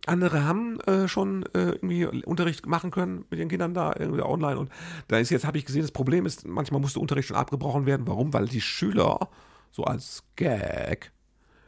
Andere 0.05 0.43
haben 0.43 0.79
äh, 0.81 1.07
schon 1.07 1.43
äh, 1.53 1.71
irgendwie 1.71 2.05
Unterricht 2.05 2.65
machen 2.65 2.89
können 2.91 3.25
mit 3.29 3.39
den 3.39 3.49
Kindern 3.49 3.73
da 3.73 3.93
irgendwie 3.97 4.21
online. 4.21 4.57
Und 4.57 4.71
da 5.07 5.17
ist 5.17 5.29
jetzt, 5.29 5.45
habe 5.45 5.57
ich 5.57 5.65
gesehen, 5.65 5.81
das 5.81 5.91
Problem 5.91 6.25
ist, 6.25 6.47
manchmal 6.47 6.81
musste 6.81 6.99
Unterricht 6.99 7.27
schon 7.27 7.37
abgebrochen 7.37 7.85
werden. 7.85 8.07
Warum? 8.07 8.33
Weil 8.33 8.47
die 8.47 8.61
Schüler, 8.61 9.29
so 9.71 9.83
als 9.83 10.23
Gag, 10.35 11.11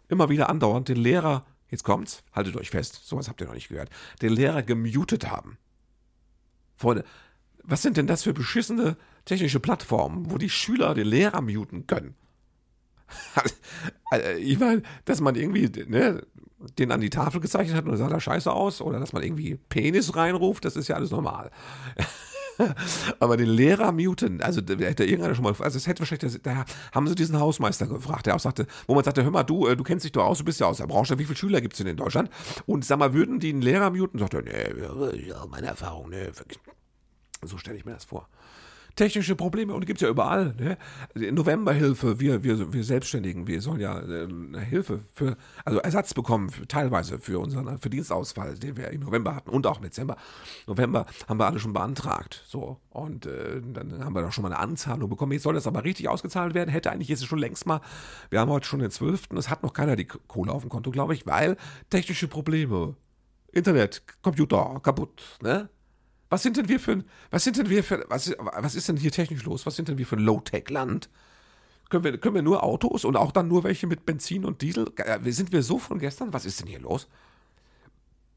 immer 0.07 0.29
wieder 0.29 0.49
andauernd 0.49 0.89
den 0.89 0.97
Lehrer, 0.97 1.45
jetzt 1.69 1.83
kommt's, 1.83 2.23
haltet 2.33 2.55
euch 2.57 2.69
fest, 2.69 3.01
sowas 3.05 3.29
habt 3.29 3.41
ihr 3.41 3.47
noch 3.47 3.53
nicht 3.53 3.69
gehört, 3.69 3.89
den 4.21 4.33
Lehrer 4.33 4.63
gemutet 4.63 5.29
haben. 5.29 5.57
Freunde, 6.75 7.03
was 7.63 7.81
sind 7.81 7.97
denn 7.97 8.07
das 8.07 8.23
für 8.23 8.33
beschissene 8.33 8.97
technische 9.25 9.59
Plattformen, 9.59 10.31
wo 10.31 10.37
die 10.37 10.49
Schüler 10.49 10.93
den 10.93 11.07
Lehrer 11.07 11.41
muten 11.41 11.87
können? 11.87 12.15
Also, 14.09 14.27
ich 14.39 14.59
meine, 14.59 14.83
dass 15.05 15.21
man 15.21 15.35
irgendwie, 15.35 15.69
ne, 15.87 16.21
den 16.77 16.91
an 16.91 17.01
die 17.01 17.09
Tafel 17.09 17.41
gezeichnet 17.41 17.75
hat 17.77 17.85
und 17.85 17.97
sah 17.97 18.09
da 18.09 18.19
scheiße 18.19 18.51
aus 18.51 18.81
oder 18.81 18.99
dass 18.99 19.13
man 19.13 19.23
irgendwie 19.23 19.55
Penis 19.69 20.15
reinruft, 20.15 20.65
das 20.65 20.75
ist 20.75 20.87
ja 20.87 20.95
alles 20.95 21.11
normal. 21.11 21.51
Aber 23.19 23.37
den 23.37 23.47
Lehrer 23.47 23.91
muten, 23.91 24.41
also 24.41 24.61
da 24.61 24.73
hätte 24.75 25.03
irgendeiner 25.03 25.35
schon 25.35 25.43
mal, 25.43 25.55
also 25.59 25.77
es 25.77 25.87
hätte 25.87 26.01
wahrscheinlich, 26.01 26.41
da 26.41 26.65
haben 26.91 27.07
sie 27.07 27.15
diesen 27.15 27.39
Hausmeister 27.39 27.87
gefragt, 27.87 28.25
der 28.25 28.35
auch 28.35 28.39
sagte, 28.39 28.67
wo 28.87 28.95
man 28.95 29.03
sagte, 29.03 29.23
hör 29.23 29.31
mal, 29.31 29.43
du, 29.43 29.67
äh, 29.67 29.75
du 29.75 29.83
kennst 29.83 30.05
dich 30.05 30.11
doch 30.11 30.25
aus, 30.25 30.39
du 30.39 30.45
bist 30.45 30.59
ja 30.59 30.67
aus 30.67 30.77
der 30.77 30.87
Branche, 30.87 31.17
wie 31.17 31.25
viele 31.25 31.37
Schüler 31.37 31.61
gibt 31.61 31.73
es 31.73 31.77
denn 31.77 31.87
in 31.87 31.97
Deutschland? 31.97 32.29
Und 32.65 32.85
sag 32.85 32.99
mal, 32.99 33.13
würden 33.13 33.39
die 33.39 33.49
einen 33.49 33.61
Lehrer 33.61 33.89
muten? 33.89 34.19
Sagt 34.19 34.33
er, 34.33 34.41
nee, 34.43 35.31
meine 35.49 35.67
Erfahrung, 35.67 36.09
nee, 36.09 36.27
so 37.43 37.57
stelle 37.57 37.77
ich 37.77 37.85
mir 37.85 37.93
das 37.93 38.05
vor. 38.05 38.27
Technische 38.95 39.35
Probleme 39.35 39.73
und 39.73 39.85
gibt 39.85 40.01
es 40.01 40.01
ja 40.01 40.09
überall. 40.09 40.53
Ne? 40.57 40.77
Novemberhilfe, 41.31 42.19
wir, 42.19 42.43
wir, 42.43 42.73
wir 42.73 42.83
Selbstständigen, 42.83 43.47
wir 43.47 43.61
sollen 43.61 43.79
ja 43.79 43.99
äh, 43.99 44.27
Hilfe 44.69 45.01
für, 45.13 45.37
also 45.65 45.79
Ersatz 45.79 46.13
bekommen, 46.13 46.49
für, 46.49 46.67
teilweise 46.67 47.19
für 47.19 47.39
unseren 47.39 47.79
für 47.79 47.89
Dienstausfall, 47.89 48.57
den 48.57 48.77
wir 48.77 48.89
im 48.89 49.01
November 49.01 49.35
hatten 49.35 49.49
und 49.49 49.65
auch 49.67 49.77
im 49.77 49.83
Dezember. 49.83 50.17
November 50.67 51.05
haben 51.27 51.39
wir 51.39 51.45
alle 51.45 51.59
schon 51.59 51.73
beantragt. 51.73 52.43
So. 52.47 52.79
Und 52.89 53.25
äh, 53.25 53.61
dann 53.61 54.03
haben 54.03 54.13
wir 54.13 54.21
doch 54.21 54.31
schon 54.31 54.43
mal 54.43 54.51
eine 54.51 54.59
Anzahlung 54.59 55.09
bekommen. 55.09 55.31
Jetzt 55.31 55.43
soll 55.43 55.53
das 55.53 55.67
aber 55.67 55.83
richtig 55.83 56.09
ausgezahlt 56.09 56.53
werden. 56.53 56.69
Hätte 56.69 56.91
eigentlich 56.91 57.09
jetzt 57.09 57.25
schon 57.25 57.39
längst 57.39 57.65
mal, 57.65 57.81
wir 58.29 58.39
haben 58.39 58.51
heute 58.51 58.67
schon 58.67 58.79
den 58.79 58.91
12. 58.91 59.29
Es 59.37 59.49
hat 59.49 59.63
noch 59.63 59.73
keiner 59.73 59.95
die 59.95 60.05
Kohle 60.05 60.51
auf 60.51 60.63
dem 60.63 60.69
Konto, 60.69 60.91
glaube 60.91 61.13
ich, 61.13 61.25
weil 61.25 61.57
technische 61.89 62.27
Probleme. 62.27 62.95
Internet, 63.53 64.03
Computer, 64.21 64.79
kaputt, 64.81 65.37
ne? 65.41 65.69
Was 66.31 66.43
sind 66.43 66.55
denn 66.55 66.69
wir 66.69 66.79
für 66.79 66.93
ein, 66.93 67.03
was 67.29 67.43
sind 67.43 67.57
denn 67.57 67.69
wir 67.69 67.83
für, 67.83 68.05
was, 68.07 68.33
was 68.39 68.73
ist 68.73 68.87
denn 68.87 68.95
hier 68.95 69.11
technisch 69.11 69.43
los? 69.43 69.65
Was 69.65 69.75
sind 69.75 69.89
denn 69.89 69.97
wir 69.97 70.07
für 70.07 70.15
ein 70.15 70.23
Low-Tech-Land? 70.23 71.09
Können 71.89 72.05
wir, 72.05 72.17
können 72.17 72.35
wir 72.35 72.41
nur 72.41 72.63
Autos 72.63 73.03
und 73.03 73.17
auch 73.17 73.33
dann 73.33 73.49
nur 73.49 73.65
welche 73.65 73.85
mit 73.85 74.05
Benzin 74.05 74.45
und 74.45 74.61
Diesel? 74.61 74.89
Äh, 74.95 75.29
sind 75.33 75.51
wir 75.51 75.61
so 75.61 75.77
von 75.77 75.99
gestern? 75.99 76.31
Was 76.31 76.45
ist 76.45 76.61
denn 76.61 76.67
hier 76.67 76.79
los? 76.79 77.09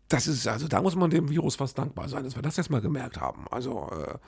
Das 0.08 0.26
ist, 0.26 0.48
also 0.48 0.66
da 0.66 0.82
muss 0.82 0.96
man 0.96 1.08
dem 1.08 1.30
Virus 1.30 1.54
fast 1.54 1.78
dankbar 1.78 2.08
sein, 2.08 2.24
dass 2.24 2.34
wir 2.34 2.42
das 2.42 2.56
jetzt 2.56 2.68
mal 2.68 2.80
gemerkt 2.80 3.20
haben. 3.20 3.46
Also, 3.52 3.88
äh, 3.92 4.18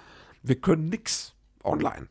wir 0.45 0.61
können 0.61 0.89
nichts 0.89 1.35
online. 1.65 2.07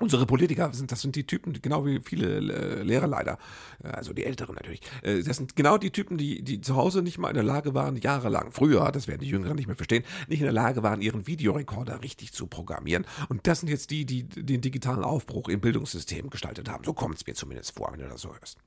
Unsere 0.00 0.26
Politiker 0.26 0.72
sind, 0.72 0.90
das 0.90 1.02
sind 1.02 1.14
die 1.14 1.24
Typen, 1.24 1.52
genau 1.62 1.86
wie 1.86 2.00
viele 2.00 2.38
äh, 2.38 2.82
Lehrer 2.82 3.06
leider, 3.06 3.38
äh, 3.82 3.88
also 3.88 4.12
die 4.12 4.24
Älteren 4.24 4.56
natürlich. 4.56 4.80
Äh, 5.02 5.22
das 5.22 5.36
sind 5.36 5.54
genau 5.54 5.78
die 5.78 5.92
Typen, 5.92 6.18
die, 6.18 6.42
die 6.42 6.60
zu 6.60 6.74
Hause 6.74 7.00
nicht 7.00 7.18
mal 7.18 7.28
in 7.28 7.34
der 7.34 7.44
Lage 7.44 7.74
waren, 7.74 7.96
jahrelang, 7.96 8.50
früher, 8.50 8.90
das 8.90 9.06
werden 9.06 9.20
die 9.20 9.28
Jüngeren 9.28 9.54
nicht 9.54 9.68
mehr 9.68 9.76
verstehen, 9.76 10.02
nicht 10.26 10.40
in 10.40 10.46
der 10.46 10.52
Lage 10.52 10.82
waren, 10.82 11.00
ihren 11.00 11.28
Videorekorder 11.28 12.02
richtig 12.02 12.32
zu 12.32 12.48
programmieren. 12.48 13.06
Und 13.28 13.46
das 13.46 13.60
sind 13.60 13.68
jetzt 13.68 13.90
die, 13.90 14.04
die 14.04 14.24
den 14.24 14.60
digitalen 14.60 15.04
Aufbruch 15.04 15.48
im 15.48 15.60
Bildungssystem 15.60 16.28
gestaltet 16.28 16.68
haben. 16.68 16.82
So 16.82 16.92
kommt 16.92 17.16
es 17.16 17.26
mir 17.26 17.34
zumindest 17.34 17.76
vor, 17.76 17.92
wenn 17.92 18.00
du 18.00 18.08
das 18.08 18.20
so 18.20 18.34
hörst. 18.34 18.58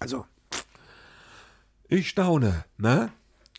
Also, 0.00 0.26
ich 1.86 2.08
staune, 2.08 2.64
ne? 2.76 3.12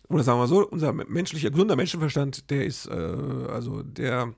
Oder 0.09 0.23
sagen 0.23 0.39
wir 0.39 0.47
so, 0.47 0.67
unser 0.67 0.91
menschlicher, 0.91 1.51
gesunder 1.51 1.77
Menschenverstand, 1.77 2.49
der 2.51 2.65
ist, 2.65 2.85
äh, 2.88 2.91
also 2.91 3.81
der 3.81 4.33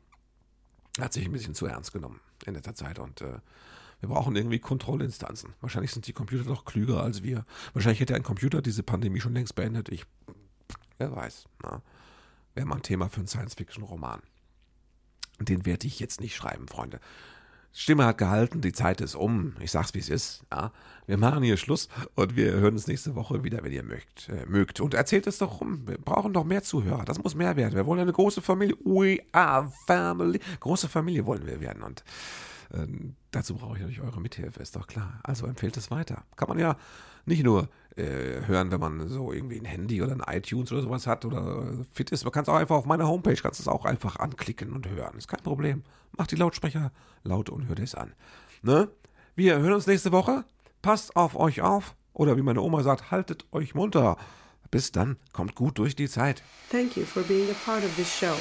hat 0.99 1.13
sich 1.13 1.25
ein 1.25 1.31
bisschen 1.31 1.55
zu 1.55 1.65
ernst 1.65 1.93
genommen 1.93 2.21
in 2.47 2.55
letzter 2.55 2.75
Zeit 2.75 2.99
und 2.99 3.21
äh, 3.21 3.39
wir 3.99 4.09
brauchen 4.09 4.35
irgendwie 4.35 4.59
Kontrollinstanzen. 4.59 5.53
Wahrscheinlich 5.61 5.91
sind 5.91 6.05
die 6.07 6.13
Computer 6.13 6.43
doch 6.43 6.65
klüger 6.65 7.01
als 7.01 7.23
wir. 7.23 7.45
Wahrscheinlich 7.73 7.99
hätte 7.99 8.15
ein 8.15 8.23
Computer 8.23 8.61
diese 8.61 8.83
Pandemie 8.83 9.19
schon 9.19 9.33
längst 9.33 9.55
beendet. 9.55 9.89
Ich, 9.89 10.05
wer 10.99 11.15
weiß. 11.15 11.45
Wäre 12.53 12.65
mal 12.65 12.75
ein 12.75 12.83
Thema 12.83 13.09
für 13.09 13.17
einen 13.17 13.27
Science-Fiction-Roman. 13.27 14.21
Den 15.39 15.65
werde 15.65 15.87
ich 15.87 15.99
jetzt 15.99 16.21
nicht 16.21 16.35
schreiben, 16.35 16.67
Freunde. 16.67 16.99
Stimme 17.79 18.05
hat 18.05 18.17
gehalten, 18.17 18.61
die 18.61 18.71
Zeit 18.71 19.01
ist 19.01 19.13
um. 19.13 19.53
Ich 19.59 19.69
sag's, 19.69 19.93
wie 19.93 19.99
es 19.99 20.09
ist. 20.09 20.41
Ja. 20.51 20.71
Wir 21.05 21.15
machen 21.15 21.43
hier 21.43 21.57
Schluss 21.57 21.89
und 22.15 22.35
wir 22.35 22.53
hören 22.53 22.73
uns 22.73 22.87
nächste 22.87 23.13
Woche 23.13 23.43
wieder, 23.43 23.63
wenn 23.63 23.71
ihr 23.71 23.83
mögt. 23.83 24.29
Äh, 24.29 24.47
mögt. 24.47 24.79
Und 24.79 24.95
erzählt 24.95 25.27
es 25.27 25.37
doch 25.37 25.61
rum. 25.61 25.87
Wir 25.87 25.99
brauchen 25.99 26.33
doch 26.33 26.43
mehr 26.43 26.63
Zuhörer. 26.63 27.05
Das 27.05 27.21
muss 27.21 27.35
mehr 27.35 27.55
werden. 27.55 27.75
Wir 27.75 27.85
wollen 27.85 27.99
eine 27.99 28.11
große 28.11 28.41
Familie. 28.41 28.75
We 28.83 29.19
are 29.31 29.71
family. 29.85 30.39
Große 30.59 30.89
Familie 30.89 31.27
wollen 31.27 31.45
wir 31.45 31.61
werden. 31.61 31.83
Und 31.83 32.03
äh, 32.73 32.87
dazu 33.29 33.53
brauche 33.53 33.75
ich 33.75 33.81
natürlich 33.81 34.01
eure 34.01 34.21
Mithilfe, 34.21 34.59
ist 34.59 34.75
doch 34.75 34.87
klar. 34.87 35.19
Also 35.21 35.45
empfehlt 35.45 35.77
es 35.77 35.91
weiter. 35.91 36.23
Kann 36.35 36.49
man 36.49 36.57
ja 36.57 36.77
nicht 37.27 37.43
nur 37.43 37.69
äh, 37.97 38.45
hören, 38.45 38.71
wenn 38.71 38.79
man 38.79 39.07
so 39.07 39.33
irgendwie 39.33 39.59
ein 39.59 39.65
Handy 39.65 40.01
oder 40.01 40.13
ein 40.13 40.37
iTunes 40.37 40.71
oder 40.71 40.81
sowas 40.81 41.07
hat 41.07 41.25
oder 41.25 41.63
fit 41.93 42.11
ist. 42.11 42.23
Man 42.23 42.31
kann 42.31 42.43
es 42.43 42.49
auch 42.49 42.55
einfach 42.55 42.75
auf 42.75 42.85
meiner 42.85 43.07
Homepage, 43.07 43.35
kannst 43.35 43.59
es 43.59 43.67
auch 43.67 43.85
einfach 43.85 44.17
anklicken 44.17 44.73
und 44.73 44.87
hören. 44.87 45.17
Ist 45.17 45.27
kein 45.27 45.41
Problem. 45.41 45.83
Macht 46.17 46.31
die 46.31 46.35
Lautsprecher 46.35 46.91
laut 47.23 47.49
und 47.49 47.67
hört 47.67 47.79
es 47.79 47.95
an. 47.95 48.13
Ne? 48.61 48.89
Wir 49.35 49.59
hören 49.59 49.73
uns 49.73 49.87
nächste 49.87 50.11
Woche. 50.11 50.45
Passt 50.81 51.15
auf 51.15 51.35
euch 51.35 51.61
auf. 51.61 51.95
Oder 52.13 52.37
wie 52.37 52.41
meine 52.41 52.61
Oma 52.61 52.81
sagt, 52.83 53.11
haltet 53.11 53.45
euch 53.51 53.75
munter. 53.75 54.17
Bis 54.71 54.91
dann, 54.91 55.17
kommt 55.33 55.55
gut 55.55 55.77
durch 55.77 55.95
die 55.95 56.09
Zeit. 56.09 56.43
Thank 56.71 56.97
you 56.97 57.05
for 57.05 57.23
being 57.23 57.49
a 57.49 57.55
part 57.65 57.83
of 57.83 57.95
this 57.95 58.11
show. 58.11 58.35